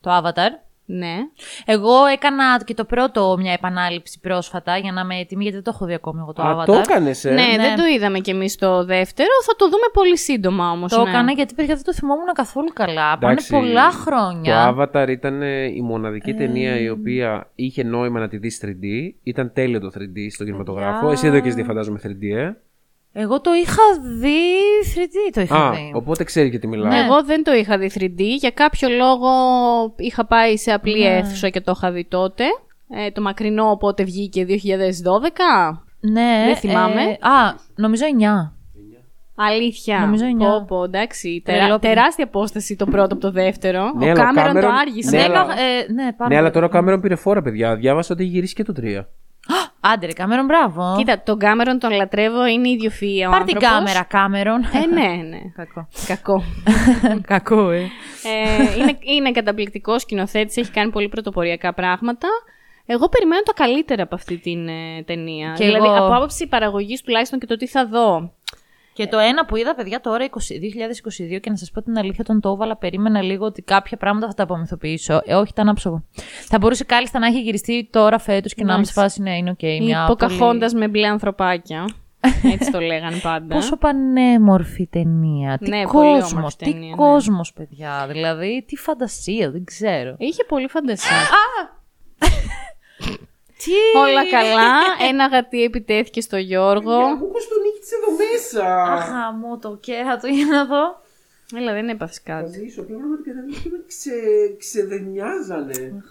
Το 0.00 0.10
Avatar. 0.18 0.69
Ναι. 0.92 1.16
Εγώ 1.64 2.04
έκανα 2.04 2.60
και 2.64 2.74
το 2.74 2.84
πρώτο 2.84 3.36
μια 3.38 3.52
επανάληψη 3.52 4.20
πρόσφατα 4.20 4.76
για 4.76 4.92
να 4.92 5.00
είμαι 5.00 5.18
έτοιμη, 5.18 5.42
γιατί 5.42 5.56
δεν 5.56 5.64
το 5.64 5.72
έχω 5.74 5.86
δει 5.86 5.94
ακόμη 5.94 6.20
εγώ 6.20 6.32
το 6.32 6.42
Α, 6.42 6.56
Avatar. 6.56 6.64
το 6.64 6.72
έκανες, 6.72 7.24
ε; 7.24 7.30
Ναι, 7.30 7.42
ναι. 7.42 7.56
δεν 7.56 7.76
το 7.76 7.84
είδαμε 7.84 8.18
κι 8.18 8.30
εμείς 8.30 8.56
το 8.56 8.84
δεύτερο. 8.84 9.28
Θα 9.46 9.56
το 9.56 9.64
δούμε 9.64 9.86
πολύ 9.92 10.18
σύντομα 10.18 10.70
όμως. 10.70 10.92
Το 10.92 11.02
ναι. 11.02 11.10
έκανα 11.10 11.32
γιατί 11.32 11.54
παιδιά 11.54 11.74
δεν 11.74 11.84
το 11.84 11.94
θυμόμουν 11.94 12.32
καθόλου 12.34 12.68
καλά. 12.72 13.12
Εντάξει, 13.12 13.50
Πάνε 13.50 13.66
πολλά 13.66 13.90
χρόνια. 13.90 14.74
Το 14.76 14.82
Avatar 14.82 15.08
ήταν 15.08 15.42
ε, 15.42 15.64
η 15.64 15.80
μοναδική 15.82 16.34
ταινία 16.34 16.80
η 16.80 16.88
οποία 16.88 17.50
είχε 17.54 17.82
νόημα 17.82 18.20
να 18.20 18.28
τη 18.28 18.36
δεις 18.36 18.62
3D. 18.64 19.14
Ήταν 19.22 19.52
τέλειο 19.52 19.80
το 19.80 19.90
3D 19.94 20.26
στον 20.30 20.46
κινηματογράφο. 20.46 21.10
Εσύ 21.10 21.22
δεν 21.22 21.30
το 21.30 21.36
έχεις 21.36 21.54
δει 21.54 21.62
φαντάζομαι 21.62 22.00
3D, 22.02 22.36
ε; 22.36 22.52
Εγώ 23.12 23.40
το 23.40 23.50
είχα 23.52 23.82
δει 24.18 24.38
3D, 24.94 25.32
το 25.32 25.40
είχα 25.40 25.66
Α, 25.66 25.70
δει. 25.70 25.90
οπότε 25.94 26.24
ξέρει 26.24 26.48
γιατί 26.48 26.66
μιλάω. 26.66 26.88
Ναι. 26.90 26.98
Εγώ 26.98 27.24
δεν 27.24 27.44
το 27.44 27.52
είχα 27.52 27.78
δει 27.78 27.90
3D. 27.94 28.20
Για 28.38 28.50
κάποιο 28.50 28.88
λόγο 28.88 29.28
είχα 29.96 30.26
πάει 30.26 30.56
σε 30.56 30.72
απλή 30.72 31.06
αίθουσα 31.06 31.48
και 31.48 31.60
το 31.60 31.72
είχα 31.76 31.90
δει 31.92 32.04
τότε. 32.04 32.44
Ε, 32.90 33.10
το 33.10 33.20
μακρινό 33.22 33.70
οπότε 33.70 34.04
βγήκε 34.04 34.46
2012. 34.48 35.78
Ναι. 36.00 36.42
Δεν 36.46 36.56
θυμάμαι. 36.56 37.02
ε, 37.02 37.26
α, 37.28 37.54
νομίζω 37.74 38.04
9. 38.48 38.52
Αλήθεια. 39.34 39.98
Νομίζω 39.98 40.24
εννιά. 40.24 40.48
Πω, 40.48 40.64
πω, 40.68 40.84
εντάξει. 40.84 41.42
Τρελό, 41.44 41.60
Τερά, 41.60 41.78
παιδί. 41.78 41.94
τεράστια 41.94 42.24
απόσταση 42.24 42.76
το 42.76 42.86
πρώτο 42.86 43.14
από 43.14 43.18
το 43.22 43.30
δεύτερο. 43.30 43.92
Ναι, 43.98 44.06
ο 44.08 44.10
αλλά 44.10 44.20
ο 44.22 44.24
Κάμερον 44.24 44.34
το 44.54 44.60
Κάμερον- 44.60 44.70
άργησε. 44.78 45.16
Ναι, 45.16 45.22
Δέκα- 45.22 45.40
αλλά- 45.40 45.52
ε, 45.52 45.92
ναι, 45.92 46.12
πάρα 46.12 46.28
Ναι, 46.28 46.34
αλλά 46.36 46.40
πολύ. 46.40 46.50
τώρα 46.52 46.66
ο 46.66 46.68
Κάμερον 46.68 47.00
πήρε 47.00 47.14
φόρα, 47.14 47.42
παιδιά. 47.42 47.76
Διάβασα 47.76 48.14
ότι 48.14 48.22
έχει 48.22 48.32
γυρίσει 48.32 48.54
και 48.54 48.64
το 48.64 48.72
3. 48.80 49.06
Άντε 49.80 50.06
ρε, 50.06 50.12
Κάμερον, 50.12 50.44
μπράβο. 50.44 50.94
Κοίτα, 50.98 51.22
τον 51.22 51.38
Κάμερον 51.38 51.78
τον 51.78 51.90
λατρεύω, 51.90 52.46
είναι 52.46 52.68
ιδιοφυΐα 52.68 53.26
ο 53.26 53.30
Πάρ 53.30 53.44
την 53.44 53.56
άνθρωπος. 53.56 53.68
κάμερα, 53.68 54.02
Κάμερον. 54.02 54.62
Ε, 54.62 54.86
ναι, 54.86 55.22
ναι. 55.22 55.38
Κακό. 55.56 55.88
Κακό. 56.06 56.44
Κακό, 57.32 57.70
ε. 57.70 57.78
ε, 57.78 58.78
είναι, 58.78 58.98
είναι 59.00 59.30
καταπληκτικός 59.30 60.02
σκηνοθέτης, 60.02 60.56
έχει 60.56 60.70
κάνει 60.70 60.90
πολύ 60.90 61.08
πρωτοποριακά 61.08 61.74
πράγματα. 61.74 62.28
Εγώ 62.86 63.08
περιμένω 63.08 63.42
τα 63.42 63.52
καλύτερα 63.52 64.02
από 64.02 64.14
αυτή 64.14 64.38
την 64.38 64.68
ε, 64.68 65.02
ταινία. 65.06 65.54
Και 65.56 65.64
δηλαδή, 65.64 65.86
εγώ. 65.86 66.04
από 66.04 66.14
άποψη 66.14 66.46
παραγωγής 66.46 67.02
τουλάχιστον 67.02 67.38
και 67.38 67.46
το 67.46 67.56
τι 67.56 67.66
θα 67.66 67.86
δω. 67.86 68.32
Και 68.92 69.06
το 69.06 69.18
ένα 69.18 69.44
που 69.44 69.56
είδα, 69.56 69.74
παιδιά, 69.74 70.00
τώρα 70.00 70.24
20 70.24 70.28
2022 71.36 71.40
και 71.40 71.50
να 71.50 71.56
σας 71.56 71.70
πω 71.70 71.82
την 71.82 71.98
αλήθεια, 71.98 72.18
όταν 72.20 72.40
το 72.40 72.50
έβαλα, 72.50 72.76
περίμενα 72.76 73.22
λίγο 73.22 73.44
ότι 73.44 73.62
κάποια 73.62 73.96
πράγματα 73.96 74.26
θα 74.26 74.34
τα 74.34 74.42
απομυθοποιήσω. 74.42 75.20
Ε, 75.24 75.34
όχι, 75.34 75.50
ήταν 75.50 75.68
άψογο. 75.68 76.04
Θα 76.48 76.58
μπορούσε 76.58 76.84
κάλλιστα 76.84 77.18
να 77.18 77.26
έχει 77.26 77.40
γυριστεί 77.40 77.88
τώρα 77.92 78.18
φέτος 78.18 78.54
και 78.54 78.64
να 78.64 78.74
είμαι 78.74 78.84
σε 78.84 78.92
φάση, 78.92 79.22
ναι, 79.22 79.36
είναι 79.36 79.50
οκ. 79.50 79.62
Η 79.62 79.80
μια 79.82 80.04
Ποκαχόντας 80.06 80.66
πολύ- 80.66 80.74
με 80.78 80.88
μπλε 80.88 81.06
ανθρωπάκια. 81.06 81.84
Έτσι 82.52 82.70
το 82.70 82.80
λέγανε 82.80 83.16
πάντα. 83.16 83.54
Πόσο 83.54 83.76
πανέμορφη 83.76 84.86
ταινία. 84.86 85.58
Τι 85.58 85.68
Ναι, 85.68 85.82
πολύ 85.86 86.20
κόσμος, 86.20 86.32
όμορφη 86.32 86.56
τι 86.56 86.72
ταινία, 86.72 86.88
ναι. 86.90 86.96
κόσμος, 86.96 87.52
παιδιά. 87.52 88.06
Δηλαδή, 88.10 88.64
τι 88.66 88.76
φαντασία, 88.76 89.50
δεν 89.50 89.64
ξέρω. 89.64 90.14
Είχε 90.18 90.44
πολύ 90.44 90.68
φαντασία. 90.68 91.16
Τι... 93.64 93.98
Όλα 93.98 94.30
καλά. 94.30 94.72
Ένα 95.08 95.26
γατί 95.26 95.62
επιτέθηκε 95.62 96.20
στο 96.20 96.36
Γιώργο. 96.36 96.98
Πώς 97.32 97.48
τον 97.48 97.58
νίκησε 97.62 97.94
εδώ 98.02 98.16
μέσα. 98.16 98.82
Αχα, 98.92 99.32
μου 99.32 99.58
το 99.58 99.76
κέρατο 99.80 100.26
για 100.26 100.46
να 100.46 100.64
δω. 100.64 101.02
Έλα, 101.56 101.72
δεν 101.72 101.88
έπαθες 101.88 102.22
κάτι. 102.22 102.58
Ζήσω, 102.58 102.80
απλά 102.80 102.96
πραγματικά 102.96 103.32
δεν 103.32 103.44
με 103.72 103.84
ξε... 103.86 104.10
ξεδενιάζανε. 104.58 106.02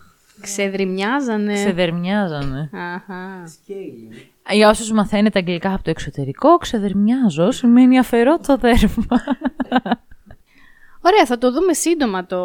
Ξεδριμιάζανε. 0.42 1.54
Ξεδερμιάζανε. 1.54 2.70
Αχα. 2.74 3.48
Σκέλι. 3.48 4.32
Για 4.52 4.70
όσους 4.70 4.92
μαθαίνετε 4.92 5.40
αγγλικά 5.40 5.74
από 5.74 5.84
το 5.84 5.90
εξωτερικό, 5.90 6.58
ξεδερμιάζω 6.58 7.52
σημαίνει 7.52 8.00
αφαιρώ 8.00 8.38
το 8.38 8.58
δέρμα. 8.58 9.24
Ωραία, 11.02 11.26
θα 11.26 11.38
το 11.38 11.52
δούμε 11.52 11.74
σύντομα 11.74 12.26
το 12.26 12.38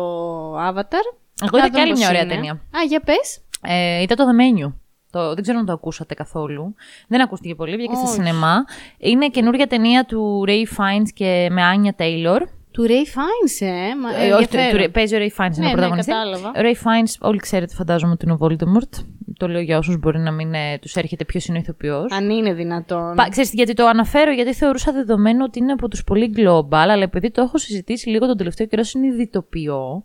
Avatar. 0.56 1.06
Εγώ 1.42 1.58
Θα 1.58 1.58
είδα 1.58 1.66
δούμε 1.66 1.68
και 1.68 1.80
άλλη 1.80 1.90
πώς 1.90 1.98
μια 1.98 2.08
ωραία 2.08 2.22
είναι. 2.22 2.34
ταινία. 2.34 2.52
Α, 2.52 2.82
για 2.88 3.00
πες. 3.00 3.40
Ε, 3.62 4.02
είδα 4.02 4.14
το 4.14 4.24
The 4.24 4.40
Menu. 4.40 4.72
Το, 5.14 5.34
δεν 5.34 5.42
ξέρω 5.42 5.58
αν 5.58 5.66
το 5.66 5.72
ακούσατε 5.72 6.14
καθόλου. 6.14 6.74
Δεν 7.08 7.20
ακούστηκε 7.20 7.54
πολύ, 7.54 7.76
βγήκε 7.76 7.94
στα 7.94 8.02
Όχι. 8.04 8.12
σινεμά. 8.12 8.64
Είναι 8.98 9.28
καινούργια 9.28 9.66
ταινία 9.66 10.04
του 10.04 10.44
Ray 10.46 10.50
Fiennes 10.78 11.08
και 11.14 11.48
με 11.50 11.62
Άνια 11.62 11.94
Taylor. 11.98 12.40
Του 12.70 12.86
Ray 12.86 12.90
Fiennes, 13.18 13.66
ε. 13.66 13.96
Μα, 14.02 14.22
Ε, 14.24 14.32
όχι, 14.32 14.48
του- 14.48 14.78
του- 14.84 14.90
παίζει 14.90 15.14
ο 15.14 15.18
Ray 15.18 15.22
Fiennes, 15.42 15.56
είναι 15.56 15.58
Ναι, 15.58 15.64
ο 15.66 15.68
ναι, 15.68 15.72
πρωταγωνιστής. 15.72 16.14
κατάλαβα. 16.14 16.48
Ο 16.48 16.52
Ray 16.54 16.86
Fiennes, 16.86 17.14
όλοι 17.20 17.38
ξέρετε, 17.38 17.74
φαντάζομαι 17.74 18.12
ότι 18.12 18.24
είναι 18.24 18.34
ο 18.34 18.38
Voldemort. 18.40 19.04
Το 19.38 19.48
λέω 19.48 19.60
για 19.60 19.78
όσους 19.78 19.98
μπορεί 19.98 20.18
να 20.18 20.30
μην 20.30 20.54
ε, 20.54 20.78
τους 20.80 20.94
έρχεται 20.94 21.24
ποιος 21.24 21.46
είναι 21.46 21.58
ο 21.58 21.60
ηθοποιός. 21.60 22.12
Αν 22.12 22.30
είναι 22.30 22.52
δυνατόν. 22.52 23.14
Πα, 23.14 23.28
ξέρεις 23.30 23.52
γιατί 23.52 23.72
το 23.74 23.86
αναφέρω, 23.86 24.32
γιατί 24.32 24.54
θεωρούσα 24.54 24.92
δεδομένο 24.92 25.44
ότι 25.44 25.58
είναι 25.58 25.72
από 25.72 25.88
τους 25.88 26.04
πολύ 26.04 26.34
global, 26.36 26.66
αλλά 26.70 27.02
επειδή 27.02 27.30
το 27.30 27.42
έχω 27.42 27.58
συζητήσει 27.58 28.08
λίγο 28.08 28.26
τον 28.26 28.36
τελευταίο 28.36 28.66
καιρό 28.66 28.82
συνειδητοποιώ 28.82 30.04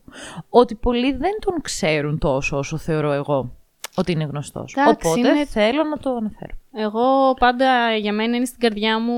ότι 0.50 0.76
πολλοί 0.76 1.12
δεν 1.12 1.32
τον 1.40 1.62
ξέρουν 1.62 2.18
τόσο 2.18 2.58
όσο 2.58 2.78
θεωρώ 2.78 3.12
εγώ 3.12 3.52
ότι 4.00 4.12
είναι 4.12 4.24
γνωστός. 4.24 4.74
Εντάξει, 4.78 5.08
Οπότε 5.08 5.20
είναι- 5.30 5.46
θέλω 5.46 5.84
να 5.84 5.98
το 5.98 6.10
αναφέρω. 6.16 6.54
Εγώ 6.74 7.34
πάντα 7.40 7.96
για 7.96 8.14
μένα 8.14 8.36
είναι 8.36 8.46
στην 8.46 8.60
καρδιά 8.60 9.00
μου 9.00 9.14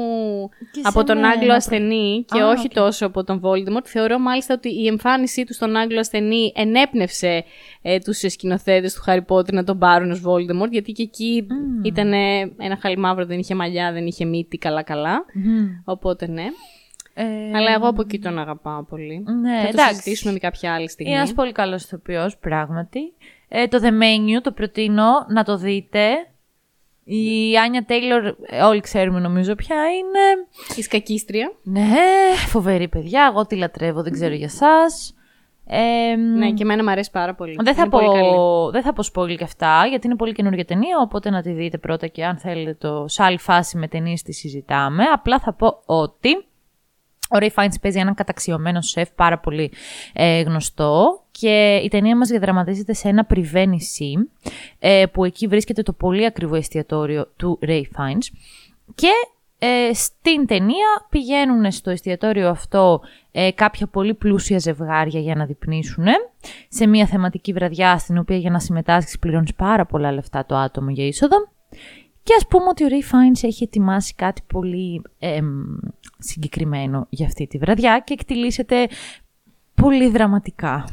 Και 0.72 0.82
από 0.84 1.00
σε 1.00 1.06
τον 1.06 1.16
μένα, 1.16 1.28
Άγγλο 1.30 1.44
προ- 1.46 1.56
ασθενή 1.56 2.26
και 2.28 2.40
Α, 2.42 2.48
όχι 2.48 2.66
οκ. 2.66 2.74
τόσο 2.74 3.06
από 3.06 3.24
τον 3.24 3.42
Voldemort. 3.44 3.84
Θεωρώ 3.86 4.20
μάλιστα 4.20 4.54
ότι 4.54 4.70
η 4.82 4.88
εμφάνισή 4.88 5.44
του 5.44 5.54
στον 5.54 5.76
Άγγλο 5.76 6.00
ασθενή 6.00 6.52
ενέπνευσε 6.56 7.44
ε, 7.82 8.00
τους 8.00 8.18
σκηνοθέτες 8.18 8.94
του 8.94 9.02
Harry 9.06 9.26
Potter 9.36 9.54
να 9.54 9.64
τον 9.64 9.78
πάρουν 9.80 10.12
ως 10.12 10.22
Voldemort 10.26 10.70
γιατί 10.72 10.92
και 10.92 11.02
εκεί 11.04 11.48
ήταν 11.84 12.14
ένα 12.58 12.78
χάλι 12.82 13.02
μαύρο, 13.02 13.26
δεν 13.26 13.40
είχε 13.40 13.56
μαλλιά, 13.56 13.92
δεν 13.92 14.06
είχε 14.08 14.26
μύτη 14.26 14.58
καλά-καλά. 14.58 15.26
Οπότε 15.84 16.28
ναι. 16.28 16.46
Ε, 17.14 17.24
Αλλά 17.58 17.72
εγώ 17.74 17.88
από 17.88 18.02
εκεί 18.02 18.20
τον 18.20 18.40
αγαπάω 18.40 18.84
πολύ. 18.84 19.24
Ναι, 19.42 19.56
Θα 19.58 19.62
το 19.64 19.68
εντάξει. 19.70 19.96
συζητήσουμε 19.96 20.32
με 20.34 20.40
κάποια 20.40 20.74
άλλη 20.74 20.90
στιγμή. 20.90 21.12
Είναι 21.12 21.22
ένας 21.22 21.34
πολύ 21.34 21.52
καλός 21.52 21.84
ηθοποιός, 21.84 22.38
πράγματι. 22.38 23.00
Ε, 23.54 23.68
το 23.68 23.80
The 23.84 23.88
Menu 23.90 24.42
το 24.42 24.52
προτείνω 24.52 25.26
να 25.28 25.44
το 25.44 25.58
δείτε. 25.58 26.10
Η 27.04 27.58
Άνια 27.58 27.86
Τέιλορ, 27.86 28.26
ε, 28.26 28.62
όλοι 28.64 28.80
ξέρουμε 28.80 29.20
νομίζω 29.20 29.56
ποια 29.56 29.76
είναι. 29.76 30.48
Η 30.76 30.82
σκακίστρια. 30.82 31.52
Ναι, 31.64 31.96
φοβερή 32.48 32.88
παιδιά. 32.88 33.30
Εγώ 33.32 33.46
τη 33.46 33.56
λατρεύω, 33.56 34.04
δεν 34.04 34.12
ξέρω 34.14 34.34
για 34.34 34.50
σας. 34.50 35.16
Ε, 35.66 36.16
Ναι, 36.16 36.52
και 36.52 36.64
εμένα 36.64 36.84
μου 36.84 36.90
αρέσει 36.90 37.12
πάρα 37.12 37.36
πολύ. 37.36 37.56
δεν, 37.64 37.74
θα 37.74 37.82
Είναι 37.82 37.90
πολύ 37.90 38.08
καλή. 38.08 38.34
πω, 38.36 38.70
δεν 38.72 38.82
θα 38.82 38.94
πω 38.94 39.04
spoil 39.14 39.36
και 39.38 39.44
αυτά, 39.44 39.86
γιατί 39.90 40.08
είναι 40.08 40.16
πολύ 40.16 40.34
καινούργια 40.34 40.66
ταινία, 40.66 40.98
οπότε 41.02 41.30
να 41.30 41.42
τη 41.42 41.52
δείτε 41.52 41.78
πρώτα 41.78 42.08
και 42.08 42.26
αν 42.26 42.38
θέλετε 42.38 42.74
το 42.74 43.08
σε 43.08 43.24
άλλη 43.24 43.38
φάση 43.38 43.78
με 43.78 43.88
ταινίες 43.88 44.22
τη 44.22 44.34
συζητάμε. 44.34 45.04
Απλά 45.04 45.40
θα 45.40 45.54
πω 45.54 45.82
ότι 45.86 46.46
ο 47.34 47.38
Ray 47.40 47.50
Fiennes 47.56 47.80
παίζει 47.82 48.00
έναν 48.00 48.14
καταξιωμένο 48.14 48.82
σεφ 48.82 49.10
πάρα 49.12 49.40
πολύ 49.40 49.72
ε, 50.14 50.42
γνωστό. 50.42 51.24
Και 51.32 51.82
η 51.84 51.88
ταινία 51.88 52.18
μας 52.18 52.30
διαδραματίζεται 52.30 52.94
σε 52.94 53.08
ένα 53.08 53.26
πριβέ 53.26 53.66
νησί 53.66 54.14
ε, 54.80 55.06
που 55.12 55.26
εκεί 55.26 55.48
βρίσκεται 55.48 55.82
το 55.82 55.94
πολύ 55.94 56.26
ακριβό 56.26 56.56
εστιατόριο 56.56 57.28
του 57.36 57.60
Ray 57.62 57.82
Fiennes. 57.82 58.28
Και 58.96 59.10
ε, 59.64 59.94
στην 59.94 60.46
ταινία 60.46 60.88
πηγαίνουν 61.10 61.72
στο 61.72 61.90
εστιατόριο 61.90 62.50
αυτό 62.50 63.02
ε, 63.32 63.52
κάποια 63.52 63.88
πολύ 63.88 64.14
πλούσια 64.14 64.58
ζευγάρια 64.60 65.20
για 65.20 65.36
να 65.36 65.46
δειπνήσουν 65.46 66.06
σε 66.70 66.88
μια 66.88 67.06
θεματική 67.06 67.54
βραδιά 67.54 67.98
στην 67.98 68.18
οποία 68.18 68.38
για 68.38 68.50
να 68.50 68.60
συμμετάσχεις 68.60 69.20
πληρώνεις 69.20 69.54
πάρα 69.54 69.86
πολλά 69.86 70.12
λεφτά 70.12 70.46
το 70.46 70.56
άτομο 70.56 70.90
για 70.90 71.06
είσοδο 71.06 71.38
και 72.24 72.34
ας 72.38 72.48
πούμε 72.48 72.66
ότι 72.70 72.84
ο 72.84 72.88
Ray 72.90 73.16
Fiennes 73.16 73.40
έχει 73.44 73.64
ετοιμάσει 73.64 74.14
κάτι 74.16 74.42
πολύ 74.48 75.02
εμ, 75.20 75.48
συγκεκριμένο 76.18 77.08
για 77.10 77.26
αυτή 77.26 77.48
τη 77.48 77.58
βραδιά 77.58 78.00
και 78.06 78.14
εκτιλήσεται 78.14 78.88
πολύ 79.76 80.10
δραματικά. 80.10 80.86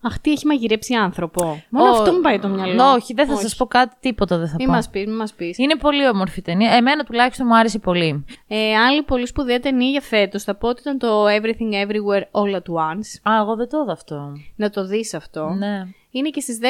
Αχ, 0.00 0.18
τι 0.18 0.30
έχει 0.30 0.46
μαγειρέψει 0.46 0.94
άνθρωπο. 0.94 1.62
Μόνο 1.70 1.90
Ω, 1.90 1.92
αυτό 1.92 2.12
μου 2.12 2.20
πάει 2.20 2.38
το 2.38 2.48
μυαλό. 2.48 2.92
Όχι, 2.92 3.14
δεν 3.14 3.26
θα 3.26 3.36
σας 3.36 3.56
πω 3.56 3.66
κάτι, 3.66 3.96
τίποτα 4.00 4.38
δεν 4.38 4.48
θα 4.48 4.54
Μη 4.58 4.64
πω. 4.64 4.70
μας 4.72 4.90
πεις, 4.90 5.06
μη 5.06 5.12
μας 5.12 5.34
πεις. 5.34 5.58
Είναι 5.58 5.76
πολύ 5.76 6.08
όμορφη 6.08 6.42
ταινία. 6.42 6.70
Εμένα 6.70 7.04
τουλάχιστον 7.04 7.46
μου 7.48 7.56
άρεσε 7.56 7.78
πολύ. 7.78 8.24
Ε, 8.46 8.74
άλλη 8.76 9.02
πολύ 9.02 9.26
σπουδαία 9.26 9.60
ταινία 9.60 9.88
για 9.88 10.00
φέτος 10.00 10.42
θα 10.42 10.54
πω 10.54 10.68
ότι 10.68 10.80
ήταν 10.80 10.98
το 10.98 11.24
Everything 11.26 11.86
Everywhere 11.86 12.22
All 12.22 12.54
at 12.54 12.74
Once. 12.74 13.30
Α, 13.32 13.36
εγώ 13.40 13.56
δεν 13.56 13.68
το 13.68 13.80
είδα 13.82 13.92
αυτό. 13.92 14.32
Να 14.56 14.70
το 14.70 14.86
δεις 14.86 15.14
αυτό. 15.14 15.48
Ναι. 15.48 15.82
Είναι 16.10 16.28
και 16.28 16.40
στις 16.40 16.58
10 16.62 16.64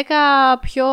πιο 0.60 0.84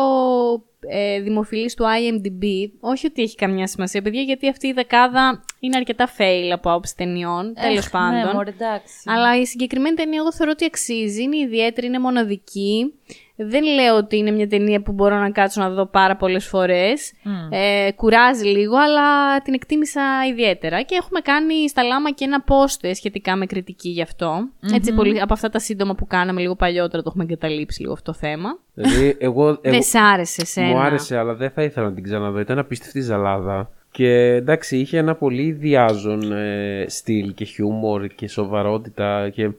ε, 0.88 1.20
δημοφιλείς 1.20 1.74
του 1.74 1.84
IMDb. 1.84 2.44
Όχι 2.80 3.06
ότι 3.06 3.22
έχει 3.22 3.34
καμιά 3.34 3.66
σημασία, 3.66 4.02
παιδιά, 4.02 4.22
γιατί 4.22 4.48
αυτή 4.48 4.66
η 4.66 4.72
δεκάδα 4.72 5.44
είναι 5.60 5.76
αρκετά 5.76 6.08
fail 6.18 6.50
από 6.52 6.70
άποψη 6.70 6.96
ταινιών, 6.96 7.54
τέλος 7.54 7.84
Εχ, 7.84 7.90
πάντων. 7.90 8.26
Ναι, 8.26 8.32
μωρέ, 8.32 8.50
εντάξει. 8.50 8.94
Αλλά 9.04 9.40
η 9.40 9.46
συγκεκριμένη 9.46 9.96
ταινία 9.96 10.18
εγώ 10.18 10.32
θεωρώ 10.32 10.52
ότι 10.54 10.64
αξίζει. 10.64 11.22
Είναι 11.22 11.36
ιδιαίτερη, 11.36 11.86
είναι 11.86 11.98
μοναδική. 11.98 12.94
Δεν 13.36 13.64
λέω 13.64 13.96
ότι 13.96 14.16
είναι 14.16 14.30
μια 14.30 14.48
ταινία 14.48 14.82
που 14.82 14.92
μπορώ 14.92 15.18
να 15.18 15.30
κάτσω 15.30 15.60
να 15.60 15.70
δω 15.70 15.86
πάρα 15.86 16.16
πολλές 16.16 16.46
φορές. 16.46 17.12
Ε, 17.50 17.92
κουράζει 17.92 18.44
λίγο, 18.44 18.76
αλλά 18.76 19.40
την 19.42 19.54
εκτίμησα 19.54 20.02
ιδιαίτερα. 20.30 20.82
Και 20.82 20.94
έχουμε 20.94 21.20
κάνει 21.20 21.68
στα 21.68 21.82
λάμα 21.82 22.10
και 22.10 22.24
ένα 22.24 22.44
post 22.48 22.90
σχετικά 22.94 23.36
με 23.36 23.46
κριτική 23.46 23.88
γι' 23.88 24.02
αυτο 24.02 24.48
Έτσι, 24.74 24.92
πολύ, 24.92 25.20
από 25.20 25.32
αυτά 25.32 25.48
τα 25.48 25.58
σύντομα 25.58 25.94
που 25.94 26.06
κάναμε 26.06 26.40
λίγο 26.40 26.56
παλιότερα 26.56 27.02
το 27.02 27.08
έχουμε 27.08 27.24
εγκαταλείψει 27.24 27.80
λίγο 27.80 27.92
αυτό 27.92 28.12
το 28.12 28.18
θέμα. 28.18 28.58
Δηλαδή, 28.74 29.16
εγώ, 29.18 29.46
εγώ 29.48 29.58
Δεν 29.62 29.82
σ' 29.82 29.94
άρεσε 29.94 30.40
εσένα. 30.42 30.66
μου 30.66 30.78
άρεσε, 30.78 31.16
αλλά 31.16 31.34
δεν 31.34 31.50
θα 31.50 31.62
ήθελα 31.62 31.88
να 31.88 31.94
την 31.94 32.02
ξαναδώ. 32.02 32.38
Ήταν 32.40 32.58
απίστευτη 32.58 33.00
ζαλάδα. 33.00 33.70
Και 33.90 34.08
εντάξει, 34.34 34.78
είχε 34.78 34.98
ένα 34.98 35.14
πολύ 35.14 35.52
διάζον 35.52 36.32
ε, 36.32 36.84
στυλ 36.88 37.34
και 37.34 37.44
χιούμορ 37.44 38.06
και 38.06 38.28
σοβαρότητα. 38.28 39.28
Και 39.30 39.50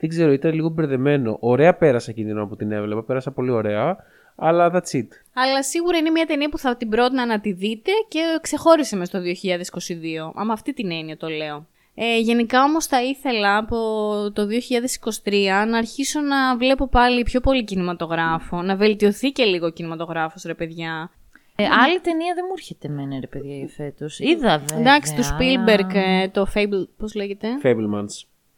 Δεν 0.00 0.08
ξέρω, 0.08 0.32
ήταν 0.32 0.52
λίγο 0.54 0.68
μπερδεμένο. 0.68 1.36
Ωραία 1.40 1.74
πέρασα 1.74 2.10
εκείνη 2.10 2.26
την 2.28 2.36
ώρα 2.36 2.46
που 2.46 2.56
την 2.56 2.72
έβλεπα. 2.72 3.02
Πέρασα 3.02 3.30
πολύ 3.30 3.50
ωραία. 3.50 3.96
Αλλά 4.36 4.70
that's 4.72 4.96
it. 4.96 5.06
Αλλά 5.34 5.62
σίγουρα 5.62 5.96
είναι 5.98 6.10
μια 6.10 6.26
ταινία 6.26 6.48
που 6.48 6.58
θα 6.58 6.76
την 6.76 6.88
πρότεινα 6.88 7.26
να 7.26 7.40
τη 7.40 7.52
δείτε 7.52 7.90
και 8.08 8.20
ξεχώρισε 8.40 8.96
μες 8.96 9.08
στο 9.08 9.18
2022. 9.18 10.32
Άμα 10.34 10.52
αυτή 10.52 10.72
την 10.74 10.90
έννοια 10.90 11.16
το 11.16 11.28
λέω. 11.28 11.66
Ε, 11.94 12.18
γενικά 12.18 12.62
όμως 12.64 12.86
θα 12.86 13.02
ήθελα 13.02 13.56
από 13.56 13.76
το 14.32 14.46
2023 15.24 15.64
να 15.68 15.78
αρχίσω 15.78 16.20
να 16.20 16.56
βλέπω 16.56 16.88
πάλι 16.88 17.22
πιο 17.22 17.40
πολύ 17.40 17.64
κινηματογράφο, 17.64 18.62
να 18.62 18.76
βελτιωθεί 18.76 19.30
και 19.30 19.44
λίγο 19.44 19.66
ο 19.66 19.70
κινηματογράφος 19.70 20.42
ρε 20.42 20.54
παιδιά. 20.54 21.10
Ε, 21.56 21.64
άλλη 21.64 22.00
ταινία 22.00 22.34
δεν 22.34 22.44
μου 22.48 22.54
έρχεται 22.56 22.88
εμένα, 22.88 23.20
ρε 23.20 23.26
παιδιά, 23.26 23.56
για 23.56 23.68
φέτος. 23.68 24.18
Είδα 24.18 24.58
βέβαια. 24.58 24.78
Εντάξει, 24.80 25.14
του 25.14 25.22
αλλά- 25.24 25.36
Spielberg, 25.38 25.94
ε, 25.94 26.28
το 26.28 26.46
Fable, 26.54 26.88
πώς 26.96 27.14
λέγεται, 27.14 27.48
Fablemans. 27.62 28.14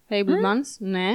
Fablemans, 0.08 0.68
ναι. 0.78 1.08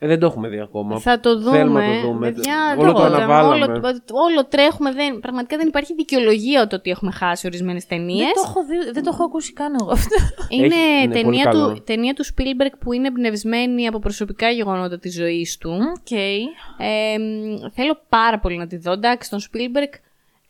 Ε, 0.00 0.06
δεν 0.06 0.18
το 0.18 0.26
έχουμε 0.26 0.48
δει 0.48 0.60
ακόμα. 0.60 0.98
Θα 0.98 1.20
το 1.20 1.38
δούμε. 1.38 1.56
Θέλουμε 1.56 1.86
να 1.88 2.00
το 2.00 2.06
δούμε. 2.06 2.30
Παιδιά, 2.32 2.76
Όλο 2.78 2.92
το 2.92 2.98
τώρα, 2.98 3.16
αναβάλαμε. 3.16 3.64
Όλο, 3.64 4.00
όλο 4.28 4.46
τρέχουμε. 4.48 4.92
Δεν, 4.92 5.20
πραγματικά 5.20 5.56
δεν 5.56 5.66
υπάρχει 5.66 5.94
δικαιολογία 5.94 6.66
το 6.66 6.76
ότι 6.76 6.90
έχουμε 6.90 7.10
χάσει 7.10 7.46
ορισμένες 7.46 7.86
ταινίες. 7.86 8.24
Δεν 8.24 8.32
το, 8.34 8.42
έχω 8.44 8.64
δει, 8.64 8.90
δεν 8.92 9.02
το 9.02 9.10
έχω 9.12 9.24
ακούσει 9.24 9.52
καν 9.52 9.76
εγώ 9.80 9.90
αυτό. 9.90 10.16
Είναι, 10.48 10.66
Έχει- 10.66 11.02
είναι 11.02 11.12
πολύ 11.12 11.22
ταινία, 11.22 11.44
καλό. 11.44 11.72
του, 11.74 11.82
ταινία 11.84 12.14
του 12.14 12.24
Spielberg 12.24 12.72
που 12.78 12.92
είναι 12.92 13.06
εμπνευσμένη 13.06 13.86
από 13.86 13.98
προσωπικά 13.98 14.50
γεγονότα 14.50 14.98
της 14.98 15.14
ζωής 15.14 15.58
του. 15.58 15.70
Οκ. 15.98 16.10
Ε, 16.10 17.18
μ, 17.18 17.70
θέλω 17.72 18.00
πάρα 18.08 18.38
πολύ 18.38 18.56
να 18.56 18.66
τη 18.66 18.76
δω. 18.76 18.92
Εντάξει, 18.92 19.30
τον 19.30 19.40
Spielberg 19.40 19.92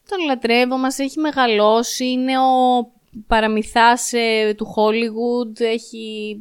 τον 0.08 0.26
λατρεύω, 0.26 0.76
μας 0.76 0.98
έχει 0.98 1.20
μεγαλώσει, 1.20 2.10
είναι 2.10 2.38
ο 2.38 2.86
παραμυθάς 3.26 4.12
ε, 4.12 4.54
του 4.56 4.66
Hollywood, 4.66 5.60
έχει... 5.60 6.36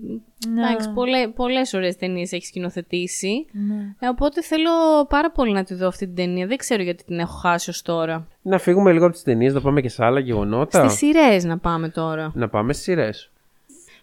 Ναι. 0.54 0.62
Εντάξει, 0.62 0.92
πολλές, 0.92 1.30
πολλές 1.36 1.74
ωραίες 1.74 1.96
ταινίες 1.96 2.32
έχει 2.32 2.48
σκηνοθετήσει. 2.48 3.46
Ναι. 3.52 3.96
Ε, 4.00 4.08
οπότε 4.08 4.42
θέλω 4.42 4.72
πάρα 5.10 5.32
πολύ 5.32 5.52
να 5.52 5.64
τη 5.64 5.74
δω 5.74 5.88
αυτή 5.88 6.06
την 6.06 6.16
ταινία. 6.16 6.48
Δεν 6.48 6.58
ξέρω 6.58 6.84
γιατί 6.84 7.04
την 7.04 7.20
έχω 7.20 7.38
χάσει 7.38 7.70
ως 7.70 7.82
τώρα. 7.82 8.28
Να 8.42 8.58
φύγουμε 8.58 8.92
λίγο 8.92 9.06
από 9.06 9.14
τις 9.14 9.24
ταινίες, 9.24 9.54
να 9.54 9.62
πάμε 9.62 9.82
και 9.82 9.90
σε 9.90 10.06
άλλα 10.06 10.20
γεγονότα. 10.20 10.88
Στις 10.88 10.98
σειρές 10.98 11.44
να 11.44 11.58
πάμε 11.58 11.90
τώρα. 11.90 12.32
Να 12.36 12.50
πάμε 12.50 12.74
στις 12.74 12.86
σειρές. 12.86 13.32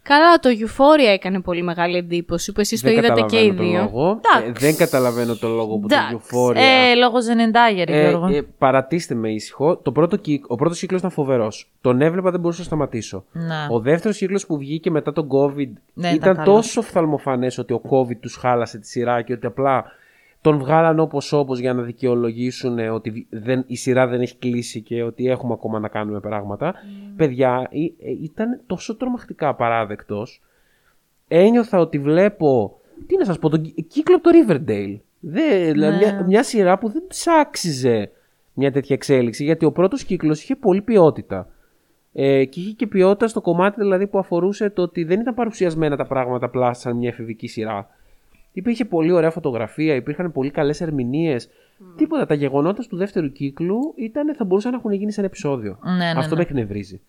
Καλά, 0.08 0.38
το 0.38 0.48
Euphoria 0.60 1.12
έκανε 1.12 1.40
πολύ 1.40 1.62
μεγάλη 1.62 1.96
εντύπωση 1.96 2.52
που 2.52 2.60
εσείς 2.60 2.82
το 2.82 2.90
είδατε 2.90 3.20
και 3.22 3.44
οι 3.44 3.50
δύο. 3.50 3.80
Λόγο. 3.80 4.20
Ε, 4.36 4.42
Εντάξει. 4.42 4.66
δεν 4.66 4.76
καταλαβαίνω 4.76 5.34
τον 5.36 5.54
λόγο 5.54 5.78
που 5.78 5.86
το 5.88 5.94
Εντάξει. 5.94 6.16
Euphoria. 6.30 6.56
Ε, 6.56 6.94
λόγω 6.94 7.20
Ζενεντάγερ, 7.22 7.88
Ε, 7.88 8.08
Γιώργο. 8.08 8.26
ε, 8.36 8.42
παρατήστε 8.58 9.14
με 9.14 9.30
ήσυχο. 9.32 9.76
Το 9.76 9.92
πρώτο 9.92 10.16
κύκ- 10.16 10.50
ο 10.50 10.54
πρώτος 10.54 10.78
κύκλος 10.80 10.98
ήταν 11.00 11.10
φοβερός. 11.12 11.70
Τον 11.80 12.00
έβλεπα, 12.00 12.30
δεν 12.30 12.40
μπορούσα 12.40 12.58
να 12.60 12.64
σταματήσω. 12.66 13.24
Να. 13.32 13.66
Ο 13.70 13.80
δεύτερος 13.80 14.16
κύκλος 14.16 14.46
που 14.46 14.58
βγήκε 14.58 14.90
μετά 14.90 15.12
τον 15.12 15.28
COVID 15.30 15.68
Ναι, 15.94 16.06
ήταν 16.08 16.14
ήταν 16.14 16.36
καλό. 16.36 16.52
τόσο 16.52 16.82
φθαλμοφανέ 16.82 17.50
ότι 17.58 17.72
ο 17.72 17.80
COVID 17.90 18.16
τους 18.20 18.36
χάλασε 18.36 18.78
τη 18.78 18.86
σειρά 18.88 19.22
και 19.22 19.32
ότι 19.32 19.46
απλά 19.46 19.84
τον 20.44 20.58
βγάλαν 20.58 20.98
όπως 20.98 21.32
όπως 21.32 21.58
για 21.58 21.74
να 21.74 21.82
δικαιολογήσουν 21.82 22.78
ε, 22.78 22.88
ότι 22.88 23.26
δεν, 23.30 23.64
η 23.66 23.76
σειρά 23.76 24.06
δεν 24.06 24.20
έχει 24.20 24.36
κλείσει 24.36 24.80
και 24.80 25.02
ότι 25.02 25.28
έχουμε 25.28 25.52
ακόμα 25.52 25.78
να 25.78 25.88
κάνουμε 25.88 26.20
πράγματα. 26.20 26.74
Παιδιά, 27.16 27.68
ε, 27.70 27.78
ε, 28.08 28.10
ήταν 28.22 28.60
τόσο 28.66 28.96
τρομακτικά 28.96 29.48
απαράδεκτο. 29.48 30.26
Ένιωθα 31.28 31.78
ότι 31.78 31.98
βλέπω. 31.98 32.80
Τι 33.06 33.16
να 33.16 33.24
σας 33.24 33.38
πω, 33.38 33.48
τον 33.48 33.62
κυ- 33.62 33.86
κύκλο 33.86 34.16
από 34.16 34.24
το 34.24 34.30
Riverdale. 34.38 34.96
Δεν, 35.20 35.72
δηλαδή, 35.72 35.96
Ναι. 36.04 36.12
μια, 36.12 36.24
μια 36.26 36.42
σειρά 36.42 36.78
που 36.78 36.88
δεν 36.88 37.02
της 37.08 37.26
άξιζε 37.26 38.10
μια 38.54 38.72
τέτοια 38.72 38.94
εξέλιξη 38.94 39.44
γιατί 39.44 39.64
ο 39.64 39.72
πρώτος 39.72 40.04
κύκλος 40.04 40.42
είχε 40.42 40.56
πολύ 40.56 40.80
ποιότητα. 40.82 41.48
Ε, 42.12 42.44
και 42.44 42.60
είχε 42.60 42.70
και 42.72 42.86
ποιότητα 42.86 43.28
στο 43.28 43.40
κομμάτι 43.40 43.80
δηλαδή 43.80 44.06
που 44.06 44.18
αφορούσε 44.18 44.70
το 44.70 44.82
ότι 44.82 45.04
δεν 45.04 45.20
ήταν 45.20 45.34
παρουσιασμένα 45.34 45.96
τα 45.96 46.06
πράγματα 46.06 46.46
απλά 46.46 46.72
σαν 46.74 46.96
μια 46.96 47.08
εφηβική 47.08 47.46
σειρά. 47.46 47.88
Υπήρχε 48.56 48.84
πολύ 48.84 49.12
ωραία 49.12 49.30
φωτογραφία, 49.30 49.94
υπήρχαν 49.94 50.32
πολύ 50.32 50.50
καλές 50.50 50.80
ερμηνείες. 50.80 51.48
Τίποτα. 51.96 52.26
Τα 52.26 52.34
γεγονότα 52.34 52.82
του 52.88 52.96
δεύτερου 52.96 53.32
κύκλου 53.32 53.78
ήταν, 53.96 54.34
θα 54.34 54.44
μπορούσαν 54.44 54.70
να 54.70 54.76
έχουν 54.76 54.92
γίνει 54.92 55.12
σε 55.12 55.20
ένα 55.20 55.28
επεισόδιο. 55.28 55.78
Ναι, 55.84 55.92
ναι, 55.92 56.12
Αυτό 56.16 56.34
ναι. 56.34 56.36
με 56.36 56.42
εκνευρίζει. 56.42 57.00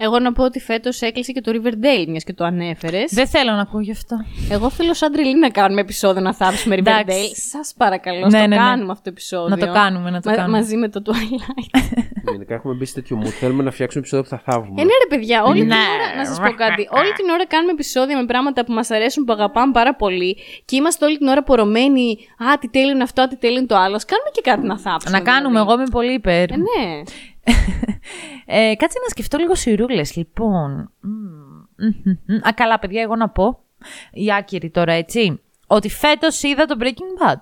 Εγώ 0.00 0.18
να 0.18 0.32
πω 0.32 0.44
ότι 0.44 0.60
φέτος 0.60 1.00
έκλεισε 1.00 1.32
και 1.32 1.40
το 1.40 1.52
Riverdale, 1.54 2.06
μιας 2.08 2.24
και 2.24 2.32
το 2.32 2.44
ανέφερες. 2.44 3.12
Δεν 3.14 3.26
θέλω 3.26 3.52
να 3.52 3.60
ακούω 3.60 3.80
γι' 3.80 3.90
αυτό. 3.90 4.16
Εγώ 4.50 4.70
θέλω 4.70 4.94
σαν 4.94 5.12
τρελή 5.12 5.38
να 5.38 5.50
κάνουμε 5.50 5.80
επεισόδιο 5.80 6.22
να 6.22 6.34
θάψουμε 6.34 6.76
Riverdale. 6.78 7.00
Εντάξει. 7.00 7.40
Σας 7.40 7.74
παρακαλώ, 7.76 8.26
Ναι, 8.26 8.38
να 8.38 8.38
ναι, 8.38 8.42
το 8.42 8.48
ναι. 8.48 8.56
κάνουμε 8.56 8.90
αυτό 8.90 9.02
το 9.02 9.10
επεισόδιο. 9.10 9.56
Να 9.56 9.66
το 9.66 9.72
κάνουμε, 9.72 10.10
να 10.10 10.20
το 10.20 10.30
κάνουμε. 10.30 10.58
Μαζί 10.58 10.76
με 10.76 10.88
το 10.88 11.02
Twilight. 11.06 11.80
Γενικά 12.30 12.54
έχουμε 12.54 12.74
μπει 12.74 12.84
σε 12.84 12.94
τέτοιο 12.94 13.18
mood. 13.22 13.26
Θέλουμε 13.28 13.62
να 13.62 13.70
φτιάξουμε 13.70 14.00
επεισόδιο 14.00 14.28
που 14.30 14.36
θα 14.36 14.52
θαύουμε. 14.52 14.80
ε, 14.80 14.84
ναι, 14.84 14.90
ρε 15.02 15.16
παιδιά, 15.16 15.42
όλη 15.44 15.58
την 15.58 15.66
Ναι. 15.68 15.74
ώρα. 15.74 16.16
Να 16.16 16.24
σας 16.26 16.36
πω 16.40 16.50
κάτι. 16.50 16.88
Όλη 16.90 17.12
την 17.12 17.28
ώρα 17.28 17.46
κάνουμε 17.46 17.72
επεισόδια 17.72 18.16
με 18.20 18.24
πράγματα 18.26 18.64
που 18.64 18.72
μας 18.72 18.90
αρέσουν, 18.90 19.24
που 19.24 19.32
αγαπάμε 19.32 19.72
πάρα 19.72 19.94
πολύ 19.94 20.36
και 20.64 20.76
είμαστε 20.76 21.04
όλη 21.04 21.18
την 21.18 21.26
ώρα 21.26 21.42
πορωμένοι. 21.42 22.18
Α, 22.52 22.58
τι 22.58 22.68
τέλειο 22.68 22.90
είναι 22.90 23.02
αυτό, 23.02 23.22
α, 23.22 23.28
τι 23.28 23.36
τέλειο 23.36 23.58
είναι 23.58 23.66
το 23.66 23.76
άλλο. 23.76 23.94
Ας 23.94 24.04
κάνουμε 24.04 24.28
και 24.32 24.40
κάτι 24.40 24.66
να 24.66 24.78
θάψουμε. 24.78 25.18
Να 25.18 25.24
κάνουμε, 25.24 25.48
δηλαδή. 25.48 25.70
εγώ 25.70 25.80
είμαι 25.80 25.88
πολύ 25.90 26.12
υπέρ. 26.12 26.50
Ε, 26.50 26.56
ναι. 26.56 27.02
Ε, 28.50 28.74
κάτσε 28.76 28.98
να 29.02 29.08
σκεφτώ 29.08 29.38
λίγο 29.38 29.54
σιρούλες, 29.54 30.16
λοιπόν. 30.16 30.92
Μμμ, 31.00 31.12
μμμ, 31.76 32.18
μμμ. 32.26 32.36
Α, 32.48 32.52
καλά, 32.54 32.78
παιδιά, 32.78 33.02
εγώ 33.02 33.16
να 33.16 33.28
πω. 33.28 33.58
Η 34.12 34.32
άκυρη 34.32 34.70
τώρα, 34.70 34.92
έτσι. 34.92 35.40
Ότι 35.66 35.88
φέτος 35.88 36.42
είδα 36.42 36.64
το 36.64 36.76
Breaking 36.80 37.26
Bad. 37.26 37.40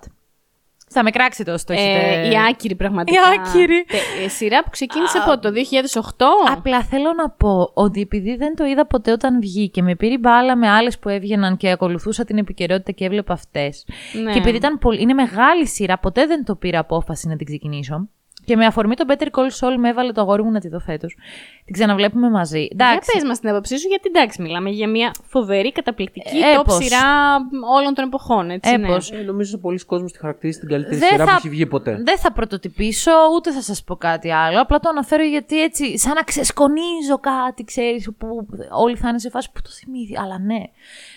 Θα 0.89 1.03
με 1.03 1.09
κράξετε 1.11 1.51
όσο 1.51 1.65
το 1.67 1.73
έχετε. 1.73 2.21
Ε, 2.21 2.27
η 2.29 2.33
άκυρη 2.49 2.75
πραγματικά. 2.75 3.19
Η 3.19 3.23
άκυρη. 3.39 3.85
Τε- 3.87 4.25
ε, 4.25 4.27
σειρά 4.29 4.63
που 4.63 4.69
ξεκίνησε 4.69 5.17
από 5.17 5.39
το 5.39 5.51
2008. 5.51 6.25
Απλά 6.51 6.83
θέλω 6.83 7.13
να 7.13 7.29
πω 7.29 7.71
ότι 7.73 8.01
επειδή 8.01 8.35
δεν 8.35 8.55
το 8.55 8.65
είδα 8.65 8.85
ποτέ 8.85 9.11
όταν 9.11 9.39
βγήκε, 9.39 9.81
με 9.81 9.95
πήρε 9.95 10.17
μπάλα 10.17 10.55
με 10.55 10.69
άλλες 10.69 10.99
που 10.99 11.09
έβγαιναν 11.09 11.57
και 11.57 11.69
ακολουθούσα 11.69 12.23
την 12.25 12.37
επικαιρότητα 12.37 12.91
και 12.91 13.05
έβλεπα 13.05 13.33
αυτές. 13.33 13.85
Ναι. 14.23 14.31
Και 14.31 14.37
επειδή 14.37 14.57
ήταν 14.57 14.77
πολύ, 14.77 15.01
είναι 15.01 15.13
μεγάλη 15.13 15.67
σειρά, 15.67 15.97
ποτέ 15.97 16.25
δεν 16.25 16.45
το 16.45 16.55
πήρα 16.55 16.79
απόφαση 16.79 17.27
να 17.27 17.35
την 17.35 17.45
ξεκινήσω. 17.45 18.07
Και 18.47 18.55
με 18.55 18.65
αφορμή 18.65 18.95
το 18.95 19.03
Better 19.07 19.23
Call 19.25 19.49
Saul 19.59 19.75
με 19.77 19.89
έβαλε 19.89 20.11
το 20.11 20.21
αγόρι 20.21 20.43
μου 20.43 20.51
να 20.51 20.59
τη 20.59 20.67
δω 20.69 20.79
φέτος. 20.79 21.17
Την 21.65 21.73
ξαναβλέπουμε 21.73 22.29
μαζί. 22.29 22.59
Για 22.59 22.69
Εντάξει. 22.71 23.09
πες 23.13 23.23
μας 23.23 23.39
την 23.39 23.49
άποψή 23.49 23.77
σου, 23.79 23.87
γιατί 23.87 24.03
εντάξει, 24.15 24.41
μιλάμε 24.41 24.69
για 24.69 24.87
μια 24.89 25.11
φοβερή, 25.23 25.71
καταπληκτική 25.71 26.37
Ε, 26.37 26.55
top 26.57 26.59
έπως. 26.59 26.75
σειρά 26.75 27.35
όλων 27.77 27.93
των 27.93 28.05
εποχών, 28.05 28.49
έτσι, 28.49 28.77
ναι. 28.77 28.87
Έπως. 28.87 29.11
Ε, 29.11 29.15
νομίζω 29.15 29.51
ότι 29.53 29.61
πολλοί 29.61 29.85
κόσμοι 29.85 30.09
τη 30.11 30.17
χαρακτηρίζει 30.19 30.59
την 30.59 30.67
καλύτερη 30.69 30.95
Δεν 30.95 31.09
σειρά 31.09 31.25
θα- 31.25 31.31
που 31.31 31.37
έχει 31.37 31.49
βγει 31.49 31.65
ποτέ. 31.65 32.01
Δεν 32.05 32.17
θα 32.17 32.31
πρωτοτυπήσω, 32.31 33.11
ούτε 33.35 33.51
θα 33.51 33.61
σας 33.61 33.83
πω 33.83 33.95
κάτι 33.95 34.31
άλλο. 34.31 34.61
Απλά 34.61 34.79
το 34.79 34.89
αναφέρω 34.89 35.23
γιατί 35.23 35.61
έτσι, 35.63 35.97
σαν 35.97 36.13
να 36.13 36.21
ξεσκονίζω 36.23 37.17
κάτι, 37.21 37.63
ξέρεις, 37.63 38.09
που 38.17 38.47
όλοι 38.71 38.95
θα 38.95 39.09
είναι 39.09 39.19
σε 39.19 39.29
φάση 39.29 39.51
που 39.51 39.61
το 39.61 39.69
θυμήθη. 39.69 40.17
Αλλά 40.17 40.39
ναι. 40.39 40.61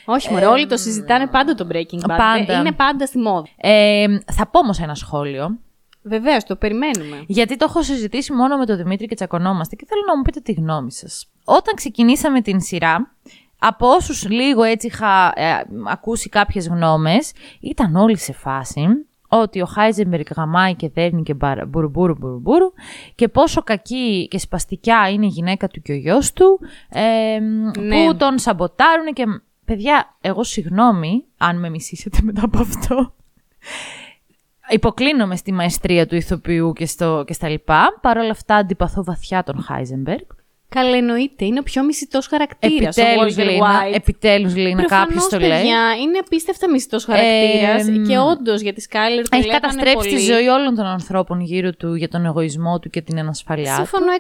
Όχι, 0.05 0.33
μωρέ, 0.33 0.47
όλοι 0.47 0.67
το 0.67 0.77
συζητάνε 0.77 1.27
πάντα 1.27 1.55
το 1.55 1.67
Breaking 1.73 2.01
Bad. 2.11 2.17
Πάντα. 2.17 2.59
Είναι 2.59 2.73
πάντα 2.73 3.07
στη 3.07 3.19
μόδα. 3.19 3.47
Ε, 3.57 4.07
θα 4.33 4.47
πω 4.47 4.59
όμως 4.59 4.79
ένα 4.81 4.95
σχόλιο. 4.95 5.59
Βεβαίως, 6.03 6.45
το 6.45 6.57
περιμένουμε. 6.57 7.25
Γιατί 7.27 7.57
το 7.57 7.67
έχω 7.69 7.83
συζητήσει 7.83 8.33
μόνο 8.33 8.57
με 8.57 8.67
τον 8.67 8.77
Δημήτρη 8.77 9.07
και 9.07 9.15
τσακωνόμαστε 9.15 9.77
και 9.77 9.85
θέλω 9.89 10.03
να 10.07 10.17
μου 10.17 10.23
πείτε 10.23 10.41
τη 10.41 10.53
γνώμη 10.53 10.93
σας. 10.93 11.29
Όταν 11.45 11.75
ξεκινήσαμε 11.75 12.41
την 12.41 12.61
σειρά, 12.61 13.15
από 13.59 13.89
όσους 13.89 14.29
λίγο 14.29 14.63
έτσι 14.63 14.87
είχα 14.87 15.33
ε, 15.37 15.51
ακούσει 15.87 16.29
κάποιες 16.29 16.69
γνώμες, 16.69 17.33
ήταν 17.61 17.97
όλοι 17.97 18.17
σε 18.19 18.33
φάση 18.33 18.87
ότι 19.29 19.61
ο 19.61 19.65
Χάιζεμπεργκ 19.67 20.25
γαμάει 20.37 20.75
και 20.75 20.89
δέρνει 20.89 21.23
και 21.23 21.35
μπαρα- 21.35 21.67
μπουρμπούρου 21.67 22.15
μπουρμπούρου 22.19 22.73
και 23.15 23.29
πόσο 23.29 23.63
κακή 23.63 24.29
και 24.31 24.39
σπαστικιά 24.39 25.09
είναι 25.11 25.27
η 25.27 25.29
γυναίκα 25.29 25.69
του 25.69 25.83
και 25.83 25.93
ο 25.93 25.95
γιος 25.97 26.33
του, 26.33 26.61
ε, 26.89 27.39
Ναι. 27.39 28.07
που 28.07 28.17
τον 28.17 28.39
σαμποτάρουν 28.39 29.13
και... 29.13 29.25
Παιδιά, 29.65 30.17
εγώ 30.21 30.43
συγγνώμη 30.45 31.25
αν 31.39 31.59
με 31.59 31.69
μισήσετε 31.71 32.19
μετά 32.23 32.45
από 32.45 32.59
αυτό. 32.61 33.15
Υποκλίνομαι 34.71 35.37
στη 35.37 35.53
μαεστρία 35.53 36.07
του 36.07 36.15
ηθοποιού 36.15 36.73
και, 36.73 36.87
στο, 36.87 37.25
και 37.27 37.33
στα 37.33 37.49
λοιπά. 37.49 37.99
Παρ' 38.01 38.19
όλα 38.19 38.31
αυτά 38.31 38.55
αντιπαθώ 38.55 39.05
βαθιά 39.05 39.43
τον 39.43 39.63
Χάιζεμπεργκ. 39.63 40.25
Καλά, 40.75 40.97
εννοείται. 40.97 41.45
Είναι 41.45 41.59
ο 41.59 41.63
πιο 41.63 41.85
μισητός 41.85 42.27
χαρακτήρας. 42.27 42.97
Επιτέλους, 42.97 43.37
Λίνα, 43.37 43.83
επιτέλους, 43.95 44.57
Λίνα, 44.57 44.85
κάποιος 44.85 45.29
το 45.29 45.39
λέει. 45.39 45.49
παιδιά, 45.51 45.81
είναι 46.03 46.19
απίστευτα 46.25 46.71
μισητός 46.71 47.05
χαρακτήρας. 47.05 47.89
Ε, 47.89 47.93
και 48.09 48.19
όντως 48.19 48.61
για 48.61 48.73
τη 48.73 48.81
Σκάιλερ 48.81 49.23
το 49.29 49.37
Έχει 49.37 49.47
λέγανε 49.47 49.61
καταστρέψει 49.61 49.97
πολύ. 50.09 50.15
τη 50.15 50.21
ζωή 50.33 50.47
όλων 50.49 50.75
των 50.75 50.87
ανθρώπων 50.87 51.41
γύρω 51.41 51.73
του 51.73 51.95
για 51.95 52.09
τον 52.09 52.25
εγωισμό 52.27 52.79
του 52.79 52.91
και 52.91 53.01
την 53.03 53.19
ανασφαλειά 53.19 53.71
του. 53.71 53.77
Συμφωνώ 53.77 54.13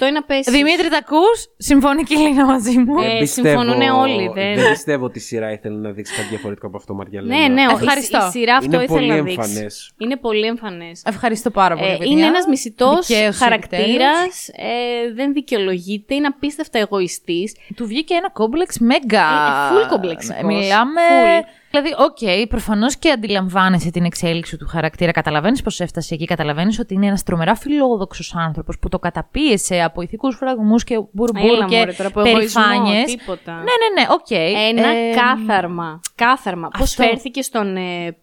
100% 0.00 0.06
είναι 0.08 0.18
απαίσιο. 0.18 0.52
Δημήτρη, 0.52 0.88
τα 0.88 0.96
ακούς; 0.96 1.46
Συμφωνεί 1.56 2.02
και 2.02 2.14
η 2.14 2.18
Λίνα 2.18 2.44
μαζί 2.44 2.78
μου. 2.78 2.98
Ε, 3.00 3.18
πιστεύω- 3.18 3.48
συμφωνούν 3.48 3.88
όλοι, 3.88 4.30
δεν- 4.34 4.54
δεν 4.54 4.70
πιστεύω 4.70 5.04
ότι 5.04 5.18
η 5.18 5.20
σειρά 5.20 5.52
ήθελε 5.52 5.76
να 5.76 5.90
δείξει 5.90 6.14
κάτι 6.14 6.28
διαφορετικό 6.28 6.66
από 6.66 6.76
αυτό, 6.76 6.94
Μαριά 6.94 7.20
Ναι, 7.22 7.36
ναι, 7.36 7.62
όχι, 7.66 7.82
Ευχαριστώ. 7.84 8.18
Η, 8.24 8.26
η 8.26 8.30
σειρά 8.30 8.56
αυτό 8.56 8.74
Είναι 8.74 8.84
ήθελε 8.84 8.98
πολύ 8.98 9.08
να 9.08 9.22
δείξει. 9.22 9.38
εμφανές. 9.50 9.92
Είναι 9.98 10.16
πολύ 10.16 10.46
εμφανές. 10.46 11.02
Ευχαριστώ 11.06 11.50
πάρα 11.50 11.76
πολύ. 11.76 11.90
Ε, 11.90 11.96
παιδιά. 11.96 12.12
είναι 12.12 12.26
ένας 12.26 12.46
μισητός 12.46 13.06
Δικαίωση, 13.06 13.38
χαρακτήρας, 13.38 14.48
ε, 14.48 15.12
δεν 15.14 15.32
δικαιολογείται 15.32 15.72
δικαιολογείται, 15.74 16.14
είναι 16.14 16.26
απίστευτα 16.26 16.78
εγωιστής. 16.78 17.56
Του 17.76 17.86
βγήκε 17.86 18.14
ένα 18.14 18.30
κόμπλεξ 18.30 18.78
μέγα. 18.78 19.26
Ε, 19.26 19.84
full 19.84 19.88
κομπλεξικός. 19.90 20.42
Μιλάμε. 20.42 21.00
Full. 21.40 21.44
Δηλαδή, 21.70 21.94
ok, 21.98 22.16
okay, 22.20 22.44
προφανώς 22.48 22.96
και 22.96 23.10
αντιλαμβάνεσαι 23.10 23.90
την 23.90 24.04
εξέλιξη 24.04 24.56
του 24.56 24.66
χαρακτήρα. 24.66 25.10
Καταλαβαίνεις 25.10 25.62
πώς 25.62 25.80
έφτασε 25.80 26.14
εκεί. 26.14 26.24
Καταλαβαίνεις 26.24 26.78
ότι 26.78 26.94
είναι 26.94 27.06
ένας 27.06 27.22
τρομερά 27.22 27.54
φιλόδοξος 27.54 28.34
άνθρωπος 28.34 28.78
που 28.78 28.88
το 28.88 28.98
καταπίεσε 28.98 29.82
από 29.82 30.00
ηθικούς 30.02 30.36
φραγμούς 30.36 30.84
και 30.84 30.94
μπουρμπούρ 31.12 31.50
Έλα, 31.50 31.64
και 31.64 31.76
μωρέ, 31.76 31.92
τώρα 31.92 32.08
από 32.08 32.20
εγωισμό, 32.20 32.62
περηφάνειες. 32.62 33.14
τίποτα. 33.14 33.52
Ναι, 33.52 33.60
ναι, 33.60 34.00
ναι, 34.00 34.06
οκ. 34.10 34.30
Ένα 34.70 34.88
Ε, 34.88 35.14
κάθαρμα. 35.14 36.00
Κάθαρμα. 36.14 36.68
Πώς 36.68 36.90
αυτό. 36.90 37.02
φέρθηκε 37.02 37.42
στον 37.42 37.76
ε, 37.76 38.16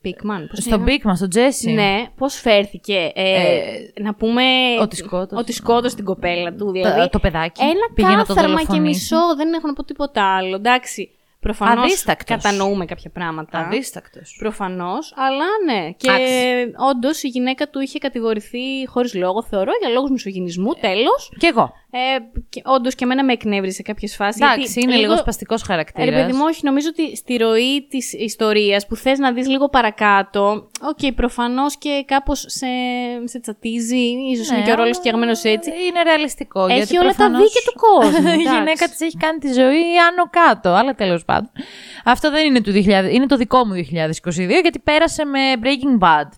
Πίκμαν. 0.00 0.46
πώς 0.50 0.58
Στον 0.58 0.72
λέγανε; 0.78 0.98
Big 1.04 1.08
Man, 1.08 1.12
στον 1.16 1.28
Τζέσι. 1.28 1.70
Ναι, 1.70 2.06
πώς 2.16 2.34
φέρθηκε. 2.34 3.12
Ε, 3.14 3.60
να 4.00 4.14
πούμε... 4.14 4.42
ότι 4.80 4.96
σκότωσε. 4.96 5.40
Ότι 5.40 5.52
σκότωσε 5.52 5.96
την 5.96 6.04
κοπέλα 6.04 6.52
του. 6.54 6.70
Δηλαδή, 6.70 7.00
Το, 7.00 7.08
το 7.08 7.18
παιδάκι. 7.18 7.62
ένα 7.62 7.72
πήγε 7.94 8.08
να 8.08 8.24
το 8.24 8.34
κάθαρμα 8.34 8.60
και 8.60 8.66
δολοφονήσει. 8.66 8.98
μισό. 9.00 9.34
Δεν 9.36 9.52
έχω 9.52 9.66
να 9.66 9.72
πω 9.72 9.84
τίποτα 9.84 10.36
άλλο. 10.36 10.54
Εντάξει. 10.56 11.10
Προφανώς 11.40 11.84
Αδίστακτος. 11.84 12.36
κατανοούμε 12.42 12.84
κάποια 12.84 13.10
πράγματα. 13.10 13.58
Αδίστακτος. 13.58 14.36
Προφανώς, 14.38 15.12
αλλά 15.16 15.44
ναι. 15.66 15.90
Και 15.90 16.08
Εντάξει. 16.10 16.72
όντως 16.90 17.22
η 17.22 17.28
γυναίκα 17.28 17.68
του 17.68 17.80
είχε 17.80 17.98
κατηγορηθεί 17.98 18.86
χωρίς 18.86 19.14
λόγο, 19.14 19.42
θεωρώ, 19.42 19.72
για 19.80 19.88
λόγους 19.88 20.10
μισογυνισμού. 20.10 20.72
Τέλος. 20.72 21.32
Κι 21.38 21.46
εγώ. 21.46 21.72
Ε, 21.90 21.98
όντως 22.64 22.94
και 22.94 23.04
εμένα 23.04 23.24
με 23.24 23.32
εκνεύρισε 23.32 23.74
σε 23.74 23.82
κάποιες 23.82 24.16
φάσεις. 24.16 24.40
Εντάξει, 24.40 24.80
είναι 24.80 24.96
λίγο 24.96 25.16
σπαστικός 25.16 25.62
Ε, 25.62 25.64
χαρακτήρας. 25.64 26.08
Ρε 26.08 26.14
παιδί 26.14 26.32
μου, 26.32 26.42
όχι, 26.44 26.60
νομίζω 26.64 26.88
ότι 26.88 27.16
στη 27.16 27.36
ροή 27.36 27.86
της 27.88 28.12
ιστορίας 28.12 28.86
που 28.86 28.96
θες 28.96 29.18
να 29.18 29.32
δεις 29.32 29.48
λίγο 29.48 29.68
παρακάτω, 29.68 30.68
ok, 30.82 30.98
okay, 31.02 31.10
προφανώς 31.14 31.78
και 31.78 32.04
κάπως 32.06 32.44
σε, 32.46 32.66
σε 33.24 33.40
τσατίζει, 33.40 34.04
ίσως 34.32 34.48
είναι 34.50 34.62
και 34.62 34.70
ο 34.70 34.74
ρόλος 34.74 34.96
φτιαγμένος 34.96 35.44
έτσι. 35.44 35.70
Είναι 35.70 36.02
ρεαλιστικό. 36.02 36.64
Έχει 36.64 36.76
γιατί 36.76 36.98
όλα 36.98 37.08
τα 37.08 37.14
προφανώς 37.14 37.42
δίκαια 37.42 37.62
του 37.64 37.78
κόσμου. 37.78 38.28
η 38.38 38.40
εντάξει. 38.40 38.56
γυναίκα 38.56 38.88
της 38.88 39.00
έχει 39.00 39.16
κάνει 39.16 39.38
τη 39.38 39.52
ζωή 39.52 39.82
άνω 40.08 40.30
κάτω. 40.30 40.68
Αλλά 40.68 40.94
τέλος 40.94 41.24
πάντων. 41.24 41.50
Αυτό 42.04 42.30
δεν 42.30 42.46
είναι 42.46 42.60
του 42.60 42.72
2000, 42.72 43.12
είναι 43.12 43.26
το 43.26 43.36
δικό 43.36 43.66
μου 43.66 43.74
2022 43.74 43.82
γιατί 44.62 44.78
πέρασε 44.78 45.24
με 45.24 45.40
Breaking 45.62 46.04
Bad. 46.04 46.28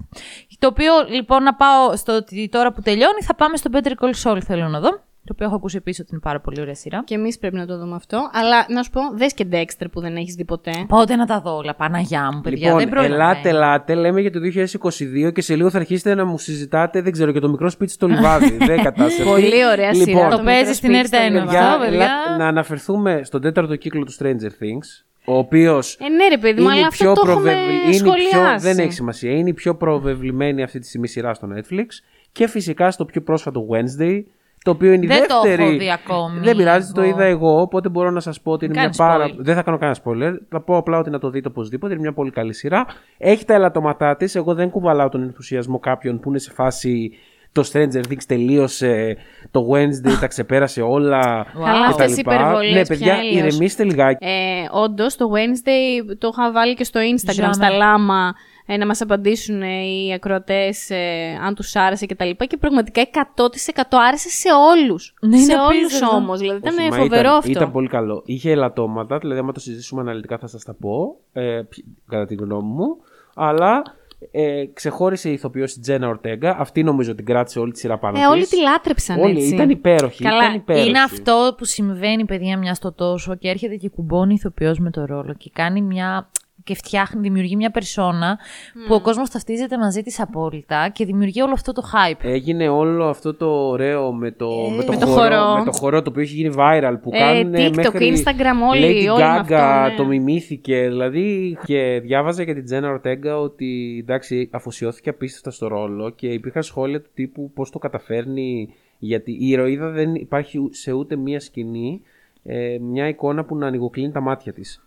Το 0.59 0.67
οποίο 0.67 0.93
λοιπόν 1.09 1.43
να 1.43 1.55
πάω 1.55 1.97
στο 1.97 2.13
ότι 2.13 2.49
τώρα 2.53 2.73
που 2.73 2.83
τελειώνει 2.83 3.23
θα 3.23 3.35
πάμε 3.35 3.57
στο 3.57 3.71
Better 3.73 3.93
Call 4.01 4.13
Saul 4.23 4.39
θέλω 4.43 4.69
να 4.69 4.81
δω. 4.81 5.09
Το 5.25 5.33
οποίο 5.33 5.47
έχω 5.47 5.55
ακούσει 5.55 5.77
επίσης 5.77 6.01
ότι 6.01 6.09
είναι 6.13 6.21
πάρα 6.21 6.41
πολύ 6.41 6.61
ωραία 6.61 6.75
σειρά. 6.75 7.03
Και 7.05 7.15
εμείς 7.15 7.39
πρέπει 7.39 7.57
να 7.57 7.67
το 7.67 7.79
δούμε 7.79 7.95
αυτό. 7.95 8.31
Αλλά 8.33 8.67
να 8.69 8.83
σου 8.83 8.91
πω, 8.91 9.01
δες 9.15 9.35
και 9.35 9.47
Dexter 9.53 9.87
που 9.93 10.01
δεν 10.01 10.17
έχεις 10.17 10.35
δει 10.35 10.45
ποτέ. 10.45 10.71
Πότε 10.89 11.17
να 11.17 11.27
τα 11.27 11.41
δω 11.41 11.57
όλα, 11.57 11.75
Παναγιά 11.75 12.33
μου, 12.35 12.41
παιδιά. 12.41 12.65
Λοιπόν, 12.65 12.79
δεν 12.79 12.89
προλαβαίνω. 12.89 13.15
ελάτε, 13.15 13.49
ελάτε, 13.49 13.95
λέμε 13.95 14.21
για 14.21 14.31
το 14.33 14.39
2022 14.41 15.33
και 15.33 15.43
σε 15.43 15.57
λίγο 15.57 15.71
θα 15.71 15.79
αρχίσετε 15.79 16.15
να 16.15 16.25
μου 16.25 16.39
συζητάτε, 16.39 17.03
δεν 17.03 17.13
ξέρω, 17.13 17.33
και 17.33 17.39
το 17.41 17.49
μικρό 17.49 17.71
σπίτι 17.71 17.93
στο 17.93 18.07
λιβάδι. 18.07 18.57
δεν 18.67 18.83
κατάσταση. 18.83 19.23
Πολύ 19.29 19.67
ωραία 19.73 19.93
λοιπόν, 19.93 20.07
σειρά. 20.15 20.29
Το 20.29 20.37
Το 20.37 20.43
παίζει 20.43 20.59
μικρό 20.61 20.75
στην 20.75 20.91
σπίτι 20.95 21.07
στο 21.07 21.17
Ερτένο 21.17 21.39
λιβάδι. 21.41 21.57
αυτό, 21.57 21.77
Για- 21.79 21.85
παιδιά. 21.91 22.05
ελά- 22.27 22.39
να 22.39 22.47
αναφερθούμε 22.47 23.21
στον 23.25 23.41
τέταρτο 23.41 23.77
κύκλο 23.77 24.05
του 24.05 24.13
Stranger 24.19 24.51
Things, 24.63 25.05
ο 25.25 25.37
οποίος 25.39 25.99
Ε, 26.01 26.09
ναι, 26.09 26.29
ρε 26.29 26.39
παιδί 26.39 26.61
μου, 26.63 26.71
αλλά 26.71 26.87
αυτό 26.87 27.13
το 27.13 27.31
έχουμε 27.31 27.51
είναι 27.53 27.73
η 27.87 27.89
πιο, 27.89 27.93
σχολιάσει. 27.99 28.67
δεν 28.67 28.79
έχει 28.79 28.93
σημασία. 28.93 29.31
Είναι 29.33 29.49
η 29.49 29.55
πιο 29.55 29.75
προβεβλημένη 29.77 30.63
αυτή 30.63 30.79
τη 30.79 30.87
στιγμή 30.87 31.09
σειρά 31.09 31.35
στο 31.35 31.49
Netflix. 31.57 31.87
Και 32.33 32.47
φυσικά 32.49 32.91
στο 32.91 33.05
πιο 33.05 33.23
πρόσφατο 33.23 33.67
Wednesday, 33.71 34.23
το 34.65 34.71
οποίο 34.71 34.93
είναι 34.93 35.05
η 35.05 35.09
Δεν 35.09 35.27
το 35.29 35.41
δεύτερη. 35.43 35.63
έχω 35.69 35.79
δει 35.79 35.91
ακόμη 35.93 36.39
Δεν 36.41 36.57
πειράζει, 36.57 36.93
το 36.93 37.01
εγώ. 37.01 37.11
είδα 37.11 37.25
εγώ, 37.25 37.61
οπότε 37.61 37.89
μπορώ 37.89 38.11
να 38.11 38.21
σας 38.21 38.41
πω 38.41 38.53
ότι 38.53 38.65
είναι 38.65 38.75
Κάνεις 38.75 38.99
μια 38.99 39.09
πάρα. 39.09 39.27
spoil. 39.27 39.35
Δεν 39.39 39.55
θα 39.55 39.63
κάνω 39.63 39.79
κανένα 39.79 39.99
spoiler. 40.05 40.39
Θα 40.49 40.61
πω 40.61 40.77
απλά 40.77 40.99
ότι 40.99 41.11
να 41.11 41.19
το 41.19 41.31
δείτε 41.31 41.49
οπωσδήποτε. 41.49 41.93
Είναι 41.93 42.03
μια 42.03 42.13
πολύ 42.13 42.31
καλή 42.31 42.53
σειρά. 42.55 42.87
Έχει 43.19 43.45
τα 43.45 43.55
ελαττώματά 43.55 44.17
της. 44.17 44.35
Εγώ 44.35 44.55
δεν 44.55 44.71
κουβαλάω 44.71 45.09
τον 45.09 45.23
ενθουσιασμό 45.23 45.79
κάποιων 45.79 46.21
που 46.21 46.29
είναι 46.29 46.39
σε 46.39 46.53
φάση. 46.53 47.11
Το 47.53 47.71
Stranger 47.73 48.01
Things 48.11 48.23
τελείωσε. 48.27 49.17
Το 49.51 49.67
Wednesday 49.73 50.13
τα 50.21 50.27
ξεπέρασε 50.27 50.81
όλα. 50.83 51.21
Καλά, 51.21 51.47
και 51.67 51.81
τα 51.81 51.87
αυτές 51.87 52.13
οι 52.13 52.17
λοιπά. 52.17 52.35
υπερβολές 52.35 52.73
Ναι, 52.73 52.87
παιδιά, 52.87 53.15
πια 53.15 53.23
έλεος. 53.31 53.47
ηρεμήστε 53.55 53.85
λιγάκι. 53.85 54.25
Ε, 54.25 54.31
Όντως, 54.71 55.17
το 55.17 55.27
Wednesday 55.35 56.15
το 56.19 56.31
είχα 56.33 56.53
βάλει 56.53 56.75
και 56.75 56.85
στο 56.85 57.01
Instagram, 57.01 57.33
Ζάμε. 57.35 57.53
στα 57.53 57.71
λάμα, 57.71 58.35
ε, 58.73 58.77
να 58.77 58.87
μας 58.87 59.01
απαντήσουν 59.01 59.63
ε, 59.63 59.83
οι 59.85 60.13
ακροατές 60.13 60.91
ε, 60.91 61.39
αν 61.45 61.55
τους 61.55 61.77
άρεσε 61.77 62.07
και 62.07 62.15
τα 62.15 62.25
λοιπά 62.25 62.45
και 62.45 62.57
πραγματικά 62.57 63.03
100% 63.37 63.83
άρεσε 64.09 64.29
σε 64.29 64.49
όλους. 64.71 65.15
Ναι, 65.21 65.37
είναι 65.37 65.45
σε 65.45 65.53
όλους 65.53 65.83
απίστευτο. 65.85 66.17
όμως, 66.17 66.41
δηλαδή 66.41 66.59
ήταν 66.59 66.79
Όχι, 66.79 66.89
μα 66.89 66.97
φοβερό 66.97 67.21
ήταν, 67.21 67.37
αυτό. 67.37 67.51
Ήταν 67.51 67.73
πολύ 67.73 67.89
καλό. 67.89 68.23
Είχε 68.27 68.51
ελαττώματα, 68.51 69.19
δηλαδή 69.19 69.39
άμα 69.41 69.53
το 69.53 69.61
συζητήσουμε 69.61 70.01
αναλυτικά 70.01 70.39
θα 70.39 70.47
σας 70.47 70.65
τα 70.65 70.75
πω, 70.81 71.17
ε, 71.33 71.61
ποι- 71.69 71.85
κατά 72.09 72.27
τη 72.27 72.35
γνώμη 72.35 72.69
μου. 72.73 72.97
Αλλά 73.35 73.83
ε, 74.31 74.65
ξεχώρισε 74.73 75.29
η 75.29 75.33
ηθοποιός 75.33 75.75
η 75.75 75.81
Τζένα 75.81 76.09
Ορτέγκα. 76.09 76.57
Αυτή 76.59 76.83
νομίζω 76.83 77.15
την 77.15 77.25
κράτησε 77.25 77.59
όλη 77.59 77.73
τη 77.73 77.79
σειρά 77.79 77.99
πάνω 77.99 78.17
Ε, 78.19 78.21
της. 78.21 78.29
όλοι 78.31 78.43
της 78.47 78.61
λάτρεψαν 78.63 79.21
Όλοι, 79.21 79.37
έτσι. 79.39 79.55
ήταν 79.55 79.71
υπέροχη. 79.71 80.23
Καλά, 80.23 80.43
ήταν 80.45 80.55
υπέροχη. 80.55 80.89
Είναι 80.89 81.01
αυτό 81.01 81.55
που 81.59 81.65
συμβαίνει, 81.65 82.25
παιδιά, 82.25 82.59
μια 82.59 82.75
στο 82.75 82.93
τόσο 82.93 83.35
και 83.35 83.49
έρχεται 83.49 83.77
και 83.77 83.89
κουμπώνει 83.89 84.35
ηθοποιός 84.35 84.79
με 84.79 84.91
το 84.91 85.05
ρόλο 85.05 85.35
και 85.39 85.51
κάνει 85.55 85.81
μια. 85.83 86.31
Και 86.65 86.75
φτιάχνει, 86.75 87.21
δημιουργεί 87.21 87.57
μια 87.57 87.71
περσόνα 87.71 88.39
που 88.87 88.95
ο 88.95 89.01
κόσμος 89.01 89.31
ταυτίζεται 89.31 89.79
μαζί 89.79 90.03
της 90.03 90.21
απόλυτα 90.21 90.89
και 90.89 91.05
δημιουργεί 91.05 91.43
όλο 91.43 91.53
αυτό 91.53 91.73
το 91.73 91.83
hype. 91.93 92.19
Έγινε 92.23 92.69
όλο 92.69 93.05
αυτό 93.09 93.35
το 93.35 93.47
ωραίο 93.69 94.13
με 94.13 94.31
το, 94.31 94.49
με 94.77 94.83
το, 94.85 94.93
με 94.93 94.99
το 94.99 95.07
χορό, 95.07 95.37
χορό. 95.37 95.59
με 95.59 95.65
το 95.65 95.73
χορό 95.73 96.03
το 96.03 96.11
οποίο 96.11 96.23
έχει 96.23 96.35
γίνει 96.35 96.55
viral 96.59 96.95
που 97.03 97.11
Ε, 97.13 97.19
κάνουν 97.19 97.55
TikTok, 97.55 97.75
μέχρι 97.77 98.13
Instagram, 98.17 98.69
όλοι- 98.71 99.03
Lady 99.07 99.13
όλοι 99.13 99.23
με 99.23 99.45
Gaga 99.49 99.53
αυτό, 99.53 99.91
ναι. 99.91 99.97
το 99.97 100.05
μιμήθηκε 100.05 100.89
δηλαδή 100.89 101.59
και 101.65 102.01
διάβαζα 102.03 102.43
για 102.43 102.55
την 102.55 102.65
Τζένα 102.65 102.89
Ορτέγκα 102.91 103.39
ότι 103.39 103.99
εντάξει 104.03 104.49
αφοσιώθηκε 104.53 105.09
απίστευτα 105.11 105.51
στο 105.51 105.67
ρόλο 105.69 106.11
και 106.11 106.27
υπήρχαν 106.27 106.63
σχόλια 106.63 107.01
του 107.01 107.11
τύπου 107.15 107.51
πώς 107.55 107.71
το 107.71 107.79
καταφέρνει 107.79 108.75
γιατί 108.99 109.33
η 109.33 109.49
ηρωίδα 109.49 109.89
δεν 109.91 110.15
υπάρχει 110.15 110.69
σε 110.71 110.93
ούτε 110.93 111.17
μία 111.17 111.41
σκηνή 111.41 112.01
ε, 112.45 112.77
μια 112.81 113.09
εικόνα 113.09 113.45
που 113.45 113.57
να 113.57 113.67
ανοιγοκλίνει 113.67 114.13
τα 114.13 114.21
μάτια 114.21 114.53
της 114.53 114.83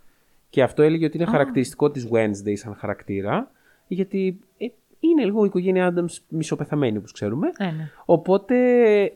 και 0.54 0.64
αυτό 0.64 0.82
έλεγε 0.82 1.06
ότι 1.06 1.18
είναι 1.18 1.26
χαρακτηριστικό 1.26 1.92
της 1.92 2.08
Wednesday 2.12 2.54
σαν 2.54 2.76
χαρακτήρα 2.76 3.52
γιατί 3.88 4.40
ε, 4.58 4.66
είναι 5.00 5.24
λίγο 5.24 5.42
η 5.44 5.46
οικογένεια 5.48 5.94
Adams 5.94 6.18
μισοπεθαμένη 6.28 6.98
όπως 6.98 7.12
ξέρουμε 7.12 7.48
Ε, 7.58 7.64
ναι. 7.66 7.90
Οπότε 8.06 8.56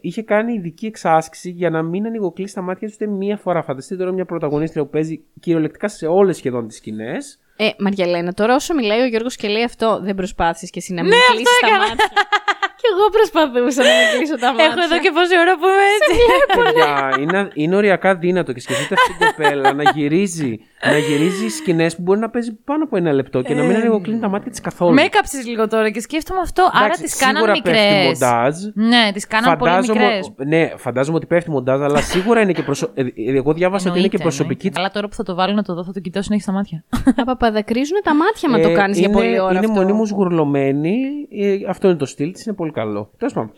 είχε 0.02 0.21
κάνει 0.21 0.54
ειδική 0.54 0.86
εξάσκηση 0.86 1.50
για 1.50 1.69
να 1.69 1.82
μην 1.82 2.06
ανοιγοκλείσει 2.06 2.54
τα 2.54 2.62
μάτια 2.62 2.88
τους 2.88 2.95
ούτε 2.95 3.08
μία 3.08 3.38
φορά. 3.38 3.62
Φανταστείτε 3.63 4.00
τώρα 4.00 4.12
μια 4.13 4.26
πρωταγωνίστρια 4.26 4.84
που 4.84 4.89
παίζει 4.89 5.23
κυριολεκτικά 5.39 5.88
σε 5.88 6.08
όλες 6.08 6.38
σχεδόν 6.38 6.67
τις 6.67 6.78
σκηνές. 6.78 7.39
Ε, 7.56 7.69
Μαριαλένα, 7.80 8.34
τώρα 8.34 8.56
όσο 8.56 8.73
μιλάει 8.73 9.02
ο 9.02 9.06
Γιώργος 9.06 9.36
και 9.36 9.47
λέει 9.47 9.63
αυτό, 9.63 10.00
δεν 10.04 10.15
προσπάθησες 10.15 10.69
και 10.69 10.80
εσύ 10.80 10.93
να 10.93 11.02
μην 11.02 11.12
Ναι, 11.12 11.17
κλείσεις 11.28 11.47
αυτό 11.47 11.67
τα 11.67 11.67
έκανα. 11.67 11.88
μάτια. 11.88 12.06
και 12.80 12.88
εγώ 12.94 13.06
προσπαθούσα 13.16 13.82
να 13.90 13.94
μην 13.98 14.06
κλείσω 14.13 14.36
τα 14.44 14.50
μάτια. 14.52 14.66
Έχω 14.66 14.80
εδώ 14.88 14.98
και 15.04 15.12
πόση 15.18 15.36
ώρα 15.44 15.54
που 15.60 15.66
είμαι 15.72 15.88
έτσι. 15.98 16.16
Παιδιά, 16.60 16.92
είναι, 17.24 17.40
είναι 17.54 17.76
οριακά 17.76 18.16
δύνατο 18.16 18.52
και 18.54 18.60
σκεφτείτε 18.60 18.94
αυτή 18.98 19.12
την 19.18 19.28
κοπέλα 19.28 19.74
να 19.74 19.84
γυρίζει, 19.96 20.52
να 20.92 20.98
γυρίζει 20.98 21.48
σκηνές 21.48 21.96
που 21.96 22.02
μπορεί 22.02 22.20
να 22.20 22.30
παίζει 22.30 22.52
πάνω 22.70 22.84
από 22.84 22.98
ένα 22.98 23.12
λεπτό 23.13 23.42
και 23.42 23.54
να 23.54 23.63
μην 23.63 23.76
ανοιγοκλίνει 23.76 24.20
τα 24.20 24.28
μάτια 24.30 24.52
της 24.52 24.62
καθόλου. 24.62 24.94
Με 24.94 25.02
έκαψε 25.02 25.42
λίγο 25.46 25.68
τώρα 25.68 25.90
και 25.90 26.00
σκέφτομαι 26.00 26.40
αυτό. 26.40 26.70
Άρα 26.74 26.86
Εντάξει, 26.86 27.04
τις 27.04 27.16
κάναν 27.18 27.36
σίγουρα 27.36 27.52
πέφτει 27.62 27.70
μικρές. 27.70 28.06
μοντάζ. 28.06 28.56
Ναι, 28.74 29.12
τις 29.13 29.28
κάναν 29.28 29.58
πολύ 29.58 29.72
μικρές. 29.82 30.32
ναι, 30.36 30.72
φαντάζομαι 30.78 31.18
ότι 31.18 31.26
πέφτει 31.26 31.50
μοντάζ, 31.52 31.82
αλλά 31.82 32.02
σίγουρα 32.02 32.42
είναι 32.42 32.52
και 32.52 32.62
προσω... 32.63 32.90
ε, 32.94 33.02
ε, 33.02 33.08
Εγώ 33.16 33.54
διάβασα 33.54 33.90
ότι 33.90 34.00
είναι 34.00 34.08
και 34.08 34.18
προσωπική 34.18 34.72
Αλλά 34.76 34.90
τώρα 34.92 35.08
που 35.08 35.16
θα 35.16 35.24
το 35.24 35.36
βάλω 35.36 35.54
να 35.54 35.63
το 35.63 35.74
δω, 35.74 35.84
θα 35.84 35.92
το 35.92 36.00
κοιτάω 36.00 36.22
συνέχεια 36.22 36.44
στα 36.46 36.54
μάτια. 36.54 36.84
Θα 37.16 37.24
παπαδακρίζουν 37.24 37.98
τα 38.04 38.16
μάτια 38.16 38.50
μα 38.50 38.60
το 38.60 38.70
Ε, 38.70 38.74
κάνεις 38.74 38.98
για 39.00 39.08
είναι- 39.08 39.18
πολλή 39.18 39.40
ώρα 39.40 39.50
Είναι 39.50 39.60
αυτό. 39.60 39.72
μονίμως 39.72 40.10
γουρλωμένη. 40.10 40.96
ε, 41.32 41.56
αυτό 41.70 41.88
είναι 41.88 41.98
το 41.98 42.06
στυλ 42.06 42.32
της, 42.32 42.46
είναι 42.46 42.56
πολύ 42.56 42.66
καλό. 42.71 43.12
Τέλος 43.17 43.34
πάντων. 43.34 43.51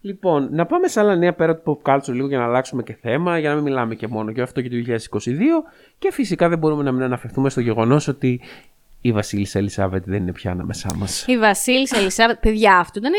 Λοιπόν, 0.00 0.48
να 0.50 0.66
πάμε 0.66 0.88
σε 0.88 1.00
άλλα 1.00 1.16
νέα 1.16 1.34
πέρα 1.34 1.56
του 1.56 1.80
pop 1.84 1.92
culture 1.92 2.12
λίγο 2.12 2.28
για 2.28 2.38
να 2.38 2.44
αλλάξουμε 2.44 2.82
και 2.82 2.98
θέμα, 3.00 3.38
για 3.38 3.48
να 3.48 3.54
μην 3.54 3.64
μιλάμε 3.64 3.94
και 3.94 4.08
μόνο 4.08 4.32
και 4.32 4.40
αυτό 4.40 4.60
και 4.62 4.68
το 4.68 4.76
2022. 4.76 5.30
Και 5.98 6.12
φυσικά 6.12 6.48
δεν 6.48 6.58
μπορούμε 6.58 6.82
να 6.82 6.92
μην 6.92 7.02
αναφερθούμε 7.02 7.50
στο 7.50 7.60
γεγονός 7.60 8.08
ότι 8.08 8.40
η 9.00 9.12
Βασίλισσα 9.12 9.58
Ελισάβετ 9.58 10.02
δεν 10.06 10.22
είναι 10.22 10.32
πια 10.32 10.50
ανάμεσά 10.50 10.94
μας. 10.94 11.24
Η 11.26 11.38
Βασίλισσα 11.38 11.98
Ελισάβετ. 11.98 12.38
Παιδιά, 12.40 12.78
αυτό 12.78 12.98
ήταν 12.98 13.12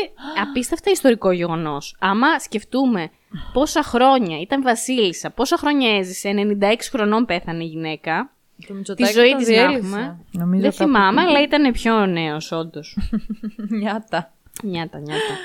απίστευτα 0.48 0.90
ιστορικό 0.90 1.30
γεγονός. 1.30 1.96
Άμα 1.98 2.38
σκεφτούμε 2.38 3.10
πόσα 3.52 3.82
χρόνια 3.82 4.40
ήταν 4.40 4.62
Βασίλισσα, 4.62 5.30
πόσα 5.30 5.56
χρόνια 5.56 5.96
έζησε, 5.96 6.30
96 6.60 6.90
χρονών 6.90 7.24
πέθανε 7.24 7.64
η 7.64 7.66
γυναίκα. 7.66 8.30
Τη 8.96 9.04
ζωή 9.04 9.34
της 9.36 9.48
να 9.48 9.62
έχουμε. 9.62 10.18
Δεν 10.34 10.72
θυμάμαι, 10.72 11.20
αλλά 11.20 11.42
ήταν 11.42 11.72
πιο 11.72 12.06
νέος, 12.06 12.52
όντως. 12.52 12.98
Νιάτα. 13.80 14.32
Νιάτα, 14.62 14.98
νιάτα. 14.98 15.38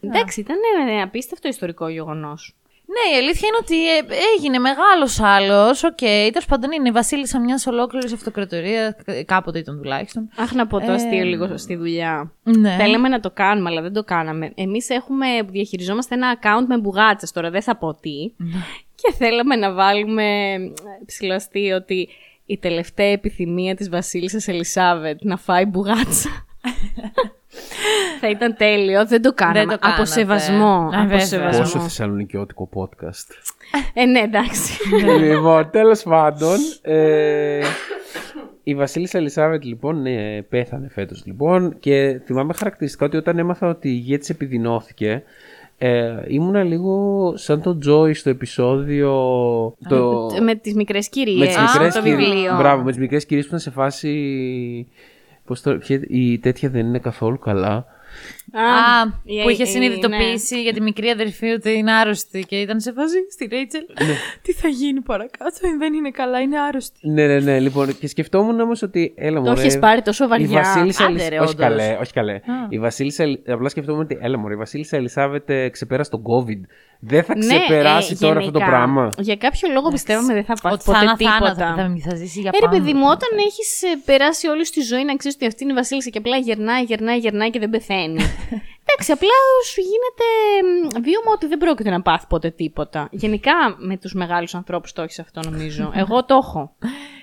Εντάξει, 0.00 0.40
ήταν 0.40 0.56
ε, 0.88 1.02
απίστευτο 1.02 1.48
ιστορικό 1.48 1.88
γεγονός. 1.88 2.56
Ναι, 2.90 3.16
η 3.16 3.18
αλήθεια 3.18 3.48
είναι 3.48 3.58
ότι 3.60 3.96
ε, 3.96 4.18
έγινε 4.36 4.58
μεγάλος 4.58 5.20
σάλος. 5.20 5.84
Οκ, 5.84 5.98
τέλος 5.98 6.46
πάντων 6.46 6.72
είναι 6.72 6.88
η 6.88 6.92
βασίλισσα 6.92 7.40
μιας 7.40 7.66
ολόκληρης 7.66 8.12
αυτοκρατορίας. 8.12 8.94
Κάποτε 9.24 9.58
ήταν 9.58 9.76
τουλάχιστον. 9.76 10.28
Αχ, 10.36 10.52
να 10.52 10.66
πω 10.66 10.80
το 10.80 10.92
αστείο 10.92 11.24
λίγο 11.24 11.56
στη 11.56 11.76
δουλειά. 11.76 12.32
Ναι. 12.42 12.76
Θέλαμε 12.78 13.08
να 13.08 13.20
το 13.20 13.30
κάνουμε, 13.30 13.70
αλλά 13.70 13.82
δεν 13.82 13.92
το 13.92 14.04
κάναμε. 14.04 14.52
Εμείς 14.54 14.88
έχουμε, 14.88 15.26
διαχειριζόμαστε 15.46 16.14
ένα 16.14 16.38
account 16.40 16.64
με 16.68 16.78
μπουγάτσες 16.78 17.32
τώρα, 17.32 17.50
δεν 17.50 17.62
θα 17.62 17.76
πω 17.76 17.94
τι. 17.94 18.32
και 18.94 19.12
θέλαμε 19.18 19.56
να 19.56 19.72
βάλουμε 19.72 20.56
ψηλό 21.06 21.34
αστείο 21.34 21.76
ότι 21.76 22.08
η 22.46 22.58
τελευταία 22.58 23.10
επιθυμία 23.10 23.74
της 23.74 23.88
βασίλισσας 23.88 24.48
Ελισάβετ 24.48 25.22
να 25.22 25.36
φάει 25.36 25.64
μπουγάτσα. 25.64 26.30
Θα 28.20 28.28
ήταν 28.30 28.54
τέλειο. 28.58 29.06
Δεν 29.06 29.22
το 29.22 29.32
κάναμε. 29.32 29.58
Δεν 29.58 29.68
το 29.68 29.74
από 29.74 29.82
κάνατε. 29.86 30.04
σεβασμό. 30.04 30.66
Α, 30.66 30.86
από 30.86 31.02
βέβαια. 31.02 31.20
σεβασμό. 31.26 31.60
Πόσο 31.62 31.78
θεσσαλονικιώτικο 31.78 32.68
podcast. 32.74 33.26
Ε, 33.94 34.04
ναι, 34.04 34.18
εντάξει. 34.20 34.72
λοιπόν, 35.20 35.70
τέλος 35.70 36.02
πάντων. 36.02 36.56
Ε, 36.82 37.60
η 38.62 38.74
Βασίλισσα 38.74 39.18
Ελισάβετ 39.18 39.64
λοιπόν 39.64 40.02
ναι, 40.02 40.42
πέθανε 40.42 40.88
φέτος 40.88 41.22
λοιπόν 41.26 41.76
και 41.80 42.20
θυμάμαι 42.24 42.52
χαρακτηριστικά 42.52 43.04
ότι 43.06 43.16
όταν 43.16 43.38
έμαθα 43.38 43.68
ότι 43.68 43.88
η 43.88 43.92
υγεία 43.94 44.18
της 44.18 44.30
επιδεινώθηκε 44.30 45.22
ε, 45.78 46.14
ήμουνα 46.26 46.62
λίγο 46.62 47.32
σαν 47.36 47.62
τον 47.62 47.80
Τζόι 47.80 48.14
στο 48.14 48.30
επεισόδιο 48.30 49.10
το... 49.88 50.28
με 50.42 50.54
τις 50.54 50.74
μικρές 50.74 51.08
κυρίες. 51.08 51.38
με 51.38 51.46
τις 51.46 51.56
Α, 51.56 51.62
μικρές 51.62 51.94
το 51.94 52.02
κυρίες- 52.02 52.18
βιβλίο. 52.28 52.56
Μπράβο, 52.56 52.82
με 52.82 52.90
τις 52.90 53.00
μικρές 53.00 53.26
κυρίες 53.26 53.44
που 53.44 53.48
ήταν 53.54 53.60
σε 53.60 53.70
φάση 53.70 54.12
πώς 55.48 55.60
το... 55.60 55.78
ποια- 55.78 56.04
η 56.08 56.38
τέτοια 56.38 56.68
δεν 56.70 56.86
είναι 56.86 56.98
καθόλου 56.98 57.38
καλά 57.38 57.86
Α, 58.52 58.62
η- 59.24 59.42
που 59.42 59.48
είχε 59.48 59.62
η- 59.62 59.66
συνειδητοποιήσει 59.66 60.62
για 60.62 60.72
τη 60.72 60.80
μικρή 60.80 61.08
αδερφή 61.08 61.50
ότι 61.50 61.72
είναι 61.72 61.92
άρρωστη 61.92 62.44
και 62.48 62.60
ήταν 62.60 62.80
σε 62.80 62.92
φάση 62.92 63.16
στη 63.32 63.46
Ρέιτσελ. 63.50 63.82
Τι 64.42 64.52
θα 64.52 64.68
γίνει 64.68 65.00
παρακάτω, 65.00 65.56
δεν 65.78 65.92
είναι 65.94 66.10
καλά, 66.10 66.40
είναι 66.40 66.60
άρρωστη. 66.60 67.08
Ναι, 67.08 67.26
ναι, 67.26 67.38
ναι. 67.40 67.60
Λοιπόν, 67.60 67.98
και 67.98 68.06
σκεφτόμουν 68.08 68.60
όμως 68.60 68.82
ότι. 68.82 69.12
Έλα, 69.16 69.36
Το 69.40 69.42
μωρέ, 69.48 69.60
έχεις 69.60 69.78
πάρει 69.78 70.02
τόσο 70.02 70.28
βαριά. 70.28 70.46
Η 70.46 70.50
Βασίλισσα 70.52 71.04
Άντε, 71.04 71.12
Ελισ- 71.12 71.28
ρε, 71.28 71.38
όχι 71.38 71.50
όντως. 71.50 71.66
καλέ, 71.66 71.96
όχι 72.00 72.12
καλέ. 72.12 72.40
Η 72.68 72.78
Βασίλισσα, 72.78 73.22
Ελ- 73.22 73.50
απλά 73.50 73.68
σκεφτόμουν 73.68 74.00
ότι. 74.00 74.18
Έλα, 74.20 74.38
μωρέ, 74.38 74.54
η 74.54 74.56
Βασίλισσα 74.56 74.96
Ελισάβετ 74.96 75.50
ε, 75.50 75.68
ξεπέρασε 75.68 76.10
τον 76.10 76.22
COVID. 76.22 76.60
Δεν 77.00 77.22
θα 77.24 77.34
ξεπεράσει 77.38 78.12
ε, 78.12 78.16
τώρα 78.26 78.38
αυτό 78.38 78.50
το 78.50 78.58
γενικά. 78.58 78.76
πράγμα. 78.76 79.10
Για 79.18 79.36
κάποιο 79.36 79.68
λόγο 79.72 79.88
πιστεύαμε 79.88 80.32
δεν 80.34 80.44
θα 80.44 80.54
πάθει 80.62 80.74
Ότι 80.74 80.84
θα 80.84 80.92
ποτέ 80.92 81.04
είναι 81.04 81.30
αθάνατο, 81.30 81.54
τίποτα. 81.54 81.74
θα, 82.04 82.10
θα 82.10 82.16
ζήσει 82.16 82.40
για 82.40 82.50
Ε, 82.54 82.58
ρε 82.58 82.66
πάντα. 82.66 82.76
παιδί 82.78 82.92
μου, 82.92 83.04
όταν 83.06 83.30
έχεις 83.46 83.82
περάσει 84.04 84.48
όλη 84.48 84.66
σου 84.66 84.72
τη 84.72 84.80
ζωή 84.80 85.04
να 85.04 85.16
ξέρεις 85.16 85.36
ότι 85.36 85.46
αυτή 85.46 85.62
είναι 85.62 85.72
η 85.72 85.74
Βασίλισσα 85.74 86.10
και 86.10 86.18
απλά 86.18 86.36
γερνάει, 86.36 86.82
γερνάει, 86.82 87.18
γερνάει 87.18 87.50
και 87.50 87.58
δεν 87.58 87.70
πεθαίνει. 87.70 88.18
Εντάξει, 88.90 89.12
απλά 89.12 89.28
σου 89.72 89.80
γίνεται 89.80 90.24
μ, 90.64 91.02
βίωμα 91.02 91.30
ότι 91.34 91.46
δεν 91.46 91.58
πρόκειται 91.58 91.90
να 91.90 92.02
πάθει 92.02 92.26
ποτέ 92.28 92.50
τίποτα. 92.50 93.08
Γενικά 93.10 93.52
με 93.78 93.96
τους 93.96 94.14
μεγάλους 94.14 94.54
ανθρώπους 94.54 94.92
το 94.92 95.02
έχεις 95.02 95.18
αυτό, 95.18 95.40
νομίζω. 95.50 95.90
Εγώ 96.02 96.24
το 96.24 96.34
έχω. 96.42 96.72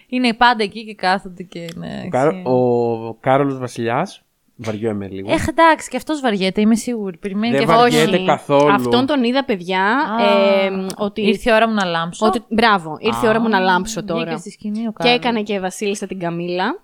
Είναι 0.08 0.34
πάντα 0.34 0.63
εκεί 0.63 0.86
και 0.86 0.95
κάθονται 0.95 1.43
και 1.43 1.60
είναι. 1.60 2.04
Ο, 2.06 2.10
Κάρο- 2.10 2.45
ο 2.47 3.13
Κάρολος 3.19 3.58
Βασιλιάς. 3.58 4.19
Βαριέμαι 4.58 5.08
λίγο. 5.08 5.32
Ε, 5.32 5.36
εντάξει, 5.49 5.89
και 5.89 5.97
αυτός 5.97 6.19
βαριέται, 6.21 6.62
είμαι 6.62 6.75
σίγουρη. 6.75 7.17
Περιμένει 7.17 7.56
Δεν 7.58 7.65
και 7.65 7.71
αυτό. 7.71 7.82
βαριέται. 7.82 8.25
καθόλου. 8.25 8.71
Αυτόν 8.73 9.06
τον 9.06 9.23
είδα, 9.23 9.45
παιδιά. 9.45 9.82
Α, 9.86 10.23
ε, 10.65 10.86
ότι, 10.97 11.21
Ήρθε 11.21 11.51
η 11.51 11.54
ώρα 11.54 11.67
μου 11.67 11.73
να 11.73 11.86
λάμψω. 11.86 12.25
ότι, 12.25 12.43
μπράβο, 12.49 12.97
ήρθε 12.99 13.25
η 13.25 13.30
ώρα 13.30 13.39
μου 13.39 13.49
να 13.49 13.60
λάμψω 13.60 14.04
τώρα. 14.04 14.23
Βγήκε 14.23 14.38
στη 14.39 14.49
σκηνή 14.49 14.80
ο 14.80 14.91
Και 14.91 14.91
Κάρλος. 14.97 15.15
έκανε 15.15 15.41
και 15.43 15.54
η 15.54 15.60
Βασίλισσα 15.60 16.08
την 16.08 16.19
Καμίλα. 16.19 16.84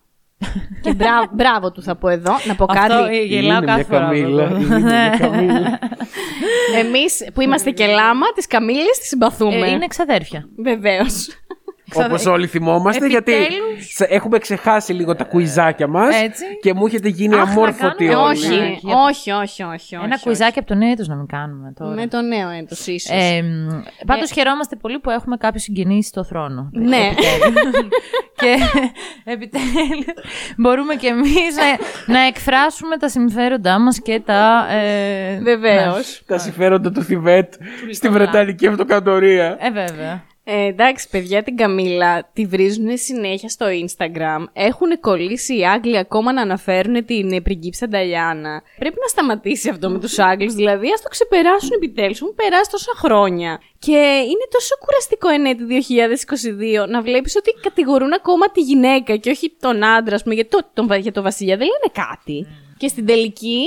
Και 0.82 0.94
μπράβο, 0.94 1.30
μπράβο 1.34 1.72
του 1.72 1.84
θα 1.84 1.96
πω 1.96 2.08
εδώ. 2.10 2.32
Να 2.48 2.56
πω 2.56 2.66
Αυτό 2.70 2.88
κάτι. 2.88 3.18
ε, 3.18 3.22
γελάω 3.24 3.58
Είναι 3.58 3.66
κάθε 3.66 3.78
μια 3.78 3.86
φορά. 3.86 4.00
καμίλα. 4.06 4.44
από 4.46 4.56
εδώ. 4.56 4.66
Είναι 4.66 4.80
μια 4.80 5.18
καμίλα. 5.20 5.80
Εμείς 6.78 7.30
που 7.34 7.42
είμαστε 7.42 7.72
και 7.72 7.86
λάμα, 7.88 8.26
τις 8.36 8.48
Καμίλες 8.48 8.98
τις 9.00 9.08
συμπαθούμε. 9.08 9.68
Ε, 9.68 9.72
είναι 9.72 9.88
ξαδέρφια. 9.88 10.46
Βεβαίω. 11.94 12.08
Όπως 12.08 12.26
όλοι 12.26 12.48
θυμόμαστε, 12.48 13.08
γιατί 13.08 13.34
Επιτέλους. 13.34 13.94
σε- 13.94 14.06
έχουμε 14.10 14.38
ξεχάσει 14.38 14.94
λίγο 14.94 15.16
τα 15.16 15.24
κουιζάκια 15.24 15.88
μας 15.88 16.22
Έτσι. 16.22 16.44
και 16.62 16.74
μου 16.74 16.86
έχετε 16.86 17.08
γίνει 17.10 17.36
Αχ, 17.36 17.46
να 17.46 17.52
αμόρφωτοι 17.52 18.06
κάνουμε- 18.06 18.26
όλοι. 18.28 18.38
όχι, 18.60 18.80
Για- 18.82 18.96
όχι, 18.98 19.32
όχι, 19.32 19.64
όχι, 19.64 19.96
Ένα 19.96 20.06
όχι, 20.14 20.24
κουιζάκι 20.24 20.60
από 20.60 20.68
το 20.68 20.76
νέο 20.76 20.92
έτος 20.92 21.08
να 21.08 21.16
μην 21.16 21.26
κάνουμε 21.28 21.74
τώρα. 21.76 21.92
όχι. 21.92 22.00
Με 22.00 22.08
το 22.08 22.22
νέο 22.22 22.50
έτος 22.50 22.88
ίσως. 22.88 23.16
Ε, 23.16 23.44
Πάντως 24.06 24.32
χαιρόμαστε 24.32 24.76
πολύ 24.76 25.00
που 25.00 25.10
έχουμε 25.10 25.38
κάποιου 25.38 25.60
συγγενεί 25.60 26.04
στο 26.04 26.24
θρόνο. 26.24 26.70
ναι. 26.74 27.10
και 28.42 28.58
επιτέλους 29.24 30.06
μπορούμε 30.58 30.96
κι 30.96 31.06
εμείς 31.06 31.56
να, 31.56 32.14
να 32.14 32.20
εκφράσουμε 32.20 32.98
τα 32.98 33.10
συμφέροντά 33.10 33.80
μας 33.80 34.02
και 34.02 34.22
τα. 34.26 34.68
Ε, 34.72 35.40
Βεβαίως. 35.40 36.24
Τα 36.26 36.38
συμφέροντα 36.38 36.92
του 36.92 37.04
Θιβέτ 37.04 37.54
στη 37.92 38.10
Βρετανική 38.10 38.68
Αυτοκρατορία. 38.68 39.58
Ε, 39.60 39.72
βέβαια. 39.72 40.24
Ε, 40.44 40.66
εντάξει, 40.66 41.10
παιδιά, 41.10 41.44
την 41.44 41.56
Καμίλα 41.56 42.30
τη 42.34 42.46
βρίζουν 42.46 42.98
συνέχεια 42.98 43.50
στο 43.50 43.66
Instagram. 43.66 44.44
Έχουν 44.54 45.00
κολλήσει 45.00 45.58
οι 45.58 45.66
Άγγλοι 45.68 45.98
ακόμα 45.98 46.34
να 46.34 46.42
αναφέρουν 46.42 47.06
την 47.06 47.32
ε, 47.32 47.42
πριγκίψα 47.42 47.88
Νταλιάνα. 47.88 48.62
Πρέπει 48.80 48.96
να 49.02 49.08
σταματήσει 49.08 49.70
αυτό 49.70 49.90
με 49.90 50.00
τους 50.00 50.20
Άγγλους, 50.20 50.54
δηλαδή 50.54 50.92
ας 50.94 51.02
το 51.02 51.10
ξεπεράσουν 51.10 51.70
επιτέλους. 51.76 52.22
Έχουν 52.22 52.36
περάσει 52.36 52.70
τόσα 52.72 52.92
χρόνια. 52.96 53.60
Και 53.80 53.98
είναι 54.26 54.48
τόσο 54.52 54.76
κουραστικό 54.86 55.28
εν 55.30 55.46
έτη 55.46 55.64
2022 56.84 56.90
να 56.90 57.02
βλέπεις 57.02 57.36
ότι 57.36 57.52
κατηγορούν 57.62 58.14
ακόμα 58.14 58.52
τη 58.52 58.62
γυναίκα 58.62 59.16
και 59.16 59.30
όχι 59.30 59.56
τον 59.60 59.84
άντρα, 59.84 60.16
ας 60.16 60.24
πούμε, 60.24 60.36
για 60.36 60.48
το, 60.48 60.60
τον, 60.74 60.88
βα- 60.88 60.98
για 60.98 61.12
το 61.12 61.22
βασιλιά. 61.22 61.58
Δεν 61.58 61.68
λένε 61.68 62.08
κάτι. 62.08 62.48
Και 62.78 62.88
στην 62.88 63.06
τελική 63.06 63.62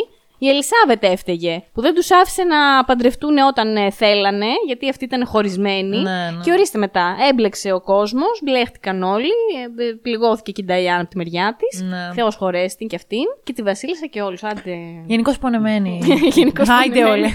η 0.44 0.48
Ελισάβετ 0.48 1.04
έφταιγε 1.04 1.62
που 1.72 1.80
δεν 1.80 1.94
τους 1.94 2.10
άφησε 2.10 2.42
να 2.42 2.84
παντρευτούν 2.84 3.38
όταν 3.38 3.76
ε, 3.76 3.90
θέλανε, 3.90 4.46
γιατί 4.66 4.88
αυτοί 4.88 5.04
ήταν 5.04 5.26
χωρισμένοι. 5.26 5.96
Ναι, 5.96 6.02
ναι. 6.02 6.42
Και 6.42 6.50
ορίστε 6.50 6.78
μετά, 6.78 7.16
έμπλεξε 7.30 7.72
ο 7.72 7.80
κόσμος, 7.80 8.40
μπλέχτηκαν 8.44 9.02
όλοι, 9.02 9.34
ε, 9.78 9.84
ε, 9.84 9.92
πληγώθηκε 10.02 10.52
και 10.52 10.60
η 10.62 10.64
Νταϊάν 10.64 11.00
από 11.00 11.10
τη 11.10 11.16
μεριά 11.16 11.56
της. 11.58 11.82
Ναι. 11.82 12.10
Θεός 12.14 12.36
χωρέσει 12.36 12.76
την 12.76 12.88
και 12.88 12.96
αυτήν 12.96 13.24
και 13.42 13.52
τη 13.52 13.62
Βασίλισσα 13.62 14.06
και 14.06 14.22
όλους. 14.22 14.42
Άντε. 14.42 14.76
Γενικώς 15.06 15.38
πονεμένη. 15.38 16.00
Γενικώς 16.38 16.68
Άιντε 16.68 17.00
πονεμένη. 17.00 17.22
όλοι. 17.22 17.32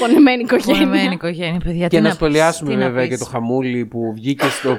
Πονεμένη 0.00 0.42
οικογένεια. 0.42 0.80
Πονεμένη 0.80 1.14
οικογένεια, 1.14 1.60
παιδιά. 1.64 1.88
Και 1.88 1.96
τι 1.96 2.02
να 2.02 2.08
τι 2.08 2.14
σχολιάσουμε 2.14 2.74
να 2.74 2.86
βέβαια 2.86 3.08
πεις. 3.08 3.18
και 3.18 3.24
το 3.24 3.30
χαμούλι 3.30 3.86
που 3.86 4.12
βγήκε 4.14 4.46
στο, 4.46 4.78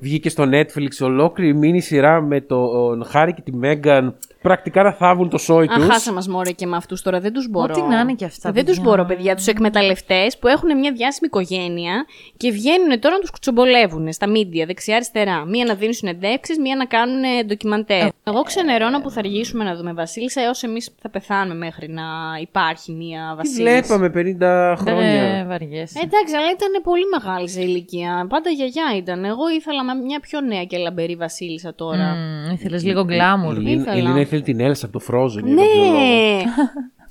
βγήκε 0.00 0.28
στο 0.28 0.44
Netflix 0.52 0.90
ολόκληρη 1.00 1.54
μίνι 1.54 1.80
σειρά 1.80 2.20
με 2.20 2.40
τον 2.40 3.04
Χάρη 3.04 3.34
και 3.34 3.42
τη 3.42 3.56
Μέγκαν 3.56 4.16
πρακτικά 4.42 4.82
να 4.82 4.92
θάβουν 4.92 5.28
το 5.28 5.38
σόι 5.38 5.64
Α, 5.64 5.74
τους. 5.74 5.84
χάσα 5.86 6.12
μας 6.12 6.28
μωρέ 6.28 6.50
και 6.50 6.66
με 6.66 6.76
αυτούς 6.76 7.02
τώρα, 7.02 7.20
δεν 7.20 7.32
τους 7.32 7.48
μπορώ. 7.50 7.74
Ό,τι 7.76 7.88
να 7.94 8.00
είναι 8.00 8.12
και 8.12 8.24
αυτά, 8.24 8.50
Δεν 8.52 8.64
τους 8.64 8.74
παιδιά. 8.76 8.90
μπορώ, 8.90 9.04
παιδιά. 9.04 9.34
Τους 9.34 9.46
εκμεταλλευτές 9.46 10.38
που 10.38 10.48
έχουν 10.48 10.78
μια 10.78 10.92
διάσημη 10.92 11.26
οικογένεια 11.26 12.04
και 12.36 12.50
βγαίνουν 12.50 13.00
τώρα 13.00 13.14
να 13.14 13.20
τους 13.20 13.30
κουτσομπολεύουν 13.30 14.12
στα 14.12 14.26
μίντια, 14.28 14.66
δεξιά-αριστερά. 14.66 15.44
Μία 15.44 15.64
να 15.64 15.74
δίνουν 15.74 15.92
συνεντεύξεις, 15.94 16.58
μία 16.58 16.76
να 16.76 16.84
κάνουν 16.84 17.20
ντοκιμαντέρ. 17.46 18.08
Εγώ 18.24 18.42
ξενερώνω 18.42 19.00
που 19.00 19.10
θα 19.10 19.18
αργήσουμε 19.18 19.64
να 19.64 19.76
δούμε 19.76 19.92
Βασίλισσα 19.92 20.40
έως 20.42 20.62
εμείς 20.62 20.90
θα 21.00 21.08
πεθάνουμε 21.10 21.54
μέχρι 21.54 21.88
να 21.88 22.02
υπάρχει 22.40 22.92
μία 22.92 23.20
Τι 23.30 23.36
Βασίλισσα. 23.36 23.62
βλέπαμε 23.98 24.08
50 24.08 24.76
χρόνια. 24.78 25.22
Ε, 25.22 25.44
βαριέσαι. 25.44 25.98
Ε, 25.98 26.02
Εντάξει, 26.04 26.34
αλλά 26.36 26.50
ήταν 26.56 26.82
πολύ 26.82 27.02
μεγάλη 27.18 27.48
σε 27.48 27.60
ηλικία. 27.60 28.26
Πάντα 28.28 28.50
γιαγιά 28.50 28.84
ήταν. 28.96 29.24
Εγώ 29.24 29.48
ήθελα 29.56 29.84
με 29.84 29.94
μια 29.94 30.20
πιο 30.20 30.40
νέα 30.40 30.64
και 30.64 30.76
λαμπερή 30.76 31.16
Βασίλισσα 31.16 31.74
τώρα. 31.74 32.16
Ήθελες 32.52 32.84
λίγο 32.84 33.04
γκλάμουρ. 33.04 33.54
Η 33.54 33.58
Ελίνα- 33.58 33.80
ήθελα. 33.80 33.98
Η 34.36 34.38
Ελίνα 34.38 34.52
ήθελε 34.52 34.58
την 34.58 34.60
Έλσα 34.60 34.86
από 34.86 34.98
το 34.98 35.04
Frozen. 35.08 35.44
για 35.44 35.54
Ναι! 35.54 35.62
κάποιο 35.62 35.84
λόγο. 35.84 35.98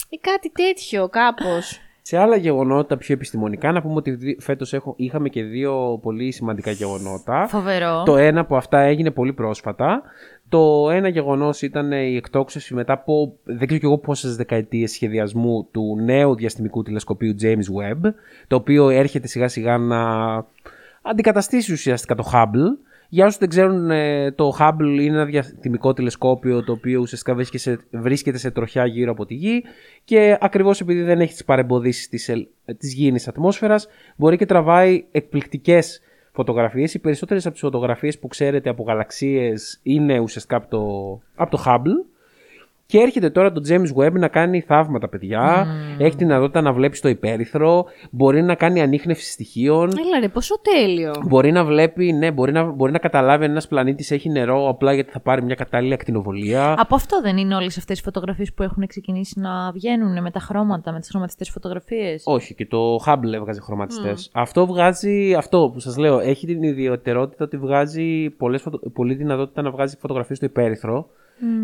ή 0.10 0.18
κάτι 0.22 0.52
τέτοιο, 0.52 1.10
κάπως. 1.10 1.80
Σε 2.04 2.18
άλλα 2.18 2.36
γεγονότα 2.36 2.98
πιο 2.98 3.14
επιστημονικά, 3.14 3.72
να 3.72 3.82
πούμε 3.82 3.94
ότι 3.94 4.12
δι- 4.12 4.42
φέτος 4.42 4.74
έχω, 4.74 4.94
είχαμε 4.98 5.30
και 5.30 5.44
δύο 5.44 6.00
πολύ 6.02 6.32
σημαντικά 6.32 6.72
γεγονότα. 6.72 7.48
Φοβερό. 7.48 8.04
Το 8.06 8.18
ένα 8.18 8.40
από 8.40 8.56
αυτά 8.56 8.80
έγινε 8.80 9.12
πολύ 9.12 9.34
πρόσφατα. 9.34 10.02
Το 10.50 10.90
ένα 10.90 11.08
γεγονός 11.08 11.62
ήταν 11.62 11.92
η 11.92 12.16
εκτόξευση 12.16 12.74
μετά 12.74 12.94
από 12.94 13.34
δεν 13.44 13.68
ξέρω 13.68 13.80
και 13.80 13.86
εγώ 13.86 13.98
πόσες 13.98 14.36
δεκαετίες 14.36 14.92
σχεδιασμού 14.92 15.68
του 15.72 15.98
νέου 16.04 16.36
διαστημικού 16.36 16.84
τηλεσκοπίου 16.84 17.36
James 17.42 17.56
Webb, 17.56 18.12
το 18.48 18.56
οποίο 18.56 18.90
έρχεται 18.90 19.28
σιγά 19.28 19.48
σιγά 19.48 19.78
να 19.78 20.02
αντικαταστήσει 21.02 21.72
ουσιαστικά 21.74 22.16
το 22.16 22.30
Hubble. 22.34 22.78
Για 23.14 23.26
όσους 23.26 23.40
δεν 23.40 23.50
ξέρουν, 23.50 23.92
ε, 23.92 24.32
το 24.32 24.56
Hubble 24.60 24.80
είναι 25.00 25.16
ένα 25.16 25.26
διαστημικό 25.26 25.94
τηλεσκόπιο 25.94 26.64
το 26.64 26.72
οποίο 26.72 27.00
ουσιαστικά 27.00 27.36
βρίσκεται 27.36 27.58
σε, 27.58 27.80
βρίσκεται 27.92 28.38
σε 28.38 28.52
τροχιά 28.52 28.86
γύρω 28.86 29.12
από 29.12 29.26
τη 29.26 29.34
Γη 29.34 29.64
και 30.04 30.38
ακριβώς 30.40 30.82
επειδή 30.82 31.02
δεν 31.04 31.20
έχει 31.22 31.32
τις 31.32 31.46
παρεμποδίσεις 31.46 32.10
της, 32.10 32.30
ελ- 32.30 32.48
της 32.78 32.94
γήινης 32.94 33.28
ατμόσφαιρας 33.28 33.88
μπορεί 34.16 34.38
και 34.38 34.46
τραβάει 34.46 35.06
εκπληκτικές 35.12 36.02
φωτογραφίες. 36.32 36.94
Οι 36.94 37.00
περισσότερες 37.00 37.44
από 37.46 37.54
τις 37.54 37.64
φωτογραφίες 37.64 38.20
που 38.20 38.28
ξέρετε 38.28 38.70
από 38.70 38.84
γαλαξίες 38.84 39.80
είναι 39.84 40.20
ουσιαστικά 40.20 40.56
από 40.56 40.68
το, 40.70 40.82
από 41.36 41.52
το 41.58 41.64
Hubble. 41.66 42.11
Και 42.92 42.98
έρχεται 42.98 43.30
τώρα 43.30 43.52
το 43.52 43.62
James 43.70 44.04
Webb 44.04 44.12
να 44.12 44.28
κάνει 44.28 44.62
θαύματα, 44.62 45.10
παιδιά. 45.10 45.68
Έχει 45.98 46.16
τη 46.16 46.24
δυνατότητα 46.24 46.62
να 46.62 46.74
βλέπει 46.74 47.00
το 47.00 47.10
υπέρυθρο. 47.10 47.86
Μπορεί 48.12 48.42
να 48.42 48.56
κάνει 48.56 48.82
ανείχνευση 48.82 49.32
στοιχείων. 49.32 49.84
Έλα 49.84 50.20
ρε, 50.20 50.28
πόσο 50.28 50.56
τέλειο. 50.62 51.14
Μπορεί 51.28 51.52
να 51.52 51.66
βλέπει, 51.66 52.14
ναι, 52.14 52.32
μπορεί 52.32 52.52
να, 52.52 52.64
μπορεί 52.64 52.92
να 52.92 52.98
καταλάβει 52.98 53.44
αν 53.44 53.52
ένας 53.52 53.68
πλανήτης 53.68 54.12
έχει 54.12 54.30
νερό 54.30 54.70
απλά 54.70 54.94
γιατί 54.94 55.12
θα 55.12 55.20
πάρει 55.20 55.44
μια 55.44 55.56
κατάλληλη 55.56 55.94
ακτινοβολία. 55.94 56.76
Από 56.78 56.96
αυτό 56.96 57.22
δεν 57.22 57.38
είναι 57.38 57.56
όλες 57.56 57.78
αυτές 57.78 58.00
οι 58.00 58.04
φωτογραφίες 58.04 58.54
που 58.54 58.64
έχουν 58.64 58.88
ξεκινήσει 58.88 59.40
να 59.40 59.72
βγαίνουν 59.72 60.22
με 60.22 60.32
τα 60.32 60.40
χρώματα, 60.40 60.92
με 60.92 61.00
τις 61.00 61.10
χρωματιστές 61.10 61.50
φωτογραφίες; 61.50 62.24
Όχι, 62.26 62.56
και 62.56 62.66
το 62.66 62.96
Hubble 63.06 63.34
έβγαζε 63.34 63.62
χρωματιστές. 63.62 64.30
Αυτό 64.34 64.66
βγάζει, 64.66 65.34
αυτό 65.34 65.70
που 65.74 65.80
σας 65.80 65.98
λέω, 65.98 66.20
έχει 66.20 66.46
την 66.46 66.64
ιδιαιτερότητα 66.64 67.44
ότι 67.46 67.58
βγάζει 67.58 68.30
πολλές, 68.30 68.62
φωτο- 68.62 68.90
πολύ 68.94 69.14
δυνατότητα 69.14 69.62
να 69.62 69.72
βγάζει 69.72 69.98
φωτογραφίες 70.00 70.38
στο 70.38 70.46
υπέρυθρο. 70.46 71.08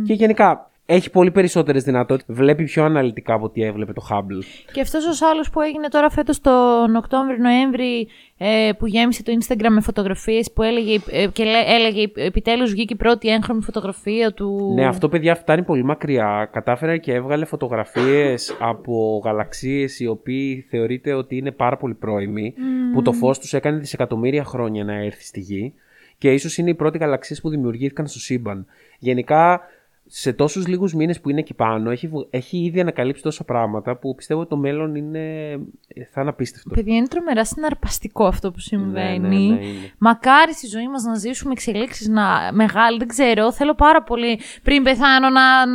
Και 0.05 0.13
γενικά 0.13 0.69
έχει 0.89 1.09
πολύ 1.09 1.31
περισσότερες 1.31 1.83
δυνατότητες. 1.83 2.35
Βλέπει 2.35 2.63
πιο 2.63 2.83
αναλυτικά 2.83 3.33
από 3.33 3.45
ό,τι 3.45 3.63
έβλεπε 3.63 3.93
το 3.93 4.07
Hubble. 4.09 4.43
Και 4.71 4.81
αυτός 4.81 5.21
ο 5.21 5.27
άλλο 5.27 5.45
που 5.51 5.61
έγινε 5.61 5.87
τώρα 5.87 6.09
φέτος 6.09 6.41
τον 6.41 6.95
Οκτώβριο-Νοέμβρη 6.95 8.07
ε, 8.37 8.69
που 8.77 8.87
γέμισε 8.87 9.23
το 9.23 9.31
Instagram 9.39 9.69
με 9.69 9.81
φωτογραφίες 9.81 10.51
που 10.53 10.63
έλεγε, 10.63 10.99
ε, 11.11 11.27
και 11.27 11.43
λέ, 11.43 11.59
έλεγε 11.65 12.11
επιτέλους 12.15 12.71
βγήκε 12.71 12.93
η 12.93 12.97
πρώτη 12.97 13.29
έγχρωμη 13.29 13.61
φωτογραφία 13.61 14.33
του. 14.33 14.73
Ναι, 14.75 14.85
αυτό 14.85 15.09
παιδιά 15.09 15.35
φτάνει 15.35 15.63
πολύ 15.63 15.83
μακριά. 15.83 16.49
Κατάφερε 16.51 16.97
και 16.97 17.13
έβγαλε 17.13 17.45
φωτογραφίες 17.45 18.57
από 18.59 19.21
γαλαξίες 19.25 19.99
οι 19.99 20.07
οποίοι 20.07 20.65
θεωρείται 20.69 21.13
ότι 21.13 21.37
είναι 21.37 21.51
πάρα 21.51 21.77
πολύ 21.77 21.93
πρώιμοι. 21.93 22.53
Που 22.93 23.01
το 23.01 23.11
φως 23.11 23.39
τους 23.39 23.53
έκανε 23.53 23.77
δισεκατομμύρια 23.77 24.43
χρόνια 24.43 24.83
να 24.83 24.93
έρθει 24.93 25.23
στη 25.23 25.39
γη. 25.39 25.73
Και 26.17 26.33
ίσως 26.33 26.57
είναι 26.57 26.69
οι 26.69 26.75
πρώτοι 26.75 26.97
γαλαξίες 26.97 27.41
που 27.41 27.49
δημιουργήθηκαν 27.49 28.07
στο 28.07 28.19
σύμπαν. 28.19 28.65
Γενικά 28.99 29.61
σε 30.09 30.33
τόσους 30.33 30.67
λίγους 30.67 30.93
μήνες 30.93 31.19
που 31.21 31.29
είναι 31.29 31.39
εκεί 31.39 31.53
πάνω, 31.53 31.91
έχει, 31.91 32.07
βγ- 32.07 32.27
έχει 32.29 32.57
ήδη 32.57 32.79
ανακαλύψει 32.79 33.21
τόσα 33.21 33.43
πράγματα 33.43 33.97
που 33.97 34.15
πιστεύω 34.15 34.39
ότι 34.39 34.49
το 34.49 34.57
μέλλον 34.57 34.95
είναι, 34.95 35.19
θα 36.11 36.21
είναι 36.21 36.29
απίστευτο. 36.29 36.69
Παιδιά, 36.69 36.95
είναι 36.95 37.07
τρομερά 37.07 37.45
συναρπαστικό 37.45 38.25
αυτό 38.25 38.51
που 38.51 38.59
συμβαίνει. 38.59 39.19
ναι, 39.19 39.27
ναι, 39.27 39.35
είναι. 39.35 39.57
Μακάρι 39.97 40.53
στη 40.53 40.67
ζωή 40.67 40.87
μας 40.87 41.03
να 41.03 41.15
ζήσουμε 41.15 41.51
εξελίξεις 41.51 42.07
να... 42.07 42.51
μεγάλη, 42.53 42.97
δεν 42.97 43.07
ξέρω. 43.07 43.51
Θέλω 43.51 43.75
πάρα 43.75 44.03
πολύ 44.03 44.39
πριν 44.63 44.83
πεθάνω 44.83 45.29
να. 45.29 45.65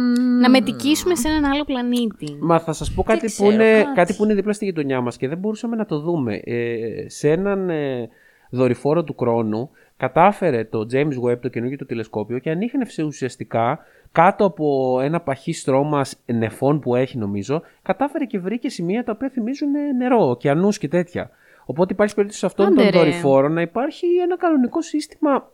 Να 0.40 0.50
μετικήσουμε 0.50 1.14
σε 1.14 1.28
έναν 1.28 1.44
άλλο 1.44 1.64
πλανήτη. 1.64 2.36
Μα 2.40 2.60
θα 2.60 2.72
σας 2.72 2.92
πω 2.92 3.02
κάτι, 3.02 3.26
ξέρω, 3.26 3.48
που 3.48 3.54
είναι, 3.54 3.72
κάτι. 3.82 3.94
κάτι 3.94 4.14
που 4.14 4.24
είναι 4.24 4.34
δίπλα 4.34 4.52
στη 4.52 4.64
γειτονιά 4.64 5.00
μας 5.00 5.16
και 5.16 5.28
δεν 5.28 5.38
μπορούσαμε 5.38 5.76
να 5.76 5.86
το 5.86 6.00
δούμε. 6.00 6.40
Ε, 6.44 7.08
σε 7.08 7.30
έναν 7.30 7.70
ε, 7.70 8.08
δορυφόρο 8.50 9.04
του 9.04 9.14
χρόνου 9.18 9.70
κατάφερε 10.02 10.64
το 10.64 10.86
James 10.92 11.28
Webb, 11.28 11.38
το 11.40 11.48
καινούργιο 11.48 11.78
του 11.78 11.86
τηλεσκόπιο 11.86 12.38
και 12.38 12.50
ανείχνευσε 12.50 13.02
ουσιαστικά 13.02 13.78
κάτω 14.12 14.44
από 14.44 14.98
ένα 15.02 15.20
παχύ 15.20 15.52
στρώμα 15.52 16.04
νεφών 16.26 16.80
που 16.80 16.94
έχει 16.94 17.18
νομίζω, 17.18 17.62
κατάφερε 17.82 18.24
και 18.24 18.38
βρήκε 18.38 18.68
σημεία 18.68 19.04
τα 19.04 19.12
οποία 19.12 19.28
θυμίζουν 19.28 19.74
ε, 19.74 19.92
νερό, 19.92 20.28
ωκεανούς 20.28 20.78
και 20.78 20.88
τέτοια. 20.88 21.30
Οπότε 21.64 21.92
υπάρχει 21.92 22.14
περίπτωση 22.14 22.40
σε 22.40 22.46
αυτόν 22.46 22.66
Άντε 22.66 22.82
τον 22.82 22.90
ρε. 22.90 22.98
δορυφόρο 22.98 23.48
να 23.48 23.60
υπάρχει 23.60 24.06
ένα 24.22 24.36
κανονικό 24.36 24.82
σύστημα, 24.82 25.50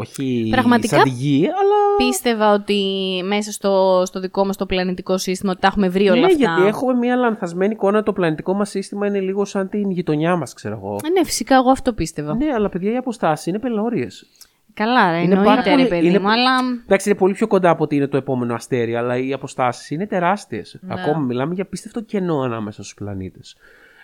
όχι 0.00 0.48
Πραγματικά 0.50 0.96
σαν 0.96 1.04
τη 1.04 1.10
γη, 1.10 1.44
αλλά... 1.46 2.08
Πίστευα 2.08 2.52
ότι 2.52 2.82
μέσα 3.26 3.52
στο, 3.52 4.02
στο 4.06 4.20
δικό 4.20 4.44
μας 4.46 4.56
το 4.56 4.66
πλανητικό 4.66 5.18
σύστημα 5.18 5.50
ότι 5.52 5.60
τα 5.60 5.66
έχουμε 5.66 5.88
βρει 5.88 6.08
όλα 6.08 6.20
ναι, 6.20 6.26
αυτά. 6.26 6.36
γιατί 6.38 6.66
έχουμε 6.66 6.94
μια 6.94 7.16
λανθασμένη 7.16 7.72
εικόνα. 7.72 8.02
Το 8.02 8.12
πλανητικό 8.12 8.54
μας 8.54 8.70
σύστημα 8.70 9.06
είναι 9.06 9.20
λίγο 9.20 9.44
σαν 9.44 9.68
την 9.68 9.90
γειτονιά 9.90 10.36
μας, 10.36 10.52
ξέρω 10.54 10.74
εγώ. 10.82 10.96
Ε, 11.04 11.08
Ναι, 11.08 11.24
φυσικά 11.24 11.54
εγώ 11.54 11.70
αυτό 11.70 11.92
πίστευα. 11.92 12.34
Ναι, 12.36 12.52
αλλά 12.54 12.68
παιδιά 12.68 12.92
οι 12.92 12.96
αποστάσεις 12.96 13.46
είναι 13.46 13.58
πελώριες. 13.58 14.26
Καλά, 14.74 15.10
ρε, 15.10 15.20
Είναι 15.22 15.34
πάρα 15.34 15.50
εννοείται, 15.50 15.70
ρε 15.70 15.76
πολύ- 15.76 15.88
παιδί 15.88 16.06
είναι- 16.06 16.18
μου, 16.18 16.30
αλλά 16.30 16.50
Εντάξει, 16.84 17.08
είναι 17.08 17.18
πολύ 17.18 17.34
πιο 17.34 17.46
κοντά 17.46 17.70
από 17.70 17.84
ότι 17.84 17.96
είναι 17.96 18.06
το 18.06 18.16
επόμενο 18.16 18.54
αστέρι, 18.54 18.96
αλλά 18.96 19.16
οι 19.18 19.32
αποστάσεις 19.32 19.90
είναι 19.90 20.06
τεράστιες. 20.06 20.78
Ναι. 20.80 20.94
Ακόμα 21.00 21.18
μιλάμε 21.18 21.54
για 21.54 21.64
πίστευτο 21.64 22.00
κενό 22.00 22.40
ανάμεσα 22.40 22.82
στους 22.82 22.94
πλανήτες. 22.94 23.56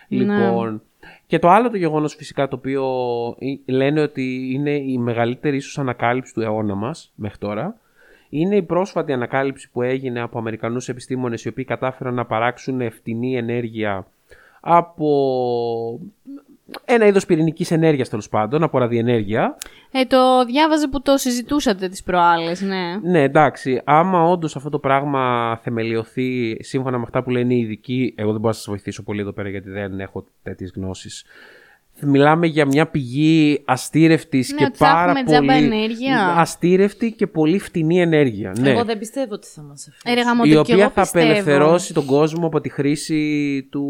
Ναι. 0.07 0.17
Λοιπόν. 0.17 0.81
Και 1.27 1.39
το 1.39 1.49
άλλο 1.49 1.69
το 1.69 1.77
γεγονός 1.77 2.15
φυσικά 2.15 2.47
το 2.47 2.55
οποίο 2.55 2.85
ε, 3.39 3.71
λένε 3.71 4.01
ότι 4.01 4.51
είναι 4.53 4.75
η 4.75 4.97
μεγαλύτερη 4.97 5.55
ίσως 5.55 5.77
ανακάλυψη 5.79 6.33
του 6.33 6.41
αιώνα 6.41 6.75
μας 6.75 7.11
μέχρι 7.15 7.37
τώρα. 7.37 7.75
Είναι 8.29 8.55
η 8.55 8.61
πρόσφατη 8.61 9.13
ανακάλυψη 9.13 9.69
που 9.71 9.81
έγινε 9.81 10.21
από 10.21 10.37
Αμερικανούς 10.37 10.89
επιστήμονες 10.89 11.43
οι 11.43 11.47
οποίοι 11.47 11.63
κατάφεραν 11.63 12.13
να 12.13 12.25
παράξουν 12.25 12.91
φτηνή 12.91 13.37
ενέργεια 13.37 14.07
από 14.67 15.99
ένα 16.85 17.05
είδος 17.05 17.25
πυρηνικής 17.25 17.71
ενέργειας 17.71 18.09
τέλος 18.09 18.29
πάντων, 18.29 18.63
από 18.63 18.77
ραδιενέργεια. 18.77 19.57
ε, 19.91 20.05
το 20.05 20.45
διάβαζε 20.45 20.87
που 20.87 21.01
το 21.01 21.17
συζητούσατε 21.17 21.87
τις 21.89 22.03
προάλλες, 22.03 22.61
ναι. 22.61 22.97
Ναι, 23.11 23.21
εντάξει. 23.23 23.81
Άμα 23.83 24.23
όντως 24.23 24.55
αυτό 24.55 24.69
το 24.69 24.79
πράγμα 24.79 25.55
θεμελιωθεί 25.63 26.57
σύμφωνα 26.63 26.97
με 26.97 27.03
αυτά 27.03 27.23
που 27.23 27.29
λένε 27.29 27.53
οι 27.53 27.59
ειδικοί, 27.59 28.13
εγώ 28.17 28.31
δεν 28.31 28.39
μπορώ 28.39 28.49
να 28.51 28.57
σας 28.57 28.65
βοηθήσω 28.67 29.03
πολύ 29.03 29.21
εδώ 29.21 29.31
πέρα 29.31 29.49
γιατί 29.49 29.69
δεν 29.69 29.99
έχω 29.99 30.25
τέτοιες 30.43 30.71
γνώσεις. 30.75 31.25
Μιλάμε 32.01 32.47
για 32.47 32.65
μια 32.65 32.87
πηγή 32.87 33.61
αστήρευτης 33.65 34.51
Ναι, 34.51 34.57
και 34.57 34.63
ότι 34.63 34.77
θα 34.77 34.85
πάρα 34.85 35.11
έχουμε 35.11 35.23
τζάμπα 35.23 35.53
πολύ. 35.53 35.65
ενέργεια. 35.65 36.35
Αστήρευτη 36.37 37.11
και 37.11 37.27
πολύ 37.27 37.59
φτηνή 37.59 38.01
ενέργεια. 38.01 38.53
Ναι. 38.59 38.69
Εγώ 38.69 38.83
δεν 38.83 38.97
πιστεύω 38.97 39.33
ότι 39.33 39.47
θα 39.47 39.61
μας 39.61 39.87
αφήσει. 39.87 40.01
Ε, 40.05 40.13
ρε, 40.13 40.21
γαμώτο, 40.21 40.47
η 40.47 40.51
κι 40.51 40.57
οποία 40.57 40.75
εγώ 40.75 40.89
θα 40.89 41.01
πιστεύω. 41.01 41.25
απελευθερώσει 41.25 41.93
τον 41.93 42.05
κόσμο 42.05 42.45
από 42.47 42.61
τη 42.61 42.69
χρήση 42.69 43.63
του... 43.71 43.83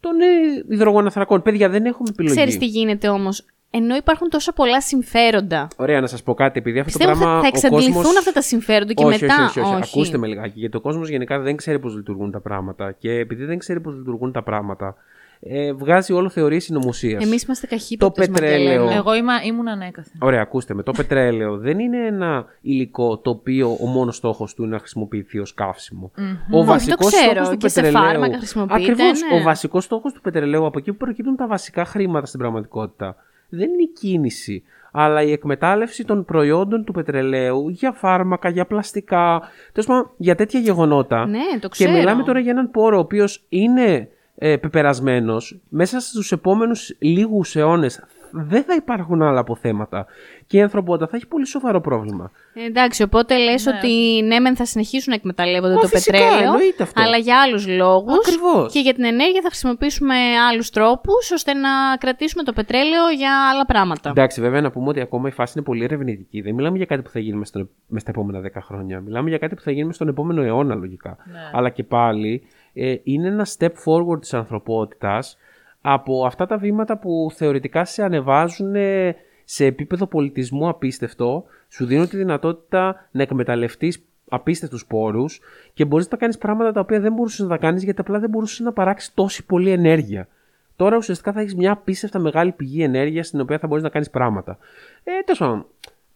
των 0.00 0.12
ε, 0.20 0.74
υδρογοναθρακών. 0.74 1.42
Παιδιά, 1.42 1.68
δεν 1.68 1.84
έχουμε 1.84 2.08
επιλογή. 2.10 2.34
Ξέρεις 2.34 2.58
τι 2.58 2.66
γίνεται 2.66 3.08
όμως; 3.08 3.44
Ενώ 3.70 3.94
υπάρχουν 3.96 4.28
τόσα 4.28 4.52
πολλά 4.52 4.80
συμφέροντα. 4.80 5.68
Ωραία, 5.76 6.00
να 6.00 6.06
σας 6.06 6.22
πω 6.22 6.34
κάτι. 6.34 6.58
Επειδή 6.58 6.78
αυτό 6.78 6.90
Πιστεύω 6.98 7.12
το 7.18 7.18
πράγμα. 7.18 7.34
θα, 7.36 7.40
θα 7.42 7.46
ο 7.46 7.50
εξαντληθούν 7.54 7.92
κόσμος- 7.94 8.16
αυτά 8.18 8.32
τα 8.32 8.40
συμφέροντα 8.42 8.92
και 8.92 9.04
όχι, 9.04 9.22
μετά. 9.22 9.44
όχι, 9.44 9.60
όχι, 9.60 9.74
όχι, 9.74 9.82
Ακούστε 9.94 10.18
με 10.18 10.26
λιγάκι. 10.26 10.58
Γιατί 10.60 10.76
ο 10.76 10.80
κόσμος 10.80 11.08
γενικά 11.08 11.38
δεν 11.38 11.56
ξέρει 11.56 11.78
πώς 11.78 11.94
λειτουργούν 11.96 12.30
τα 12.30 12.40
πράγματα. 12.40 12.92
Και 12.92 13.10
επειδή 13.10 13.44
δεν 13.44 13.58
ξέρει 13.58 13.80
πώς 13.80 13.94
λειτουργούν 13.94 14.32
τα 14.32 14.42
πράγματα, 14.42 14.94
ε, 15.42 15.72
βγάζει 15.72 16.12
όλο 16.12 16.28
θεωρίε 16.28 16.58
συνωμοσία. 16.60 17.18
Εμείς 17.22 17.42
είμαστε 17.42 17.66
καχύποπτες, 17.66 18.26
Το 18.26 18.32
πετρέλαιο. 18.32 18.66
Μαγκελένα. 18.66 18.96
Εγώ 18.96 19.14
είμαι, 19.14 19.32
ήμουν 19.44 19.68
ανέκαθεν. 19.68 20.12
Ωραία, 20.20 20.40
ακούστε 20.42 20.74
με. 20.74 20.82
Το 20.82 20.92
πετρέλαιο 20.92 21.56
δεν 21.58 21.78
είναι 21.78 22.06
ένα 22.06 22.44
υλικό 22.60 23.18
το 23.18 23.30
οποίο 23.30 23.76
ο 23.80 23.86
μόνος 23.86 24.16
στόχος 24.16 24.54
του 24.54 24.62
είναι 24.62 24.72
να 24.72 24.78
χρησιμοποιηθεί 24.78 25.38
ως 25.38 25.54
καύσιμο. 25.54 26.10
Ο 26.52 26.58
Όχι, 26.58 26.66
βασικός 26.66 27.10
το 27.10 27.16
ξέρω. 27.16 27.30
στόχος 27.32 27.48
του 27.48 27.56
Και 27.56 27.68
σε 27.68 27.80
πετρελαίου. 27.80 28.02
φάρμακα 28.10 28.36
χρησιμοποιείται, 28.36 28.92
Ακριβώς, 28.92 29.20
ναι. 29.20 29.38
Ο 29.38 29.42
βασικός 29.42 29.84
στόχος 29.84 30.12
του 30.12 30.20
πετρελαίου, 30.20 30.66
από 30.66 30.78
εκεί 30.78 30.90
που 30.90 30.96
προκύπτουν 30.96 31.36
τα 31.36 31.46
βασικά 31.46 31.84
χρήματα 31.84 32.26
στην 32.26 32.38
πραγματικότητα, 32.40 33.16
δεν 33.48 33.68
είναι 33.70 33.82
η 33.82 33.88
κίνηση, 34.00 34.62
αλλά 34.92 35.22
η 35.22 35.32
εκμετάλλευση 35.32 36.04
των 36.04 36.24
προϊόντων 36.24 36.84
του 36.84 36.92
πετρελαίου 36.92 37.68
για 37.68 37.92
φάρμακα, 37.92 38.48
για 38.48 38.66
πλαστικά, 38.66 39.40
τέλος 39.72 39.86
πάντων 39.88 40.10
για 40.16 40.34
τέτοια 40.34 40.60
γεγονότα. 40.60 41.26
Ναι, 41.26 41.38
το 41.52 41.58
Και 41.60 41.68
ξέρω. 41.68 41.92
μιλάμε 41.92 42.22
τώρα 42.22 42.38
για 42.38 42.50
έναν 42.50 42.70
πόρο 42.70 42.96
ο 42.96 43.00
οποίος 43.00 43.44
είναι 43.48 44.08
ε, 44.34 44.56
πεπερασμένος. 44.56 45.60
Μέσα 45.68 46.00
στους 46.00 46.32
επόμενους 46.32 46.96
λίγους 46.98 47.56
αιώνες 47.56 48.00
δεν 48.32 48.62
θα 48.62 48.74
υπάρχουν 48.74 49.22
άλλα 49.22 49.40
αποθέματα. 49.40 50.06
Και 50.46 50.56
η 50.56 50.62
ανθρωπότητα 50.62 51.06
θα 51.06 51.16
έχει 51.16 51.26
πολύ 51.26 51.46
σοβαρό 51.46 51.80
πρόβλημα. 51.80 52.30
Ε, 52.54 52.64
Εντάξει, 52.64 53.02
οπότε 53.02 53.36
λες 53.36 53.66
ότι 53.66 54.22
ναι, 54.22 54.38
μεν 54.38 54.56
θα 54.56 54.64
συνεχίσουν 54.64 55.08
να 55.08 55.14
εκμεταλλεύονται 55.14 55.74
Μα 55.74 55.80
το 55.80 55.86
φυσικά, 55.86 56.18
πετρέλαιο, 56.18 56.44
εννοείται 56.44 56.82
αυτό. 56.82 57.02
αλλά 57.02 57.16
για 57.16 57.40
άλλους 57.40 57.68
λόγους. 57.68 58.18
Ακριβώς. 58.26 58.72
Και 58.72 58.80
για 58.80 58.94
την 58.94 59.04
ενέργεια 59.04 59.40
θα 59.42 59.48
χρησιμοποιήσουμε 59.48 60.14
άλλους 60.50 60.70
τρόπους, 60.70 61.30
ώστε 61.30 61.54
να 61.54 61.68
κρατήσουμε 61.98 62.42
το 62.42 62.52
πετρέλαιο 62.52 63.08
για 63.16 63.32
άλλα 63.52 63.66
πράγματα. 63.66 64.10
Εντάξει, 64.10 64.40
βέβαια 64.40 64.60
να 64.60 64.70
πούμε 64.70 64.88
ότι 64.88 65.00
ακόμα 65.00 65.28
η 65.28 65.32
φάση 65.32 65.52
είναι 65.56 65.64
πολύ 65.64 65.84
ερευνητική. 65.84 66.40
Δεν 66.40 66.54
μιλάμε 66.54 66.76
για 66.76 66.86
κάτι 66.86 67.02
που 67.02 67.10
θα 67.10 67.18
γίνει 67.18 67.36
μέσα 67.36 67.66
στα 67.96 68.10
επόμενα 68.10 68.40
10 68.40 68.60
χρόνια. 68.62 69.00
Μιλάμε 69.00 69.28
για 69.28 69.38
κάτι 69.38 69.54
που 69.54 69.60
θα 69.62 69.70
γίνει 69.70 69.86
μες 69.86 69.94
στον 69.94 70.08
επόμενο 70.08 70.42
αιώνα, 70.42 70.74
λογικά. 70.74 71.16
Αλλά 71.52 71.70
και 71.70 71.84
πάλι 71.84 72.42
ε, 72.72 72.94
είναι 73.02 73.28
ένα 73.28 73.46
step 73.58 73.72
forward 73.84 74.20
της 74.20 74.34
ανθρωπότητας 74.34 75.38
από 75.80 76.24
αυτά 76.26 76.46
τα 76.46 76.56
βήματα 76.56 76.98
που 76.98 77.30
θεωρητικά 77.34 77.84
σε 77.84 78.02
ανεβάζουν 78.02 78.74
ε, 78.74 79.16
σε 79.44 79.64
επίπεδο 79.64 80.06
πολιτισμού 80.06 80.68
απίστευτο, 80.68 81.44
σου 81.68 81.86
δίνουν 81.86 82.08
τη 82.08 82.16
δυνατότητα 82.16 83.08
να 83.10 83.22
εκμεταλλευτείς 83.22 84.04
απίστευτους 84.28 84.86
πόρους 84.86 85.40
και 85.74 85.84
μπορείς 85.84 86.08
να 86.10 86.16
κάνεις 86.16 86.38
πράγματα 86.38 86.72
τα 86.72 86.80
οποία 86.80 87.00
δεν 87.00 87.12
μπορούσες 87.12 87.38
να 87.38 87.48
τα 87.48 87.56
κάνεις 87.56 87.82
γιατί 87.82 88.00
απλά 88.00 88.18
δεν 88.18 88.30
μπορούσες 88.30 88.58
να 88.58 88.72
παράξεις 88.72 89.14
τόση 89.14 89.46
πολλή 89.46 89.70
ενέργεια. 89.70 90.28
Τώρα 90.76 90.96
ουσιαστικά 90.96 91.32
θα 91.32 91.40
έχεις 91.40 91.54
μια 91.54 91.72
απίστευτα 91.72 92.18
μεγάλη 92.18 92.52
πηγή 92.52 92.82
ενέργειας 92.82 93.26
στην 93.26 93.40
οποία 93.40 93.58
θα 93.58 93.66
μπορείς 93.66 93.82
να 93.82 93.88
κάνεις 93.88 94.10
πράγματα. 94.10 94.58
Ε, 95.04 95.10
τέλος 95.24 95.38
πάντων. 95.38 95.66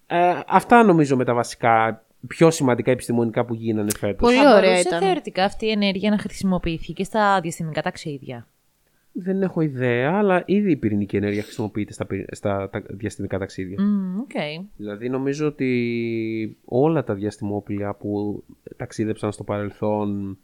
Ε, 0.06 0.40
αυτά 0.46 0.82
νομίζω 0.82 1.16
με 1.16 1.24
τα 1.24 1.34
βασικά 1.34 2.04
πιο 2.26 2.50
σημαντικά 2.50 2.90
επιστημονικά 2.90 3.44
που 3.44 3.54
γίνανε 3.54 3.90
φέτος. 3.98 4.16
Πολύ 4.18 4.36
Θα 4.36 4.54
ωραία 4.56 4.70
μπορούσε 4.70 4.88
ήταν. 4.88 5.00
θεωρητικά 5.02 5.44
αυτή 5.44 5.66
η 5.66 5.70
ενέργεια 5.70 6.10
να 6.10 6.18
χρησιμοποιηθεί 6.18 6.92
και 6.92 7.04
στα 7.04 7.40
διαστημικά 7.40 7.82
ταξίδια. 7.82 8.46
Δεν 9.16 9.42
έχω 9.42 9.60
ιδέα, 9.60 10.12
αλλά 10.18 10.42
ήδη 10.46 10.70
η 10.70 10.76
πυρηνική 10.76 11.16
ενέργεια 11.16 11.42
χρησιμοποιείται 11.42 11.92
στα, 11.92 12.06
πυρ- 12.06 12.34
στα 12.34 12.68
τα- 12.70 12.82
διαστημικά 12.88 13.38
ταξίδια. 13.38 13.82
Μμμ, 13.82 14.18
οκ. 14.20 14.30
Δηλαδή 14.76 15.08
νομίζω 15.08 15.46
ότι 15.46 16.56
όλα 16.64 17.04
τα 17.04 17.14
διαστημόπλια 17.14 17.94
που 17.94 18.42
ταξίδεψαν 18.76 19.32
στο 19.32 19.44
παρελθόν 19.44 20.38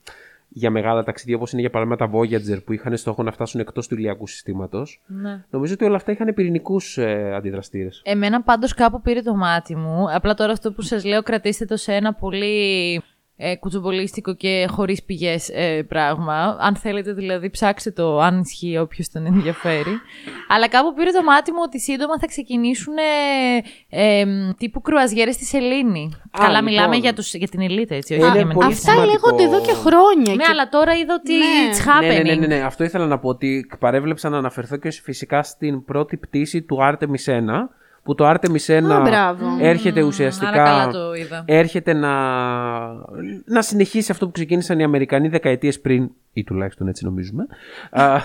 για 0.53 0.70
μεγάλα 0.70 1.03
ταξίδια 1.03 1.36
όπως 1.36 1.53
είναι 1.53 1.61
για 1.61 1.70
παράδειγμα 1.70 2.07
τα 2.07 2.11
Voyager 2.14 2.64
που 2.64 2.72
είχαν 2.72 2.96
στόχο 2.96 3.22
να 3.22 3.32
φτάσουν 3.32 3.61
εκτός 3.61 3.88
του 3.88 3.94
ηλιακού 3.94 4.26
συστήματος 4.26 5.03
Ναι. 5.07 5.44
νομίζω 5.51 5.72
ότι 5.74 5.84
όλα 5.84 5.96
αυτά 5.96 6.12
είχαν 6.12 6.34
πυρηνικούς 6.34 6.98
ε, 6.98 7.34
αντιδραστήρες. 7.34 8.03
Εμένα 8.05 8.42
πάντως 8.42 8.74
κάπου 8.74 9.01
πήρε 9.01 9.20
το 9.22 9.34
μάτι 9.34 9.76
μου. 9.76 10.14
Απλά 10.14 10.34
τώρα 10.34 10.53
αυτό 10.53 10.72
που 10.72 10.82
σας 10.82 11.05
λέω 11.05 11.22
κρατήστε 11.22 11.64
το 11.64 11.76
σε 11.76 11.92
ένα 11.94 12.14
πολύ 12.14 13.03
ε, 13.43 13.57
κουτσομπολίστικο 13.57 14.34
και 14.34 14.66
χωρίς 14.70 15.03
πηγές 15.03 15.49
ε, 15.49 15.82
πράγμα. 15.82 16.57
Αν 16.61 16.76
θέλετε 16.76 17.12
δηλαδή 17.12 17.51
ψάξτε 17.51 17.91
το 17.91 18.18
αν 18.20 18.41
ισχύει 18.41 18.78
όποιος 18.78 19.09
τον 19.09 19.26
ενδιαφέρει. 19.26 20.01
Αλλά 20.55 20.68
κάπου 20.68 20.95
πήρε 20.95 21.11
το 21.11 21.22
μάτι 21.22 21.51
μου 21.53 21.59
ότι 21.64 21.80
σύντομα 21.80 22.18
θα 22.18 22.26
ξεκινήσουν 22.26 22.95
ε, 23.88 24.20
ε, 24.20 24.24
τύπου 24.57 24.80
κρουαζιέρες 24.80 25.34
στη 25.34 25.45
Σελήνη. 25.45 26.11
Α, 26.14 26.28
Καλά 26.30 26.49
λοιπόν. 26.49 26.64
μιλάμε 26.64 26.97
για, 26.97 27.12
τους, 27.14 27.34
για 27.34 27.49
την 27.49 27.61
ελίτ 27.61 27.91
έτσι. 27.91 28.14
όχι 28.14 28.22
Είναι 28.22 28.32
για 28.32 28.43
πολύ 28.43 28.55
μένα. 28.55 28.66
Αυτά 28.66 28.91
σημαντικό. 28.91 29.12
λέγονται 29.30 29.43
εδώ 29.43 29.61
και 29.61 29.72
χρόνια. 29.72 30.34
Ναι, 30.34 30.43
και- 30.43 30.49
αλλά 30.51 30.68
τώρα 30.68 30.93
είδα 30.97 31.14
ότι 31.14 31.32
Ναι. 31.32 31.45
it's 31.70 31.78
happening. 31.88 32.24
Ναι, 32.24 32.34
ναι, 32.34 32.47
ναι, 32.47 32.47
ναι, 32.47 32.62
Αυτό 32.62 32.84
ήθελα 32.84 33.07
να 33.07 33.18
πω 33.18 33.28
ότι 33.28 33.66
παρέβλεψα 33.78 34.28
να 34.28 34.36
αναφερθώ 34.38 34.76
και 34.76 34.91
φυσικά 34.91 35.43
στην 35.43 35.84
πρώτη 35.84 36.16
πτήση 36.16 36.62
του 36.62 36.78
Artemis 36.80 37.24
1 37.32 37.68
που 38.03 38.14
το 38.14 38.30
Artemis 38.30 38.66
1 38.66 38.72
Α, 38.92 39.01
μπράβο. 39.01 39.46
έρχεται 39.61 39.98
Άρα 39.98 40.09
ουσιαστικά 40.09 40.51
καλά 40.51 40.88
το 40.88 41.14
είδα. 41.14 41.42
έρχεται 41.46 41.92
να, 41.92 42.11
να 43.44 43.62
συνεχίσει 43.62 44.11
αυτό 44.12 44.26
που 44.26 44.32
ξεκίνησαν 44.32 44.78
οι 44.78 44.82
Αμερικανοί 44.84 45.28
δεκαετίες 45.28 45.80
πριν 45.80 46.11
ή 46.32 46.44
τουλάχιστον 46.44 46.88
έτσι 46.88 47.05
νομίζουμε. 47.05 47.46
Α, 47.90 48.18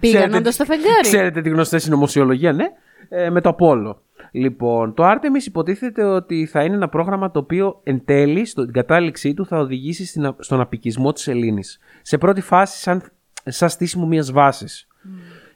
Πήγαν 0.00 0.16
ξέρετε- 0.20 0.34
όντως 0.38 0.54
στο 0.54 0.64
φεγγάρι. 0.64 1.00
Ξέρετε 1.02 1.40
τη 1.40 1.48
γνωστή 1.48 1.78
συνωμοσιολογία, 1.78 2.52
ναι; 2.52 2.64
Ε, 3.08 3.30
με 3.30 3.40
το 3.40 3.48
Απόλλω. 3.48 4.02
Λοιπόν, 4.30 4.94
το 4.94 5.10
Artemis 5.10 5.46
υποτίθεται 5.46 6.04
ότι 6.04 6.46
θα 6.46 6.64
είναι 6.64 6.74
ένα 6.74 6.88
πρόγραμμα 6.88 7.30
το 7.30 7.38
οποίο 7.38 7.80
εν 7.82 8.02
τέλει, 8.04 8.44
στην 8.44 8.72
κατάληξή 8.72 9.34
του, 9.34 9.46
θα 9.46 9.58
οδηγήσει 9.58 10.06
στην, 10.06 10.26
α- 10.26 10.36
στον 10.38 10.60
απικισμό 10.60 11.12
της 11.12 11.28
Ελλήνης. 11.28 11.78
Σε 12.02 12.18
πρώτη 12.18 12.40
φάση, 12.40 12.78
σαν, 12.80 13.02
σαν 13.44 13.68
στήσιμο 13.68 14.06
μιας 14.06 14.32
βάσης. 14.32 14.86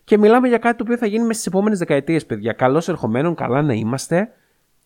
Και 0.07 0.19
μιλάμε 0.19 0.49
για 0.49 0.59
κάτι 0.59 0.77
το 0.77 0.83
οποίο 0.83 0.97
θα 0.97 1.07
γίνει 1.07 1.21
μέσα 1.21 1.33
στις 1.33 1.47
επόμενες 1.47 1.79
δεκαετίες, 1.79 2.27
παιδιά. 2.27 2.53
Καλώς 2.53 2.89
ερχομένων, 2.89 3.35
καλά 3.35 3.63
να 3.63 3.73
είμαστε. 3.73 4.29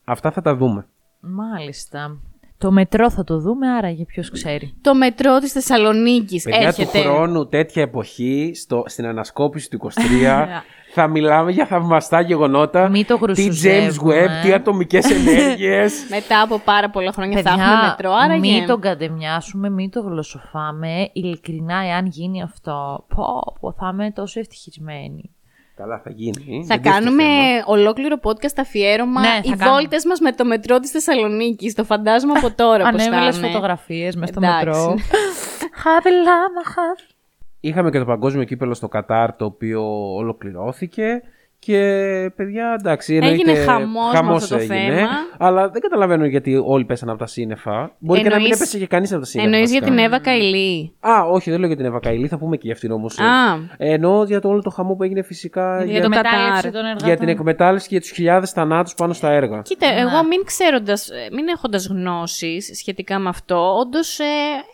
Αυτά 0.04 0.30
θα 0.30 0.40
τα 0.42 0.56
δούμε. 0.56 0.86
Μάλιστα. 1.20 2.16
Το 2.58 2.70
μετρό 2.70 3.10
θα 3.10 3.24
το 3.24 3.38
δούμε, 3.38 3.68
άρα 3.68 3.90
για 3.90 4.04
ποιος 4.04 4.30
ξέρει. 4.30 4.74
Το 4.80 4.94
μετρό 4.94 5.38
της 5.38 5.52
Θεσσαλονίκης 5.52 6.44
Παιδιά 6.44 6.66
έρχεται. 6.66 6.98
του 6.98 7.04
χρόνου, 7.04 7.48
τέτοια 7.48 7.82
εποχή, 7.82 8.52
στο, 8.54 8.82
στην 8.86 9.06
ανασκόπηση 9.06 9.70
του 9.70 9.78
23, 9.82 9.88
θα 10.92 11.06
μιλάμε 11.06 11.50
για 11.50 11.66
θαυμαστά 11.66 12.20
γεγονότα. 12.20 12.88
Μη 12.88 13.04
το 13.04 13.14
Τι 13.14 13.20
James 13.22 13.24
γρουσουζεύουμε. 13.26 14.24
Webb, 14.24 14.44
τι 14.44 14.52
ατομικές 14.52 15.10
ενέργειες. 15.16 16.06
Μετά 16.10 16.40
από 16.42 16.58
πάρα 16.64 16.90
πολλά 16.90 17.12
χρόνια 17.12 17.42
θα 17.42 17.50
έχουμε 17.50 17.64
Παιδιά, 17.64 17.88
μετρό, 17.88 18.12
άρα 18.12 18.38
μην 18.38 18.66
τον 18.66 18.80
κατεμοιάσουμε, 18.80 19.70
μην 19.70 19.90
το 19.90 20.00
γλωσσοφάμε. 20.00 21.08
Ειλικρινά, 21.12 21.76
εάν 21.86 22.06
γίνει 22.06 22.42
αυτό, 22.42 23.04
πω, 23.14 23.24
πω, 23.60 23.72
θα 23.72 23.90
είμαι 23.92 24.10
τόσο 24.10 24.40
ευτυχισμένη. 24.40 25.30
Καλά, 25.76 26.00
θα 26.04 26.10
γίνει. 26.10 26.32
Θα 26.32 26.42
δεν 26.42 26.60
τίθεται 26.82 26.88
κάνουμε 26.88 27.22
θέμα. 27.22 27.64
ολόκληρο 27.66 28.16
podcast 28.22 28.56
αφιέρωμα 28.60 29.20
Ναι, 29.20 29.26
θα 29.26 29.40
οι 29.44 29.48
κάνουμε. 29.56 29.70
βόλτες 29.78 30.04
μας 30.04 30.20
με 30.20 30.32
το 30.32 30.44
μετρό 30.44 30.78
της 30.78 30.90
Θεσσαλονίκης. 30.90 31.74
Το 31.74 31.84
φαντάζομαι 31.84 32.32
από 32.36 32.54
τώρα 32.54 32.84
πώς 32.90 33.02
θα 33.02 33.08
Ανέβαλες 33.08 33.36
είναι. 33.38 33.46
φωτογραφίες 33.46 34.16
μέσα 34.16 34.32
στο 34.32 34.40
Εντάξει. 34.46 34.66
μετρό. 34.66 34.94
Χαβελάμα, 35.82 36.62
χαβ. 36.64 36.98
Είχαμε 37.60 37.90
και 37.90 37.98
το 37.98 38.04
παγκόσμιο 38.04 38.44
κύπελο 38.44 38.74
στο 38.74 38.88
Κατάρ, 38.88 39.36
το 39.36 39.44
οποίο 39.44 39.82
ολοκληρώθηκε. 40.14 41.22
Και 41.62 41.78
παιδιά, 42.36 42.76
εντάξει, 42.78 43.14
εννοείται, 43.14 43.50
Έγινε 43.50 43.64
χαμός 43.64 44.10
με 44.12 44.16
χαμός 44.16 44.42
αυτό 44.42 44.56
το 44.56 44.60
έγινε, 44.62 44.94
θέμα. 44.94 45.08
Αλλά 45.38 45.68
δεν 45.68 45.80
καταλαβαίνω 45.80 46.24
γιατί 46.24 46.62
όλοι 46.64 46.84
πέσαν 46.84 47.08
από 47.08 47.18
τα 47.18 47.26
σύννεφα. 47.26 47.96
Μπορεί 47.98 48.20
και 48.22 48.28
να 48.28 48.34
μην 48.34 48.44
Εννοείς- 48.44 48.60
έπεσε 48.60 48.78
και 48.78 48.86
κανείς 48.86 49.12
από 49.12 49.20
τα 49.20 49.26
σύννεφα. 49.26 49.52
Εννοείς 49.52 49.70
για 49.70 49.80
βασικά. 49.80 49.96
την 50.02 50.06
Εύα 50.12 50.20
Καηλή. 50.20 50.94
Α, 51.00 51.22
όχι, 51.30 51.50
δεν 51.50 51.58
λέω 51.58 51.68
για 51.68 51.76
την 51.76 51.84
Εύα 51.86 51.98
Καηλή, 52.00 52.28
θα 52.28 52.38
πούμε 52.38 52.56
και 52.56 52.62
για 52.64 52.72
αυτήν 52.72 52.90
όμως. 52.90 53.18
Α. 53.18 53.24
Εννοώ 53.76 54.24
για 54.24 54.40
το 54.40 54.48
όλο 54.48 54.62
το 54.62 54.70
χαμό 54.70 54.94
που 54.94 55.02
έγινε 55.02 55.22
φυσικά 55.22 55.76
Για 55.84 55.92
για, 55.92 56.00
το 56.00 56.08
Εκμετάλλευση 56.12 56.48
Κατάρ. 56.62 56.72
των 56.72 56.84
εργατών. 56.84 57.08
για 57.08 57.16
την 57.16 57.28
εκμετάλλευση 57.28 57.88
και 57.88 57.92
για 57.94 58.02
τους 58.02 58.10
χιλιάδες 58.10 58.50
θανάτους 58.50 58.94
πάνω 58.94 59.12
στα 59.12 59.30
έργα. 59.30 59.60
Κοίτα, 59.62 59.86
εγώ 59.86 60.24
μην 60.28 60.44
ξέροντας, 60.44 61.08
ε, 61.08 61.14
μην 61.34 61.48
έχοντας 61.48 61.86
γνώσεις 61.86 62.70
σχετικά 62.78 63.18
με 63.18 63.28
αυτό, 63.28 63.76
όντως 63.80 64.18
ε, 64.18 64.24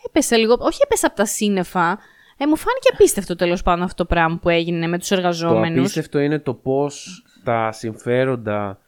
έπεσε 0.06 0.36
λίγο, 0.36 0.56
όχι 0.60 0.78
έπεσε 0.84 1.06
από 1.06 1.16
τα 1.16 1.24
σύννεφα, 1.24 1.98
ε, 2.38 2.46
μου 2.46 2.56
φάνηκε 2.56 2.88
απίστευτο 2.92 3.36
τέλος 3.36 3.62
πάντων 3.62 3.82
αυτό 3.82 4.02
το 4.04 4.14
πράγμα 4.14 4.38
που 4.42 4.48
έγινε 4.48 4.86
με 4.86 4.98
τους 4.98 5.08
Το 5.08 5.14
εργαζόμενους. 5.14 5.78
απίστευτο 5.78 6.18
είναι 6.18 6.38
το 6.38 6.54
πώς 6.54 7.24
τα 7.44 7.72
συμφέροντα 7.72 8.78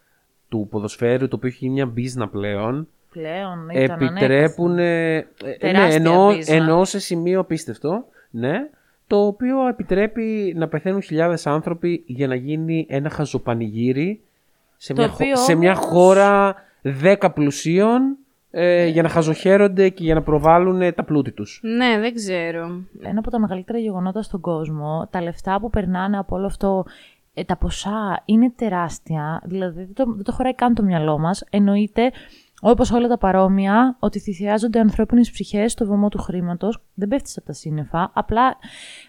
του 0.49 0.67
ποδοσφαίρου, 0.71 1.29
το 1.29 1.37
οποίο 1.37 1.49
έχει 1.49 1.57
γίνει 1.61 1.73
μια 1.75 1.87
μπίζνα 1.87 2.29
πλέον, 2.29 2.89
Πλέον 3.13 3.69
ήταν 3.73 4.01
επιτρέπουν. 4.01 4.79
ε, 4.79 5.17
ε, 5.17 5.27
ναι, 5.45 5.53
Τεράστια 5.59 5.95
εννοώ, 5.97 6.35
μπίζνα. 6.35 6.55
εννοώ 6.55 6.85
σε 6.85 6.99
σημείο 6.99 7.41
απίστευτο, 7.41 8.05
ναι, 8.31 8.69
το 9.07 9.27
οποίο 9.27 9.67
επιτρέπει 9.69 10.53
να 10.57 10.69
πεθαίνουν 10.69 11.03
χιλιάδες 11.03 11.47
άνθρωποι 11.47 12.03
για 12.07 12.27
να 12.27 12.35
γίνει 12.35 12.87
ένα 12.89 13.11
χαζοπανηγύρι 13.11 14.21
σε, 14.77 14.93
Το 14.95 15.01
μια, 15.03 15.11
χω- 15.11 15.21
οποίο 15.21 15.37
σε 15.37 15.55
μια 15.55 15.73
όμως- 15.73 15.85
χώρα 15.87 16.55
δέκα 16.83 17.31
πλουσίων 17.31 18.17
ε, 18.51 18.87
για 18.87 19.03
να 19.03 19.09
χαζοχαίρονται 19.09 19.89
και 19.89 20.05
για 20.05 20.15
να 20.15 20.23
προβάλλουν 20.23 20.83
ε, 20.83 20.93
τα 20.93 21.05
πλούτη 21.05 21.33
τους. 21.33 21.61
Ναι, 21.63 21.99
δεν 21.99 22.15
ξέρω. 22.15 22.67
ένα 23.03 23.19
από 23.19 23.31
τα 23.31 23.39
μεγαλύτερα 23.39 23.79
γεγονότα 23.79 24.23
στον 24.23 24.41
κόσμο. 24.41 25.09
Τα 25.11 25.23
λεφτά 25.23 25.61
που 25.61 25.71
περνάνε 25.71 26.19
από 26.19 26.37
όλο 26.37 26.47
αυτό, 26.47 26.85
ε, 27.35 27.45
τα 27.45 27.57
ποσά 27.57 28.23
είναι 28.25 28.53
τεράστια. 28.57 29.43
Δηλαδή 29.45 29.85
δεν 29.85 29.95
το, 29.95 30.13
δεν 30.15 30.25
το 30.25 30.33
χωράει 30.33 30.55
καν 30.55 30.75
το 30.75 30.83
μυαλό 30.83 31.19
μας. 31.19 31.45
Εννοείται, 31.51 32.11
όπως 32.61 32.91
όλα 32.93 33.09
τα 33.09 33.19
παρόμοια, 33.19 33.97
ότι 33.99 34.19
θυσιάζονται 34.21 34.81
ανθρώπινες 34.81 35.31
ψυχές 35.31 35.73
στο 35.73 35.87
βωμό 35.87 36.09
του 36.09 36.19
χρήματος. 36.19 36.79
Δεν 36.95 37.09
πέφτεις 37.09 37.37
από 37.37 37.47
τα 37.47 37.53
σύννεφα. 37.53 38.11
Απλά, 38.15 38.57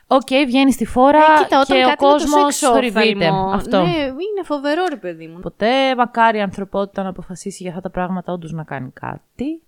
οκ, 0.07 0.27
βγαίνεις 0.47 0.73
στη 0.73 0.85
φόρα 0.85 1.17
Ε, 1.17 1.43
κοίτα, 1.43 1.59
όταν 1.59 1.77
και 1.77 1.83
ο 1.83 1.87
κάτι 1.87 2.05
είναι 2.05 2.11
κόσμος 2.13 2.43
τόσο 2.43 2.67
θορυβείται. 2.73 2.99
εξώφθαλμο, 3.09 3.49
Αυτό. 3.51 3.81
Ναι, 3.81 3.89
είναι 4.03 4.43
φοβερό 4.43 4.83
ρε 4.89 4.95
παιδί 4.95 5.27
μου. 5.27 5.39
Ποτέ 5.39 5.95
μακάρι 5.97 6.37
η 6.37 6.41
ανθρωπότητα 6.41 7.03
να 7.03 7.09
αποφασίσει 7.09 7.57
για 7.63 7.69
αυτά 7.71 7.81
τα 7.81 7.89
πράγματα 7.89 8.33
όντως 8.33 8.51
να 8.51 8.63
κάνει 8.63 8.91
κάτι. 8.93 9.61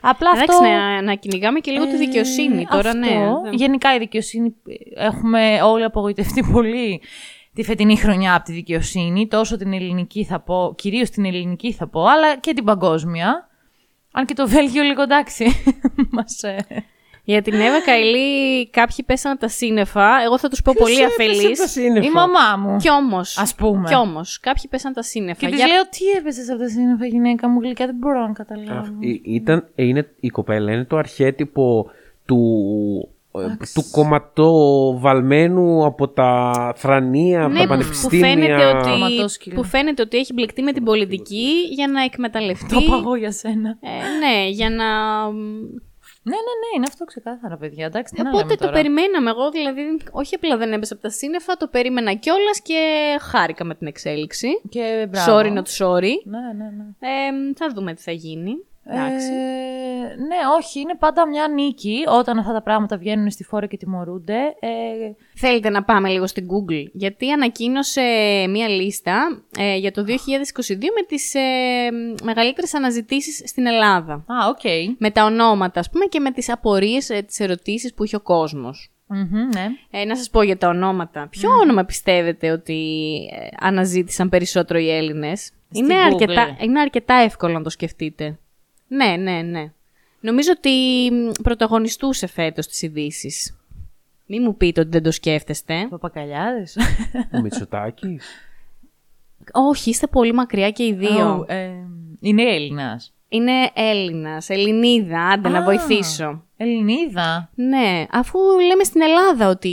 Απλά 0.00 0.30
Εντάξει, 0.34 0.50
αυτό. 0.56 0.64
να, 0.68 1.02
να 1.02 1.14
κυνηγάμε 1.14 1.58
και 1.58 1.70
λίγο 1.70 1.84
τη 1.84 1.94
Ε, 1.94 1.96
δικαιοσύνη 1.96 2.66
τώρα, 2.70 2.88
αυτό. 2.90 3.00
ναι. 3.00 3.50
Γενικά 3.50 3.94
η 3.94 3.98
δικαιοσύνη, 3.98 4.54
ε, 4.94 5.04
έχουμε 5.06 5.62
όλοι 5.62 5.84
απογοητευτεί 5.84 6.44
πολύ 6.52 7.00
τη 7.58 7.64
φετινή 7.64 7.96
χρονιά 7.96 8.34
από 8.34 8.44
τη 8.44 8.52
δικαιοσύνη. 8.52 9.26
Τόσο 9.28 9.56
την 9.56 9.72
ελληνική 9.72 10.24
θα 10.24 10.40
πω, 10.40 10.74
κυρίως 10.76 11.10
την 11.10 11.24
ελληνική 11.24 11.72
θα 11.72 11.88
πω, 11.88 12.00
αλλά 12.04 12.36
και 12.36 12.52
την 12.52 12.64
παγκόσμια. 12.64 13.48
Αν 14.12 14.24
και 14.26 14.34
το 14.34 14.48
Βέλγιο 14.48 14.82
λίγο 14.82 15.02
εντάξει. 15.02 15.44
Μας, 16.10 16.42
ε, 16.42 16.56
Για 17.24 17.42
την 17.42 17.54
Εύα 17.54 17.80
Καηλή 17.84 18.68
κάποιοι 18.70 19.04
πέσαν 19.06 19.32
από 19.32 19.40
τα 19.40 19.48
σύννεφα. 19.48 20.22
Εγώ 20.24 20.38
θα 20.38 20.48
τους 20.48 20.62
πω 20.62 20.72
πολύ 20.78 20.94
έπεσε 21.00 21.04
από 21.22 21.22
αφελείς. 21.22 21.58
τα 21.58 21.66
σύννεφα; 21.66 22.06
Η 22.06 22.10
μαμά 22.10 22.56
μου. 22.58 22.76
Κι 22.76 22.90
όμως, 22.90 23.38
Ας 23.38 23.54
πούμε. 23.54 23.88
Κι 23.88 23.94
όμως, 23.94 24.40
κάποιοι 24.40 24.62
πέσαν 24.70 24.90
από 24.90 25.00
τα 25.00 25.06
σύννεφα. 25.06 25.38
Και 25.40 25.46
της 25.46 25.56
Για- 25.56 25.66
λέω, 25.66 25.82
τι 25.82 26.18
έπεσες 26.18 26.50
από 26.50 26.58
τα 26.58 26.68
σύννεφα, 26.68 27.06
γυναίκα 27.06 27.48
μου 27.48 27.60
γλυκιά, 27.60 27.86
δεν 27.86 27.94
μπορώ 27.98 28.26
να 28.26 28.32
καταλάβω. 28.32 28.78
Αυ- 28.80 29.02
η- 29.04 29.20
ήταν, 29.24 29.68
ε, 29.74 29.84
είναι, 29.84 30.08
η 30.20 30.28
κοπέλα 30.28 30.72
είναι 30.72 30.84
το 30.84 30.96
αρχέτυπο 30.96 31.90
του, 32.26 32.38
ε, 33.32 33.56
του 33.74 33.84
κομματοβαλμένου 33.90 35.84
από 35.84 36.08
τα 36.08 36.52
θρανία, 36.76 37.44
από 37.44 37.52
Ναι, 37.52 37.58
τα 37.58 37.66
που, 37.66 37.68
που, 37.72 37.78
πανεπιστήμια. 37.78 38.28
φαίνεται 38.28 38.64
ότι, 38.64 38.88
Κομματόσκυλο. 38.90 39.54
που 39.54 39.64
φαίνεται 39.64 40.02
ότι 40.02 40.16
έχει 40.16 40.32
μπλεκτεί 40.32 40.62
με 40.62 40.72
την 40.72 40.84
πολιτική 40.84 41.50
για 41.70 41.88
να 41.88 42.02
εκμεταλλευτεί. 42.02 42.74
Το 42.74 42.80
παγώ 42.90 43.14
για 43.16 43.32
σένα. 43.32 43.68
Ε, 43.80 44.26
ναι, 44.26 44.48
για 44.48 44.70
να. 44.70 44.86
Ναι, 46.22 46.34
ναι, 46.34 46.54
ναι, 46.60 46.68
είναι 46.76 46.84
αυτό 46.88 47.04
ξεκάθαρα, 47.04 47.56
παιδιά. 47.56 47.86
Εντάξει, 47.86 48.14
τι 48.14 48.22
να 48.22 48.28
Οπότε 48.28 48.42
λέμε 48.42 48.56
το 48.56 48.64
τώρα. 48.64 48.72
περιμέναμε. 48.76 49.30
Εγώ 49.30 49.50
δηλαδή, 49.50 49.82
όχι 50.10 50.34
απλά 50.34 50.56
δεν 50.56 50.72
έπεσε 50.72 50.92
από 50.92 51.02
τα 51.02 51.10
σύννεφα, 51.10 51.56
το 51.56 51.66
περίμενα 51.66 52.14
κιόλας 52.14 52.60
και 52.62 52.80
χάρηκα 53.20 53.64
με 53.64 53.74
την 53.74 53.86
εξέλιξη. 53.86 54.48
Και 54.68 55.08
μπράβο. 55.10 55.32
Sorry 55.32 55.52
not 55.52 55.68
sorry. 55.78 56.12
Ναι, 56.24 56.38
ναι, 56.56 56.68
ναι. 56.76 56.84
Ε, 56.98 57.52
θα 57.56 57.66
δούμε 57.74 57.94
τι 57.94 58.02
θα 58.02 58.12
γίνει. 58.12 58.52
Εντάξει. 58.90 59.26
Ε, 59.32 60.16
ναι, 60.16 60.36
όχι, 60.58 60.80
είναι 60.80 60.94
πάντα 60.98 61.28
μια 61.28 61.48
νίκη 61.48 62.04
όταν 62.08 62.38
αυτά 62.38 62.52
τα 62.52 62.62
πράγματα 62.62 62.96
βγαίνουν 62.96 63.30
στη 63.30 63.44
φόρα 63.44 63.66
και 63.66 63.76
τιμωρούνται. 63.76 64.38
Ε, 64.60 64.68
Θέλετε 65.34 65.70
να 65.70 65.84
πάμε 65.84 66.08
λίγο 66.08 66.26
στην 66.26 66.46
Google, 66.46 66.84
γιατί 66.92 67.30
ανακοίνωσε 67.30 68.00
μία 68.48 68.68
λίστα 68.68 69.42
ε, 69.58 69.76
για 69.76 69.92
το 69.92 70.04
2022 70.08 70.12
με 70.78 71.02
τις 71.08 71.34
ε, 71.34 71.40
μεγαλύτερες 72.22 72.74
αναζητήσεις 72.74 73.42
στην 73.50 73.66
Ελλάδα. 73.66 74.12
α, 74.14 74.48
οκ. 74.48 74.60
Με 74.98 75.10
τα 75.10 75.24
ονόματα, 75.24 75.80
ας 75.80 75.90
πούμε, 75.90 76.04
και 76.04 76.20
με 76.20 76.30
τις 76.30 76.50
απορίες, 76.50 77.10
ε, 77.10 77.22
τις 77.22 77.40
ερωτήσεις 77.40 77.94
που 77.94 78.04
είχε 78.04 78.16
ο 78.16 78.20
κόσμος. 78.20 78.92
Μμμ, 79.10 79.48
ναι. 79.54 79.66
Ε, 79.90 80.04
να 80.04 80.16
σας 80.16 80.30
πω 80.30 80.42
για 80.42 80.56
τα 80.58 80.68
ονόματα. 80.68 81.28
Ποιο 81.30 81.50
όνομα 81.62 81.84
πιστεύετε 81.84 82.50
ότι 82.50 83.16
ε, 83.32 83.46
αναζήτησαν 83.60 84.28
περισσότερο 84.28 84.78
οι 84.78 84.90
Έλληνες; 84.90 85.50
Είναι 85.72 85.94
Google. 85.94 86.12
αρκετά, 86.12 86.56
είναι 86.60 86.80
αρκετά 86.80 87.14
εύκολο 87.14 87.52
να 87.52 87.62
το 87.62 87.70
σκεφτείτε. 87.70 88.38
Ναι, 88.88 89.16
ναι, 89.16 89.42
ναι. 89.42 89.72
Νομίζω 90.20 90.50
ότι 90.56 90.70
μ, 91.12 91.30
πρωταγωνιστούσε 91.42 92.26
φέτος 92.26 92.66
τις 92.66 92.82
ειδήσεις. 92.82 93.58
Μη 94.26 94.40
μου 94.40 94.56
πείτε 94.56 94.80
ότι 94.80 94.90
δεν 94.90 95.02
το 95.02 95.10
σκέφτεστε. 95.10 95.86
Παπακαλιάδες. 95.90 96.76
Ο 97.34 97.40
Μητσοτάκης. 97.40 98.26
Όχι, 99.52 99.90
είστε 99.90 100.06
πολύ 100.06 100.32
μακριά 100.32 100.70
και 100.70 100.84
οι 100.84 100.92
δύο. 100.92 101.40
Oh, 101.40 101.48
ε, 101.48 101.70
είναι 102.20 102.42
Έλληνας. 102.42 103.12
Είναι 103.28 103.70
Έλληνας, 103.74 104.48
Ελληνίδα, 104.48 105.20
άντε 105.28 105.48
να 105.48 105.58
Α. 105.58 105.62
βοηθήσω. 105.64 106.44
Ελληνίδα. 106.56 107.50
Ναι, 107.54 108.06
αφού 108.10 108.38
λέμε 108.68 108.84
στην 108.84 109.00
Ελλάδα 109.00 109.48
ότι 109.48 109.68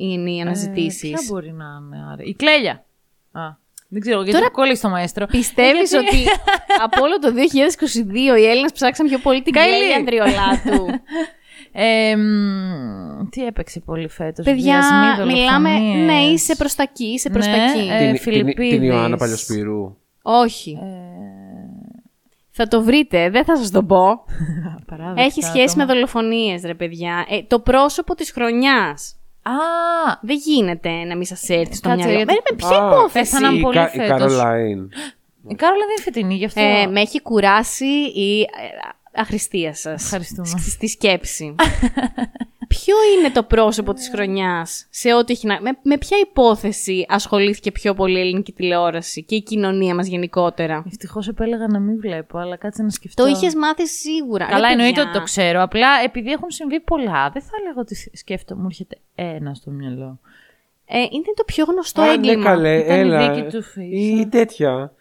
είναι 0.00 0.30
οι 0.30 0.38
Ε, 0.38 0.40
αναζητήσεις. 0.40 1.10
ποια 1.10 1.20
μπορεί 1.28 1.52
να 1.52 1.64
είναι, 1.82 2.04
άρα. 2.12 2.22
Η 2.22 2.34
Κλέλια. 2.34 2.84
Α, 3.32 3.40
δεν 3.88 4.00
ξέρω, 4.00 4.16
γιατί 4.16 4.32
Τώρα 4.32 4.44
έχω 4.44 4.54
κολλήσει 4.54 4.82
το 4.82 4.88
μαέστρο. 4.88 5.26
Πιστεύεις 5.26 5.92
Ε, 5.92 5.98
γιατί- 6.00 6.16
ότι 6.16 6.24
από 6.84 7.02
όλο 7.02 7.18
το 7.18 7.32
2022 7.32 8.38
οι 8.40 8.44
Έλληνες 8.46 8.72
ψάξαν 8.72 9.06
πιο 9.06 9.18
πολύ 9.18 9.42
την 9.42 9.52
Καηλή. 9.52 9.76
Κλέλια 9.76 9.96
Ανδριολάτου; 9.96 10.86
Ε, 11.78 12.16
μ, 12.16 13.28
τι 13.30 13.44
έπαιξε 13.46 13.80
πολύ 13.80 14.08
φέτος. 14.08 14.44
Παιδιά, 14.44 14.80
βιασμοί, 14.80 15.32
μιλάμε. 15.32 15.68
δολοφονίες. 15.70 16.06
Ναι, 16.06 16.20
είσαι 16.20 16.56
προς 16.56 16.74
τα 16.74 16.82
εκεί, 16.82 17.04
είσαι 17.04 17.30
προς 17.30 17.44
τα 17.46 17.50
Ναι, 17.56 17.64
εκεί. 17.64 17.88
ε, 17.92 17.98
την, 17.98 18.12
την, 18.12 18.20
Φιλιππίδης. 18.22 18.70
την 18.70 18.82
Ιωάννα 18.82 19.16
Παλιοσπυρού. 19.16 19.96
Όχι. 20.22 20.78
Ε, 20.82 20.86
Θα 22.50 22.68
το 22.68 22.82
βρείτε, 22.82 23.30
δεν 23.30 23.44
θα 23.44 23.56
σας 23.56 23.70
το 23.70 23.82
πω. 23.84 24.06
παράδεκτα 24.90 25.22
Έχει 25.22 25.42
σχέση 25.42 25.76
με 25.76 25.82
άτομα. 25.82 25.86
δολοφονίες, 25.86 26.62
ρε 26.64 26.74
παιδιά. 26.74 27.26
Ε, 27.30 27.42
το 27.42 27.60
πρόσωπο 27.60 28.14
της 28.14 28.30
χρονιάς. 28.32 29.15
Α, 29.50 30.18
Δεν 30.22 30.36
γίνεται 30.36 30.90
να 30.90 31.16
μην 31.16 31.24
σας 31.26 31.48
έρθει 31.48 31.74
στο 31.74 31.88
Κάτσε, 31.88 32.06
μυαλό. 32.08 32.22
γιατί- 32.24 32.32
Ε, 32.32 32.50
με 32.50 32.56
ποια 32.56 32.68
Α, 32.82 32.86
υπόθεση; 32.90 33.12
πέθαναν 33.30 33.56
η, 33.56 33.60
πολύ 33.60 33.76
Κα- 33.76 33.92
η 33.92 33.96
φέτος. 33.96 34.08
Καρολάιν. 34.08 34.88
Η 35.48 35.54
Κάρολα 35.54 35.80
δεν 35.86 35.90
είναι 35.94 36.02
φετινή, 36.02 36.34
γι' 36.34 36.44
αυτό. 36.44 36.60
Ε, 36.60 36.86
με 36.86 37.00
έχει 37.00 37.20
κουράσει 37.22 37.84
η 38.14 38.40
ε, 38.40 38.46
αχρηστία 39.20 39.74
σας. 39.74 40.02
Ευχαριστούμε. 40.04 40.46
Στη 40.58 40.88
σκέψη. 40.88 41.54
Ποιο 42.68 42.94
είναι 43.18 43.30
το 43.30 43.42
πρόσωπο 43.42 43.92
της 43.92 44.08
χρονιάς 44.14 44.86
σε 44.90 45.14
ό,τι 45.14 45.32
έχει 45.32 45.46
να... 45.46 45.60
Με, 45.60 45.70
με 45.82 45.98
ποια 45.98 46.18
υπόθεση 46.18 47.06
ασχολήθηκε 47.08 47.72
πιο 47.72 47.94
πολύ 47.94 48.18
η 48.18 48.20
ελληνική 48.20 48.52
τηλεόραση 48.52 49.24
και 49.24 49.34
η 49.34 49.42
κοινωνία 49.42 49.94
μας 49.94 50.06
γενικότερα; 50.06 50.82
Ευτυχώς 50.86 51.28
επέλεγα 51.28 51.66
να 51.68 51.78
μην 51.80 52.00
βλέπω, 52.00 52.38
αλλά 52.38 52.56
κάτσε 52.56 52.82
να 52.82 52.90
σκεφτώ. 52.90 53.22
Το 53.22 53.28
είχες 53.28 53.54
μάθει 53.54 53.86
σίγουρα. 53.86 54.46
Καλά, 54.46 54.66
Ρε, 54.66 54.72
εννοείται 54.72 54.94
παιδιά. 54.94 55.10
ότι 55.10 55.18
το 55.18 55.24
ξέρω. 55.24 55.62
Απλά 55.62 55.88
επειδή 56.04 56.30
έχουν 56.30 56.50
συμβεί 56.50 56.80
πολλά, 56.80 57.30
δεν 57.32 57.42
θα 57.42 57.50
έλεγα 57.60 57.80
ότι 57.80 57.94
σκέφτομαι, 58.16 58.60
μου 58.60 58.66
έρχεται 58.70 58.98
ένα 59.14 59.54
στο 59.54 59.70
μυαλό. 59.70 60.18
Ε, 60.88 60.98
είναι 60.98 61.32
το 61.36 61.44
πιο 61.46 61.64
γνωστό 61.64 62.02
Α, 62.02 62.06
ναι, 62.06 62.12
έγκλημα. 62.12 62.44
καλέ, 62.44 62.76
Ήταν 62.78 62.96
η 62.96 62.98
έλα. 63.00 63.32
δίκη 63.34 63.56
του 63.56 63.62
Φίσα. 63.62 64.20
Ή 64.20 64.26
τέτοια. 64.26 64.92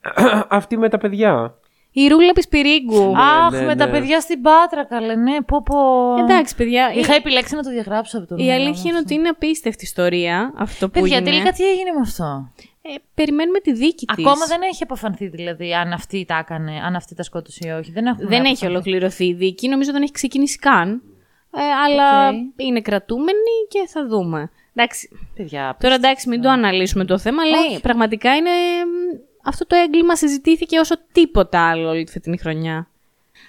Αυτή 0.48 0.76
με 0.76 0.88
τα 0.88 0.98
παιδιά. 0.98 1.54
Η 1.92 2.08
Ρούλα 2.08 2.32
Πισπυρίγκου. 2.32 3.12
Αχ, 3.16 3.50
ναι, 3.52 3.60
με 3.60 3.76
τα 3.76 3.86
ναι. 3.86 3.92
παιδιά 3.92 4.20
στην 4.20 4.42
Πάτρα, 4.42 4.84
καλέ, 4.84 5.14
ναι, 5.14 5.42
πω 5.42 5.62
πω. 5.62 5.76
Εντάξει, 6.18 6.56
παιδιά. 6.56 6.92
Είχα 6.94 7.14
επιλέξει 7.14 7.54
να 7.56 7.62
το 7.62 7.70
διαγράψω 7.70 8.18
από 8.18 8.26
το 8.26 8.34
Η, 8.38 8.44
η 8.44 8.52
αλήθεια 8.52 8.90
είναι 8.90 8.98
ότι 8.98 9.14
είναι 9.14 9.28
απίστευτη 9.28 9.84
ιστορία 9.84 10.52
αυτό 10.56 10.86
που 10.88 11.00
Παιδιά, 11.00 11.16
έγινε. 11.16 11.30
τελικά 11.30 11.52
τι 11.52 11.68
έγινε 11.70 11.90
με 11.92 12.00
αυτό; 12.02 12.52
Ε, 12.82 12.88
περιμένουμε 13.14 13.58
τη 13.58 13.72
δίκη 13.72 14.06
της. 14.06 14.24
Ακόμα 14.24 14.46
δεν 14.46 14.60
έχει 14.62 14.82
αποφανθεί 14.82 15.26
δηλαδή 15.26 15.74
αν 15.74 15.92
αυτή 15.92 16.24
τα 16.24 16.38
έκανε, 16.38 16.72
αν 16.84 16.94
αυτή 16.96 17.14
τα 17.14 17.22
σκότωσε 17.22 17.68
ή 17.68 17.70
όχι. 17.70 17.90
Δεν, 17.92 18.06
έχουμε 18.06 18.28
Δεν 18.28 18.38
έχει 18.40 18.48
αποφανθεί. 18.48 18.66
ολοκληρωθεί 18.66 19.24
η 19.26 19.32
δίκη. 19.34 19.68
Νομίζω 19.68 19.92
δεν 19.92 20.02
έχει 20.02 20.12
ξεκινήσει 20.12 20.58
καν. 20.58 21.02
Ε, 21.54 21.60
αλλά 21.84 22.28
Οκ. 22.28 22.34
είναι 22.56 22.80
κρατούμενη 22.80 23.54
και 23.68 23.88
θα 23.88 24.06
δούμε. 24.06 24.50
Εντάξει, 24.74 25.08
Παιδιά, 25.36 25.76
Τώρα 25.80 25.94
εντάξει, 25.94 26.28
μην 26.28 26.42
το 26.42 26.48
αναλύσουμε 26.48 27.04
το 27.04 27.18
θέμα, 27.18 27.42
αλλά 27.42 27.80
πραγματικά 27.80 28.34
είναι. 28.36 28.50
Μ, 29.42 29.48
Αυτό 29.48 29.66
το 29.66 29.76
έγκλημα 29.76 30.16
συζητήθηκε 30.16 30.78
όσο 30.78 30.94
τίποτα 31.12 31.68
άλλο 31.68 31.88
όλη 31.88 32.04
τη 32.04 32.12
φετινή 32.12 32.38
χρονιά. 32.38 32.86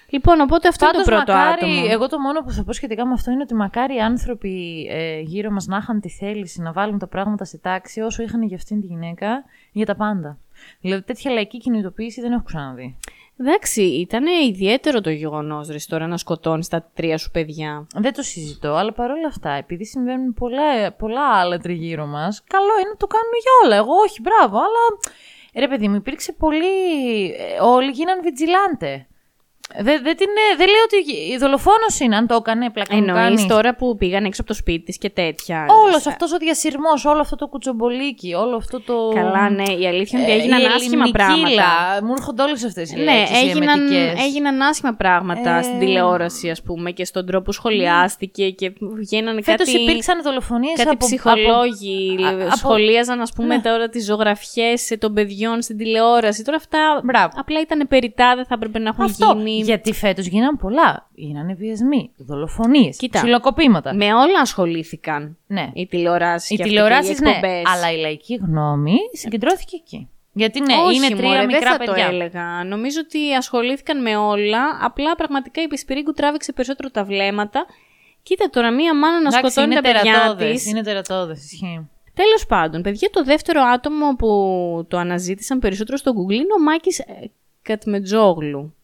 Λοιπόν, 0.08 0.40
οπότε 0.40 0.68
αυτό 0.68 0.86
Πάντως, 0.86 1.06
είναι 1.06 1.16
το 1.16 1.24
πρώτο 1.24 1.38
μακάρι, 1.38 1.72
άτομο. 1.72 1.86
Εγώ 1.90 2.08
το 2.08 2.18
μόνο 2.18 2.40
που 2.40 2.50
θα 2.50 2.64
πω 2.64 2.72
σχετικά 2.72 3.06
με 3.06 3.12
αυτό 3.12 3.30
είναι 3.30 3.42
ότι 3.42 3.54
μακάρι 3.54 3.94
οι 3.94 4.00
άνθρωποι 4.00 4.86
ε, 4.90 5.20
γύρω 5.20 5.50
μας 5.50 5.66
να 5.66 5.76
είχαν 5.76 6.00
τη 6.00 6.08
θέληση 6.08 6.60
να 6.60 6.72
βάλουν 6.72 6.98
τα 6.98 7.06
πράγματα 7.06 7.44
σε 7.44 7.58
τάξη 7.58 8.00
όσο 8.00 8.22
είχαν 8.22 8.42
για 8.42 8.56
αυτήν 8.56 8.80
τη 8.80 8.86
γυναίκα 8.86 9.44
για 9.72 9.86
τα 9.86 9.94
πάντα. 9.96 10.38
Δηλαδή 10.80 11.02
τέτοια 11.02 11.30
λαϊκή 11.30 11.58
κινητοποίηση 11.58 12.20
δεν 12.20 12.32
έχω 12.32 12.42
ξαναδεί. 12.42 12.96
Εντάξει, 13.38 13.82
ήταν 13.82 14.24
ιδιαίτερο 14.48 15.00
το 15.00 15.10
γεγονός 15.10 15.68
ρε 15.68 15.76
τώρα 15.86 16.06
να 16.06 16.16
σκοτώνεις 16.16 16.68
τα 16.68 16.90
τρία 16.94 17.18
σου 17.18 17.30
παιδιά. 17.30 17.86
Δεν 17.94 18.12
το 18.12 18.22
συζητώ, 18.22 18.74
αλλά 18.74 18.92
παρόλα 18.92 19.26
αυτά, 19.26 19.50
επειδή 19.50 19.84
συμβαίνουν 19.84 20.34
πολλά, 20.34 20.92
πολλά 20.92 21.28
άλλα 21.32 21.58
τριγύρω 21.58 22.06
μας, 22.06 22.42
καλό 22.46 22.72
είναι 22.80 22.88
να 22.88 22.96
το 22.96 23.06
κάνουν 23.06 23.32
για 23.42 23.52
όλα. 23.64 23.76
Εγώ 23.76 23.94
όχι, 23.94 24.20
μπράβο, 24.20 24.56
αλλά 24.56 24.82
ρε 25.54 25.68
παιδί 25.68 25.88
μου, 25.88 25.94
υπήρξε 25.94 26.32
πολύ. 26.32 26.66
ε, 27.30 27.60
Όλοι 27.60 27.90
γίναν 27.90 28.22
βιτζιλάντε. 28.22 29.06
Δεν, 29.72 30.02
δεν, 30.02 30.16
την, 30.16 30.26
ε, 30.52 30.56
δεν 30.56 30.66
λέω 30.66 30.82
ότι 30.84 31.12
η 31.32 31.36
δολοφόνος 31.36 32.00
είναι, 32.00 32.16
αν 32.16 32.26
το 32.26 32.34
έκανε, 32.34 32.70
πλάκα 32.70 32.94
μου 32.96 33.00
Εννοείς 33.00 33.22
κάνεις. 33.22 33.46
τώρα 33.46 33.74
που 33.74 33.96
πήγαν 33.96 34.24
έξω 34.24 34.40
από 34.40 34.50
το 34.50 34.56
σπίτι 34.56 34.84
της 34.84 34.98
και 34.98 35.10
τέτοια. 35.10 35.66
Όλος 35.84 36.06
αυτός 36.06 36.32
ο 36.32 36.36
διασυρμός, 36.36 37.04
όλο 37.04 37.20
αυτό 37.20 37.36
το 37.36 37.46
κουτσομπολίκι, 37.46 38.34
όλο 38.34 38.56
αυτό 38.56 38.80
το. 38.80 38.94
Καλά, 39.14 39.50
ναι, 39.50 39.62
η 39.80 39.86
αλήθεια 39.86 40.18
είναι 40.20 40.28
Ε, 40.28 40.32
ότι 40.34 40.40
έγιναν 40.42 40.60
η 40.62 40.64
άσχημα 40.66 41.04
πράγματα. 41.12 41.32
ελληνικήλα. 41.34 42.04
Μου 42.04 42.12
έρχονται 42.18 42.42
όλες 42.42 42.64
αυτές 42.64 42.90
οι 42.92 42.96
Ναι, 42.96 43.02
λέξεις, 43.04 43.42
οι 43.42 43.48
έγιναν, 43.48 43.78
εμετικές. 43.80 44.24
έγιναν 44.24 44.60
άσχημα 44.62 44.92
πράγματα 44.94 45.50
Ε, 45.58 45.62
στην 45.62 45.78
τηλεόραση, 45.78 46.50
ας 46.50 46.62
πούμε, 46.62 46.90
και 46.90 47.04
στον 47.04 47.26
τρόπο 47.26 47.44
που 47.44 47.52
σχολιάστηκε 47.52 48.50
και 48.50 48.72
βγαίνανε 48.96 49.42
Φέτος 49.42 49.66
κάτι... 49.72 49.80
υπήρξαν 49.82 50.22
δολοφονίες 50.22 50.76
Κάτι 50.76 50.88
από, 50.88 51.06
ψυχολόγοι 51.06 52.16
από- 52.26 52.36
λε- 52.36 52.46
από- 52.46 52.56
σχολίαζαν, 52.56 53.20
ας 53.20 53.32
πούμε, 53.32 53.54
Ναι. 53.56 53.62
τώρα 53.62 53.88
τις 53.88 54.04
ζωγραφιές 54.04 54.90
ε, 54.90 54.96
των 54.96 55.14
παιδιών 55.14 55.62
στην 55.62 55.76
τηλεόραση. 55.76 56.44
Τώρα 56.44 56.56
αυτά 56.56 57.00
Μπράβο. 57.04 57.32
απλά 57.36 57.60
ήταν 57.60 57.86
περιτά, 57.88 58.32
δεν 58.36 58.44
θα 58.46 58.54
έπρεπε 58.54 58.78
να 58.78 58.88
έχουν 58.88 59.04
Αυτό. 59.04 59.34
γίνει. 59.36 59.53
Γιατί 59.62 59.92
φέτος 59.92 60.26
γίναν 60.26 60.56
πολλά. 60.56 61.08
Γίνανε 61.14 61.54
βιασμοί, 61.54 62.10
δολοφονίες, 62.16 62.96
Κοίτα. 62.96 63.18
ψιλοκοπήματα. 63.18 63.94
Με 63.94 64.04
όλα 64.14 64.40
ασχολήθηκαν 64.40 65.36
Ναι. 65.46 65.70
οι 65.74 65.86
τηλεοράσεις 65.86 66.50
Οι 66.50 66.56
και 66.56 66.62
τηλεοράσει, 66.62 67.10
οι 67.12 67.16
ναι, 67.22 67.28
εκπομπές. 67.30 67.62
αλλά 67.66 67.92
η 67.92 67.96
λαϊκή 67.96 68.34
γνώμη 68.34 68.96
συγκεντρώθηκε 69.12 69.76
εκεί. 69.76 70.08
Γιατί 70.32 70.60
ναι, 70.60 70.74
Όχι, 70.86 70.96
είναι 70.96 71.08
τρία 71.16 71.28
μωρέ, 71.28 71.46
μικρά 71.46 71.60
δεν 71.60 71.70
θα 71.70 71.76
παιδιά. 71.92 72.06
το 72.08 72.14
έλεγα. 72.14 72.64
Νομίζω 72.64 73.00
ότι 73.04 73.32
ασχολήθηκαν 73.34 74.02
με 74.02 74.16
όλα. 74.16 74.60
Απλά 74.82 75.14
πραγματικά 75.14 75.62
η 75.62 75.66
Πισπυρίγκου 75.66 76.12
τράβηξε 76.12 76.52
περισσότερο 76.52 76.90
τα 76.90 77.04
βλέμματα. 77.04 77.66
Κοίτα 78.22 78.50
τώρα, 78.50 78.70
μία 78.70 78.94
μάνα 78.94 79.20
να 79.20 79.28
Εντάξει, 79.28 79.38
σκοτώνει 79.38 79.66
είναι 79.72 79.80
τα 79.82 79.92
παιδιά 79.92 80.12
τερατώδες, 80.12 80.52
της. 80.52 80.66
Είναι 80.70 80.82
τερατώδες, 80.82 81.44
ισχύει. 81.52 81.88
Τέλος 82.14 82.46
πάντων, 82.46 82.82
παιδιά, 82.82 83.10
το 83.12 83.24
δεύτερο 83.24 83.62
άτομο 83.62 84.16
που 84.16 84.28
το 84.88 84.96
αναζήτησαν 84.98 85.58
περισσότερο 85.58 85.96
στο 85.96 86.12
Google 86.12 86.32
είναι 86.32 86.54
ο 86.58 86.62
Μάκης 86.62 87.02
Κατμετζόγλου. 87.62 88.74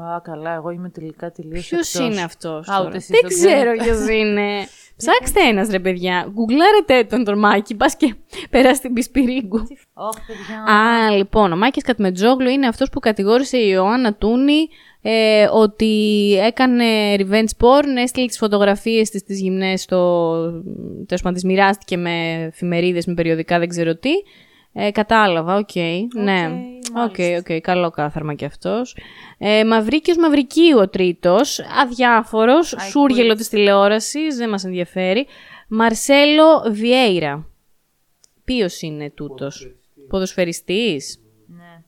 Α, 0.00 0.20
καλά, 0.20 0.54
εγώ 0.54 0.70
είμαι 0.70 0.88
τελικά 0.88 1.30
τελείως. 1.30 1.68
Ποιος 1.68 1.94
είναι 1.94 2.22
αυτός. 2.22 2.68
Α, 2.68 2.84
ούτε 2.86 2.96
εσείς 2.96 3.08
Δεν 3.08 3.20
το 3.22 3.28
ξέρω 3.28 3.50
ξέρετε. 3.50 3.84
ποιος 3.84 4.08
είναι. 4.08 4.48
Ψάξτε 4.96 5.40
ένας 5.40 5.68
ρε 5.70 5.78
παιδιά. 5.78 6.26
Γκουγκλάρετε 6.30 7.04
τον 7.04 7.24
τον 7.24 7.38
Μάκη. 7.38 7.74
Πας 7.74 7.96
και 7.96 8.14
περάσει 8.50 8.80
την 8.80 8.92
Πισπιρίγκου. 8.92 9.58
Όχι, 9.92 10.20
παιδιά. 10.26 10.74
Α, 10.74 11.10
λοιπόν, 11.10 11.52
ο 11.52 11.56
Μάκης 11.56 11.82
Κατμετζόγλου 11.82 12.48
είναι 12.48 12.66
αυτός 12.66 12.90
που 12.90 13.00
κατηγόρησε 13.00 13.56
η 13.56 13.66
Ιωάννα 13.70 14.14
Τούνη 14.14 14.68
ε, 15.02 15.48
ότι 15.52 16.34
έκανε 16.42 17.14
revenge 17.18 17.56
porn, 17.58 17.96
έστειλε 17.96 18.26
τις 18.26 18.38
φωτογραφίες 18.38 19.10
της 19.10 19.20
στις 19.20 19.40
γυμνές 19.40 19.82
στο... 19.82 20.32
τέλος 21.06 21.22
πάντων, 21.22 21.32
τις 21.32 21.44
μοιράστηκε 21.44 21.96
με 21.96 22.42
εφημερίδες, 22.52 23.06
με 23.06 23.14
περιοδικά, 23.14 23.58
δεν 23.58 23.68
ξέρω 23.68 23.96
τι. 23.96 24.10
Ε, 24.76 24.90
κατάλαβα, 24.90 25.56
οκ, 25.56 25.74
ναι. 26.14 26.50
Ok, 26.96 27.16
ok, 27.38 27.60
καλό 27.60 27.90
κάθαρμα 27.90 28.34
κι 28.34 28.44
αυτός. 28.44 28.96
Ε, 29.38 29.64
Μαυρίκιος 29.64 30.16
Μαυρικίου 30.16 30.78
ο 30.78 30.88
τρίτος, 30.88 31.60
αδιάφορος, 31.80 32.74
σούργελο 32.90 33.34
της 33.34 33.48
τηλεόρασης, 33.48 34.36
δεν 34.36 34.48
μας 34.48 34.64
ενδιαφέρει. 34.64 35.26
Μαρσέλο 35.68 36.64
Βιέιρα. 36.70 37.46
Ποιος 38.44 38.80
είναι 38.80 39.10
τούτος, 39.10 39.74
ποδοσφαιριστής. 40.08 41.20
Ναι. 41.46 41.82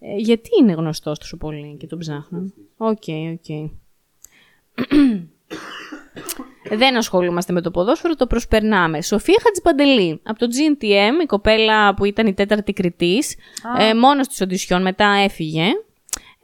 Ε, 0.00 0.16
γιατί 0.16 0.48
είναι 0.60 0.72
γνωστός 0.72 1.18
τόσο 1.18 1.36
πολύ 1.36 1.76
και 1.78 1.86
τον 1.86 1.98
ψάχνουν; 1.98 2.54
Ok, 2.76 3.02
ok. 3.32 3.70
Δεν 6.70 6.96
ασχολούμαστε 6.96 7.52
με 7.52 7.60
το 7.60 7.70
ποδόσφαιρο, 7.70 8.14
το 8.14 8.26
προσπερνάμε. 8.26 9.02
Σοφία 9.02 9.40
Χατζιπαντελή, 9.42 10.20
από 10.24 10.38
το 10.38 10.46
GNTM, 10.46 11.22
η 11.22 11.26
κοπέλα 11.26 11.94
που 11.94 12.04
ήταν 12.04 12.26
η 12.26 12.34
τέταρτη 12.34 12.72
κριτής, 12.72 13.36
ε, 13.78 13.94
μόνο 13.94 14.28
στις 14.28 14.40
οντισιόν, 14.40 14.82
μετά 14.82 15.06
έφυγε. 15.06 15.64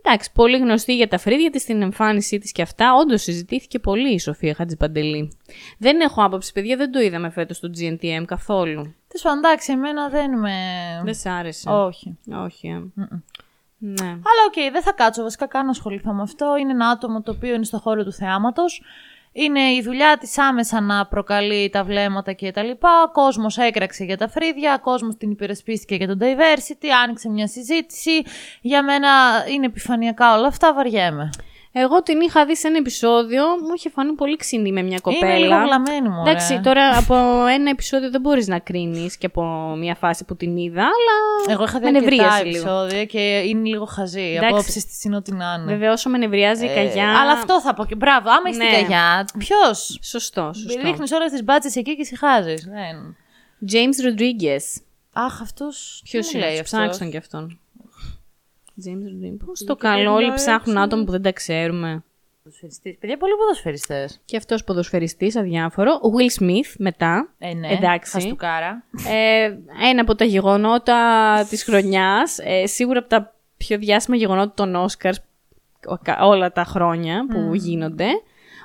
Εντάξει, 0.03 0.33
πολύ 0.33 0.59
γνωστή 0.59 0.97
για 0.97 1.09
τα 1.09 1.19
φρύδια 1.19 1.51
της, 1.51 1.65
την 1.65 1.83
εμφάνισή 1.83 2.39
της 2.39 2.53
και 2.53 2.63
αυτά. 2.63 2.95
Όντως 2.95 3.23
συζητήθηκε 3.23 3.79
πολύ 3.79 4.13
η 4.13 4.19
Σοφία 4.19 4.55
Χατζιπαντελή. 4.55 5.39
Δεν 5.79 6.01
έχω 6.01 6.25
άποψη, 6.25 6.53
παιδιά, 6.53 6.77
δεν 6.77 6.93
το 6.93 7.01
είδαμε 7.01 7.31
φέτος 7.31 7.57
στο 7.57 7.69
GNTM 7.79 8.25
καθόλου. 8.27 8.83
Τέλος 9.09 9.23
πάντων, 9.23 9.39
εντάξει, 9.39 9.73
εμένα 9.73 10.09
δεν 10.09 10.39
με. 10.39 10.53
Δεν 11.05 11.15
σ' 11.15 11.27
άρεσε. 11.27 11.71
Όχι. 11.71 12.19
Όχι, 12.45 12.69
ε. 12.69 13.03
Ναι. 13.83 14.07
Αλλά 14.07 14.43
οκ, 14.47 14.73
δεν 14.73 14.83
θα 14.83 14.93
κάτσω 14.93 15.23
βασικά 15.23 15.47
καν 15.47 15.65
να 15.65 15.71
ασχοληθώ 15.71 16.13
με 16.13 16.23
αυτό. 16.23 16.57
Είναι 16.61 16.71
ένα 16.71 16.89
άτομο 16.89 17.23
το 17.23 17.31
οποίο 17.31 17.55
είναι 17.55 17.65
στο 17.65 17.79
χώρο 17.79 18.05
του 18.05 18.13
θεάματος. 18.13 18.83
Είναι 19.33 19.61
η 19.61 19.83
δουλειά 19.83 20.17
της 20.19 20.39
άμεσα 20.39 20.81
να 20.81 21.07
προκαλεί 21.07 21.71
τα 21.71 21.85
βλέμματα 21.85 22.33
και 22.33 22.51
τα 22.51 22.63
λοιπά. 22.63 23.03
Ο 23.09 23.11
κόσμος 23.13 23.59
έκραξε 23.59 24.05
για 24.05 24.17
τα 24.17 24.29
φρύδια, 24.29 24.75
ο 24.75 24.81
κόσμος 24.81 25.17
την 25.17 25.31
υπερασπίστηκε 25.31 25.95
για 25.95 26.07
τον 26.07 26.19
diversity, 26.21 26.87
άνοιξε 27.05 27.29
μια 27.29 27.47
συζήτηση. 27.47 28.23
Για 28.61 28.83
μένα 28.83 29.09
είναι 29.53 29.67
επιφανειακά 29.67 30.37
όλα 30.37 30.47
αυτά, 30.47 30.75
βαριέμαι. 30.75 31.31
Εγώ 31.73 32.03
την 32.03 32.21
είχα 32.21 32.47
δει 32.47 32.57
σε 32.57 32.67
ένα 32.69 32.77
επεισόδιο, 32.77 33.45
μου 33.47 33.73
είχε 33.77 33.89
φανεί 33.91 34.13
πολύ 34.13 34.37
ξινή 34.37 34.73
με 34.73 34.83
μια 34.83 34.99
κοπέλα. 35.03 35.37
Είναι 35.37 35.47
λίγο 35.47 35.61
βλαμμένη 35.65 36.09
μου, 36.09 36.21
Εντάξει, 36.27 36.61
τώρα 36.61 36.97
από 36.99 37.15
ένα 37.47 37.71
επεισόδιο 37.71 38.11
δεν 38.11 38.21
μπορείς 38.21 38.47
να 38.49 38.59
κρίνεις 38.59 39.17
και 39.17 39.27
από 39.27 39.43
μια 39.79 39.95
φάση 39.95 40.25
που 40.25 40.37
την 40.37 40.57
είδα, 40.57 40.83
αλλά 40.83 41.53
Εγώ 41.55 41.63
είχα 41.65 41.79
δει 41.79 41.91
με 41.91 41.99
αρκετά 41.99 42.15
νευρίασε 42.15 42.45
λίγο. 42.45 42.59
επεισόδια 42.59 43.05
και 43.05 43.39
είναι 43.47 43.69
λίγο 43.69 43.85
χαζή. 43.85 44.21
Εντάξει. 44.37 44.47
Απόψεις 44.55 44.87
της 44.87 45.05
είναι 45.05 45.17
ό,τι 45.17 45.33
να 45.33 45.57
είναι. 45.59 45.73
Βέβαια, 45.73 45.93
όσο 45.93 46.09
με 46.11 46.19
νευριάζει 46.19 46.65
η 46.65 46.71
Ε, 46.71 46.75
καγιά... 46.75 47.21
αλλά 47.21 47.33
αυτό 47.33 47.61
θα 47.61 47.75
πω 47.75 47.85
και 47.85 47.95
μπράβο. 47.95 48.31
Άμα 48.31 48.49
είσαι 48.49 48.59
Ναι. 48.59 48.65
στην 48.71 48.81
καγιά, 48.81 49.29
ποιος; 49.39 49.99
Σωστό, 50.03 50.51
σωστό. 50.55 50.81
Ρίχνεις 50.83 51.13
όλες 51.13 51.31
τις 51.31 51.45
μπάτσες 51.45 51.77
εκεί 51.77 51.95
και 51.97 52.03
ησυχάζει. 52.03 52.55
Δεν. 52.55 53.17
James 53.73 54.07
Rodriguez. 54.07 54.83
Αχ, 55.13 55.41
αυτός. 55.41 56.01
Ποιος 56.05 56.33
είναι, 56.33 56.43
λέει 56.47 56.59
αυτός, 56.59 56.79
ψάξτε 56.81 57.03
τον 57.05 57.11
κι 57.13 57.17
αυτόν. 57.17 57.59
James 58.87 59.33
Rodriguez. 59.33 59.37
Πώς 59.47 59.65
το 59.65 59.75
και 59.75 59.81
καλό, 59.81 60.03
δεν 60.03 60.13
όλοι 60.13 60.27
λέω 60.27 60.35
ψάχνουν 60.35 60.77
έξω. 60.77 60.87
άτομα 60.87 61.05
που 61.05 61.11
δεν 61.11 61.23
τα 61.23 61.33
ξέρουμε. 61.33 62.03
Παιδιά, 63.01 63.17
πολλοί 63.17 63.33
ποδοσφαιριστές. 63.39 64.21
Και 64.25 64.37
αυτός 64.37 64.65
ποδοσφαιριστής, 64.65 65.37
αδιάφορο. 65.37 65.93
Ο 65.93 66.09
Will 66.19 66.43
Smith, 66.43 66.75
μετά. 66.79 67.29
Ε, 67.39 67.55
ναι. 67.55 67.69
Εντάξει. 67.69 68.13
Χαστούκάρα. 68.13 68.85
Ε, 69.09 69.57
ένα 69.91 70.01
από 70.01 70.15
τα 70.15 70.25
γεγονότα 70.25 70.99
της 71.49 71.65
χρονιάς, 71.65 72.39
ε, 72.39 72.67
σίγουρα 72.67 72.99
από 72.99 73.09
τα 73.09 73.35
πιο 73.57 73.79
διάσημα 73.79 74.17
γεγονότα 74.17 74.53
των 74.55 74.87
Oscars 74.87 75.15
όλα 76.21 76.53
τα 76.53 76.65
χρόνια 76.65 77.27
που 77.27 77.55
γίνονται. 77.55 78.07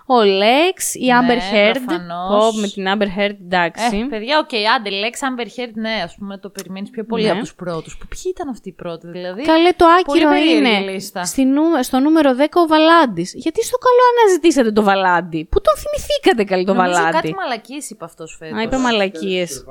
Ο 0.08 0.24
Λέξ, 0.24 0.96
η 0.96 1.06
Ναι, 1.06 1.14
Amber 1.20 1.40
Heard. 1.54 1.76
προφανώς. 1.86 2.54
Πω, 2.54 2.60
με 2.60 2.68
την 2.68 2.86
Amber 2.94 3.10
Heard, 3.20 3.38
εντάξει. 3.46 3.98
Ε, 3.98 4.06
παιδιά, 4.10 4.40
οκ, 4.40 4.54
άντε, 4.76 4.90
Lex 4.90 5.16
Amber 5.28 5.46
Heard, 5.56 5.72
ναι, 5.74 6.02
ας 6.04 6.16
πούμε, 6.16 6.38
το 6.38 6.50
περιμένεις 6.50 6.90
πιο 6.90 7.04
πολύ 7.06 7.24
Ναι. 7.24 7.30
από 7.32 7.40
τους 7.40 7.56
πρώτους. 7.56 7.98
Ποιοι 7.98 8.22
ήταν 8.36 8.50
αυτοί 8.50 8.70
οι 8.70 8.72
πρώτοι, 8.72 9.08
δηλαδή; 9.08 9.42
Καλέ 9.42 9.72
το 9.72 9.86
άκυρο 9.86 10.04
Πολύ 10.06 10.24
περίεργη 10.26 10.58
είναι 10.58 10.92
λίστα. 10.92 11.24
στη 11.26 11.44
νου- 11.46 11.84
στο 11.84 12.00
νούμερο 12.00 12.36
10 12.36 12.62
ο 12.62 12.68
Βαλάντης. 12.68 13.34
Γιατί 13.36 13.64
στο 13.64 13.78
καλό 13.78 14.02
αναζητήσατε 14.14 14.72
το 14.72 14.84
Βαλάντι; 14.84 15.48
Πού 15.52 15.62
τον 15.62 15.74
θυμηθήκατε 15.78 16.44
καλή 16.44 16.66
το 16.66 16.74
Νομίζω 16.74 16.94
Βαλάντι; 16.96 17.16
κάτι 17.16 17.34
μαλακίες 17.34 17.90
είπε 17.90 18.06
αυτός 18.06 18.36
φέτος. 18.40 18.58
Α, 18.58 18.62
είπε 18.62 18.78
μαλακίες. 18.78 19.66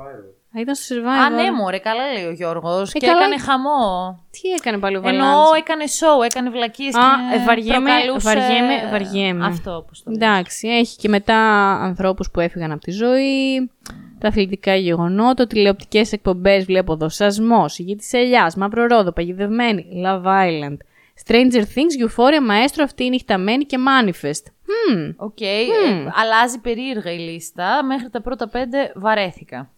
Α, 0.57 0.59
ήταν 0.61 0.75
στο 0.75 0.95
Survivor. 0.95 1.25
Α, 1.25 1.29
ναι, 1.29 1.51
μωρέ, 1.51 1.77
καλά 1.77 2.11
λέει 2.13 2.25
ο 2.25 2.31
Γιώργος. 2.31 2.91
και 2.91 2.99
καλά. 3.07 3.17
έκανε 3.19 3.39
χαμό. 3.39 4.19
Τι 4.31 4.49
έκανε 4.49 4.77
πάλι 4.77 4.97
ο 4.97 5.01
Βαλάντης. 5.01 5.25
Εννοώ, 5.25 5.53
έκανε 5.57 5.83
show, 5.99 6.25
έκανε 6.25 6.49
βλακίες. 6.49 6.95
Α, 6.95 6.99
ε, 7.33 7.43
βαριέμαι, 7.45 7.91
βαριέμαι, 8.19 8.89
βαριέμαι. 8.91 9.45
Αυτό, 9.45 9.75
όπως 9.75 10.03
το 10.03 10.11
λέω. 10.11 10.29
Εντάξει, 10.29 10.67
έχει 10.67 10.97
και 10.97 11.09
μετά 11.09 11.37
ανθρώπους 11.71 12.31
που 12.31 12.39
έφυγαν 12.39 12.71
από 12.71 12.81
τη 12.81 12.91
ζωή, 12.91 13.71
τα 14.19 14.27
αθλητικά 14.27 14.75
γεγονότα, 14.75 15.47
τηλεοπτικές 15.47 16.11
εκπομπές, 16.11 16.65
βλέπω 16.65 16.95
δοσασμός, 16.95 17.77
η 17.79 17.83
γη 17.83 17.95
της 17.95 18.13
ελιάς, 18.13 18.55
μαύρο 18.55 18.85
ρόδο, 18.85 19.11
παγιδευμένη, 19.11 19.85
Love 20.05 20.25
Island, 20.25 20.77
Stranger 21.25 21.61
Things, 21.61 21.95
Euphoria, 22.05 22.41
Maestro, 22.51 22.81
αυτή 22.83 23.03
η 23.03 23.09
νυχταμένη 23.09 23.65
και 23.65 23.77
Manifest. 23.87 24.43
Hm, 24.67 25.13
OK, 25.17 25.41
ε, 25.41 25.45
αλλάζει 26.21 26.59
περίεργα 26.59 27.11
η 27.11 27.17
λίστα. 27.17 27.83
Μέχρι 27.83 28.09
τα 28.09 28.21
πρώτα 28.21 28.47
πέντε 28.47 28.91
βαρέθηκα. 28.95 29.69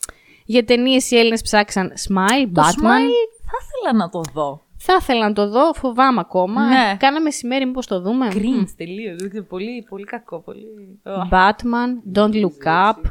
Για 0.47 0.63
ταινίες 0.63 1.11
οι 1.11 1.17
Έλληνες 1.17 1.41
ψάξαν 1.41 1.93
Smile, 2.07 2.47
Το 2.53 2.61
Batman. 2.61 2.83
Smile 2.83 3.27
θα 3.45 3.57
ήθελα 3.61 3.97
να 3.97 4.09
το 4.09 4.21
δω. 4.33 4.61
Θα 4.77 4.97
ήθελα 4.99 5.27
να 5.27 5.33
το 5.33 5.49
δω, 5.49 5.73
φοβάμαι 5.73 6.19
ακόμα. 6.19 6.67
Ναι. 6.67 6.95
Κάνα 6.99 7.21
μεσημέρι, 7.21 7.65
μήπως 7.65 7.87
το 7.87 8.01
δούμε. 8.01 8.27
Cringe 8.31 8.69
τελείως. 8.77 9.21
Πολύ, 9.47 9.85
πολύ 9.89 10.03
κακό. 10.03 10.39
Πολύ... 10.39 10.65
Batman, 11.31 12.17
Don't 12.17 12.33
Look 12.33 12.91
Up. 12.91 13.01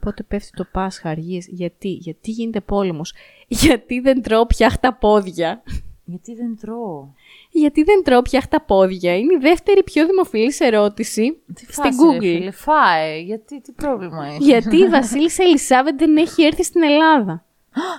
Πότε 0.00 0.22
πέφτει 0.22 0.50
το 0.56 0.66
Πάσχα, 0.72 1.08
αργίες. 1.08 1.46
Γιατί, 1.48 1.88
γιατί 1.88 2.30
γίνεται 2.30 2.60
πόλεμος. 2.60 3.12
Γιατί 3.62 4.00
δεν 4.00 4.22
τρώω 4.22 4.46
πια 4.46 4.96
πόδια. 5.00 5.62
Γιατί 6.06 6.34
δεν 6.34 6.58
τρώω; 6.60 7.06
Γιατί 7.50 7.82
δεν 7.82 8.02
τρώω 8.04 8.22
πια 8.22 8.42
πόδια. 8.66 9.16
Είναι 9.16 9.34
η 9.34 9.38
δεύτερη 9.40 9.82
πιο 9.82 10.06
δημοφιλής 10.06 10.60
ερώτηση 10.60 11.42
Τι 11.54 11.60
στην 11.60 11.74
φάση, 11.74 11.98
ρε 12.02 12.16
Google. 12.16 12.20
φίλε, 12.20 12.50
φάε. 12.50 13.18
Γιατί, 13.20 13.60
τι 13.60 13.72
πρόβλημα 13.72 14.26
έχει; 14.26 14.42
Γιατί 14.44 14.76
η 14.76 14.88
Βασίλισσα 14.88 15.42
Ελισάβετ 15.44 15.98
δεν 15.98 16.16
έχει 16.16 16.42
έρθει 16.42 16.62
στην 16.64 16.82
Ελλάδα. 16.82 17.44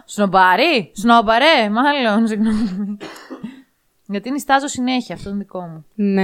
Σνομπάρι, 0.05 0.91
σνομπαρέ, 0.93 1.69
μάλλον, 1.69 2.27
συγγνώμη. 2.27 2.97
Γιατί 4.07 4.31
νιστάζω 4.31 4.67
συνέχεια, 4.67 5.15
αυτό 5.15 5.29
είναι 5.29 5.37
δικό 5.37 5.59
μου. 5.61 5.85
Ναι. 5.95 6.23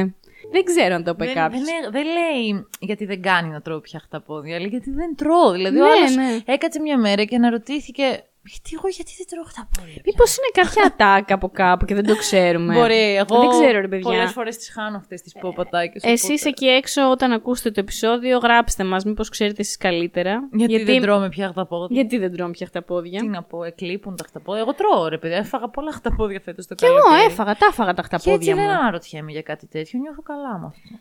Δεν 0.51 0.63
ξέρω 0.63 0.95
αν 0.95 1.03
το 1.03 1.11
είπε 1.11 1.25
Δεν, 1.25 1.33
κάποιος. 1.33 1.61
δεν, 1.63 1.91
δεν 1.91 2.03
λέει 2.05 2.65
γιατί 2.79 3.05
δεν 3.05 3.21
κάνει 3.21 3.49
να 3.49 3.61
τρώω 3.61 3.79
πια 3.79 3.99
χταπόδια, 3.99 4.59
λέει 4.59 4.67
γιατί 4.67 4.91
δεν 4.91 5.15
τρώω. 5.15 5.51
Δηλαδή 5.51 5.77
ο 5.79 5.83
Ναι, 5.83 5.89
άλλος 5.89 6.15
ναι. 6.15 6.39
έκατσε 6.45 6.79
μια 6.81 6.97
μέρα 6.97 7.23
και 7.23 7.35
αναρωτήθηκε 7.35 8.23
γιατί 8.43 8.69
εγώ 8.73 8.87
γιατί 8.87 9.11
δεν 9.17 9.27
τρώω 9.29 9.43
χταπόδια. 9.43 10.01
Μήπως 10.05 10.37
είναι 10.37 10.49
κάποια 10.63 10.83
ατάκα 10.91 11.33
από 11.33 11.49
κάπου 11.49 11.85
και 11.85 11.95
δεν 11.95 12.05
το 12.05 12.15
ξέρουμε. 12.15 12.73
Μπορεί, 12.73 13.15
εγώ 13.15 13.39
Δεν 13.39 13.49
ξέρω, 13.49 13.79
ρε 13.79 13.87
παιδιά. 13.87 14.09
πολλές 14.09 14.31
φορές 14.31 14.57
τις 14.57 14.69
χάνω 14.71 14.97
αυτές 14.97 15.21
τις 15.21 15.33
ποπατάκες. 15.41 16.03
Εσείς 16.03 16.23
οπότε- 16.29 16.49
εκεί 16.49 16.65
έξω, 16.65 17.09
όταν 17.09 17.31
ακούσετε 17.31 17.71
το 17.71 17.79
επεισόδιο, 17.79 18.37
γράψτε 18.37 18.83
μας, 18.83 19.03
μήπως 19.05 19.29
ξέρετε 19.29 19.61
εσείς 19.61 19.77
καλύτερα. 19.77 20.47
Γιατί, 20.51 20.83
δεν 20.83 21.01
τρώμε 21.01 21.29
πια 21.29 21.47
χταπόδια; 21.47 21.87
Γιατί 22.01 22.17
δεν 22.17 22.31
τρώμε 22.31 22.51
πια 22.51 22.67
χταπόδια; 22.67 23.19
Τι 23.19 23.27
να 23.27 23.43
πω, 23.43 23.63
εκλείπουν 23.63 24.15
τα 24.15 24.23
χταπόδια. 24.27 24.61
Εγώ 24.61 24.73
τρώω, 24.73 25.07
ρε 25.07 25.17
παιδιά. 25.17 25.37
Έφαγα 25.37 25.69
πολλά 25.69 25.91
χταπόδια 25.91 26.39
φέτος 26.39 26.67
το 26.67 26.75
Κι 26.75 26.85
εγώ 26.85 26.97
καλοκαίρι. 27.01 27.25
έφαγα, 27.31 27.55
τα 27.55 27.65
έφαγα 27.65 27.93
τα 27.93 28.01
Και 28.01 28.07
έτσι 28.15 28.29
χταπόδια 28.29 28.55
δεν 28.55 28.63
μου. 28.63 28.69
αναρωτιέμαι 28.71 29.31
για 29.31 29.41
κάτι 29.41 29.67
τέτοιο. 29.67 29.99
Νιώθω 29.99 30.21
καλά 30.21 30.57
με 30.59 30.65
αυτό. 30.65 30.99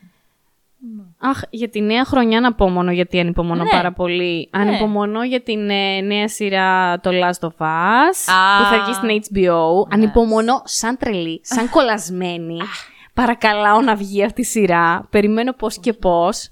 Αχ, 1.19 1.41
για 1.51 1.69
τη 1.69 1.81
νέα 1.81 2.05
χρονιά 2.05 2.41
να 2.41 2.53
πω 2.55 2.69
μόνο 2.69 2.91
γιατί 2.93 3.21
ανυπομονώ 3.21 3.63
Ναι. 3.63 3.71
πάρα 3.71 3.93
πολύ. 3.93 4.49
Ανυπομονώ 4.53 5.25
για 5.25 5.41
την 5.43 5.71
ε, 5.71 6.01
νέα 6.01 6.29
σειρά 6.29 7.01
το 7.01 7.11
Last 7.13 7.49
of 7.49 7.65
Us 7.65 8.33
Α. 8.35 8.59
που 8.59 8.65
θα 8.71 8.83
βγει 8.85 8.93
στην 8.95 9.09
HBO. 9.45 9.93
Ανυπομονώ 9.93 10.63
σαν 10.65 10.97
τρελή, 10.97 11.41
σαν 11.45 11.71
κολασμένη. 11.71 12.59
Παρακαλάω 13.15 13.81
να 13.81 13.95
βγει 13.95 14.25
αυτή 14.25 14.41
η 14.41 14.45
σειρά. 14.45 15.07
Περιμένω 15.11 15.53
πώς 15.53 15.79
και 15.81 15.93
πώς. 15.93 16.49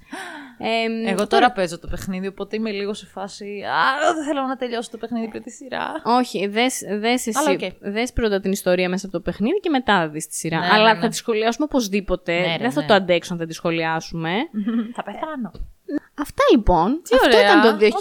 Ε, 0.59 1.11
Εγώ 1.11 1.27
τώρα 1.27 1.53
παίζω 1.53 1.79
το 1.79 1.89
παιχνίδι, 1.89 2.27
οπότε 2.27 2.57
είμαι 2.57 2.71
λίγο 2.71 2.95
σε 2.95 3.07
φάση. 3.07 3.63
Α, 3.63 4.15
δεν 4.15 4.25
θέλω 4.25 4.43
να 4.43 4.57
τελειώσω 4.57 4.91
το 4.91 4.97
παιχνίδι 4.97 5.29
πριν 5.29 5.43
τη 5.43 5.51
σειρά. 5.51 5.93
Όχι, 6.05 6.47
δες, 6.47 6.83
δες 6.99 7.27
εσύ. 7.27 7.39
Αλλά 7.39 7.51
οκ. 7.51 7.93
Δες 7.93 8.13
πρώτα 8.13 8.41
την 8.41 8.53
ιστορία 8.53 8.89
μέσα 8.89 9.07
από 9.07 9.17
το 9.17 9.23
παιχνίδι 9.23 9.61
και 9.61 9.71
μετά 9.71 9.99
θα 9.99 10.09
δεις 10.09 10.27
τη 10.27 10.35
σειρά. 10.35 10.59
Ναι, 10.59 10.67
Αλλά 10.71 10.93
ναι, 10.93 10.99
θα 10.99 11.05
ναι. 11.05 11.09
τη 11.09 11.17
σχολιάσουμε 11.17 11.67
οπωσδήποτε. 11.71 12.41
Ναι, 12.41 12.47
ρε, 12.47 12.57
δεν 12.59 12.73
θα 12.73 12.81
ναι. 12.81 12.87
το 12.87 12.95
αντέξω 12.95 13.33
αν 13.33 13.39
δεν 13.39 13.49
τη 13.49 13.55
σχολιάσουμε. 13.55 14.31
θα 14.95 15.03
πεθάνω. 15.03 15.51
Αυτά 16.21 16.43
λοιπόν. 16.53 17.01
Τι 17.03 17.15
Αυτό 17.17 17.37
ωραία. 17.37 17.41
ήταν 17.59 17.79
το 17.79 17.87
Οκ. 17.87 17.93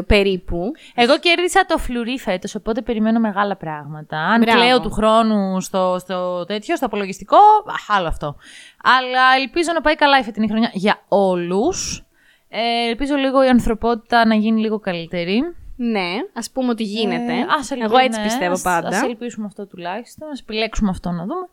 2022 0.00 0.06
περίπου. 0.06 0.72
Εγώ 0.94 1.18
κέρδισα 1.18 1.64
το 1.66 1.78
φλουρί 1.78 2.18
φέτος, 2.18 2.54
οπότε 2.54 2.82
περιμένω 2.82 3.20
μεγάλα 3.20 3.56
πράγματα. 3.56 4.16
Αν 4.18 4.40
Μπράβο. 4.40 4.58
κλαίω 4.60 4.80
του 4.80 4.90
χρόνου 4.90 5.60
στο, 5.60 5.96
στο 6.00 6.44
τέτοιο, 6.44 6.76
στο 6.76 6.86
απολογιστικό, 6.86 7.36
α, 7.36 7.96
άλλο 7.96 8.06
αυτό. 8.08 8.36
Αλλά 8.82 9.22
ελπίζω 9.40 9.72
να 9.72 9.80
πάει 9.80 9.94
καλά 9.96 10.18
η 10.18 10.22
φετινή 10.22 10.48
χρονιά 10.48 10.70
για 10.72 11.02
όλους. 11.08 12.04
Ε, 12.48 12.88
ελπίζω 12.88 13.14
λίγο 13.16 13.44
η 13.44 13.48
ανθρωπότητα 13.48 14.26
να 14.26 14.34
γίνει 14.34 14.60
λίγο 14.60 14.78
καλύτερη. 14.78 15.42
Ναι, 15.76 16.08
ας 16.34 16.50
πούμε 16.50 16.68
ότι 16.70 16.82
γίνεται. 16.82 17.32
Ε, 17.32 17.46
ας 17.58 17.70
ελπι- 17.70 17.84
Εγώ 17.84 17.96
έτσι 17.98 18.18
ναι, 18.18 18.24
πιστεύω 18.26 18.52
ας- 18.52 18.62
πάντα. 18.62 18.88
Ας 18.88 19.02
ελπίσουμε 19.02 19.46
αυτό 19.46 19.66
τουλάχιστον, 19.66 20.28
ας 20.30 20.40
επιλέξουμε 20.40 20.90
αυτό 20.90 21.10
να 21.10 21.24
δούμε. 21.24 21.48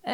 Ε, 0.00 0.12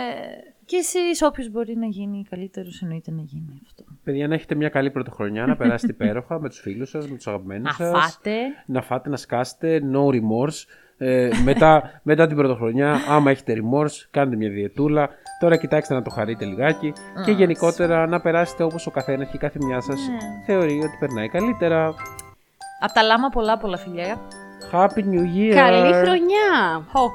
και 0.65 0.77
εσείς 0.77 1.23
όποιος 1.23 1.51
μπορεί 1.51 1.77
να 1.77 1.87
γίνει 1.87 2.27
καλύτερος 2.31 2.83
εννοείται 2.83 3.11
να 3.11 3.23
γίνει 3.23 3.61
αυτό. 3.67 3.85
Παιδιά, 4.05 4.29
να 4.29 4.35
έχετε 4.35 4.55
μια 4.55 4.69
καλή 4.69 4.91
πρωτοχρονιά, 4.91 5.47
να 5.47 5.57
περάσετε 5.57 5.93
υπέροχα 5.99 6.41
με 6.41 6.49
τους 6.49 6.61
φίλους 6.61 6.89
σας, 6.89 7.09
με 7.09 7.17
τους 7.17 7.27
αγαπημένους 7.27 7.75
σας. 7.75 7.93
Να 7.93 7.99
φάτε. 7.99 8.37
Να 8.67 8.83
φάτε, 8.83 9.09
να 9.09 9.17
σκάσετε. 9.17 9.81
No 9.93 10.15
remorse. 10.15 10.65
Ε, 10.99 11.31
μετά, 11.45 11.91
μετά 12.11 12.27
την 12.27 12.37
πρωτοχρονιά, 12.37 13.01
άμα 13.09 13.31
έχετε 13.31 13.55
remorse, 13.57 14.07
κάντε 14.11 14.37
μια 14.37 14.51
διετούλα. 14.51 15.09
Τώρα 15.41 15.57
κοιτάξτε 15.57 15.95
να 15.95 16.03
το 16.03 16.11
χαρείτε 16.11 16.45
λιγάκι. 16.45 16.93
και 17.25 17.33
γενικότερα 17.33 18.07
να 18.07 18.21
περάσετε 18.21 18.63
όπως 18.63 18.87
ο 18.87 18.91
καθένας 18.91 19.29
και 19.29 19.37
η 19.37 19.39
κάθε 19.39 19.59
μια 19.63 19.81
σας 19.81 20.09
ναι. 20.09 20.17
θεωρεί 20.47 20.79
ότι 20.79 20.97
περνάει 21.01 21.29
καλύτερα. 21.29 21.95
Απ' 22.81 22.93
τα 22.93 23.03
λάμα 23.03 23.29
πολλά 23.29 23.59
πολλά 23.59 23.77
φιλιά. 23.77 24.21
Happy 24.73 24.99
New 24.99 25.25
Year! 25.37 25.55
Καλή 25.55 25.93
χρονιά! 25.93 26.85
Oh, 26.93 27.11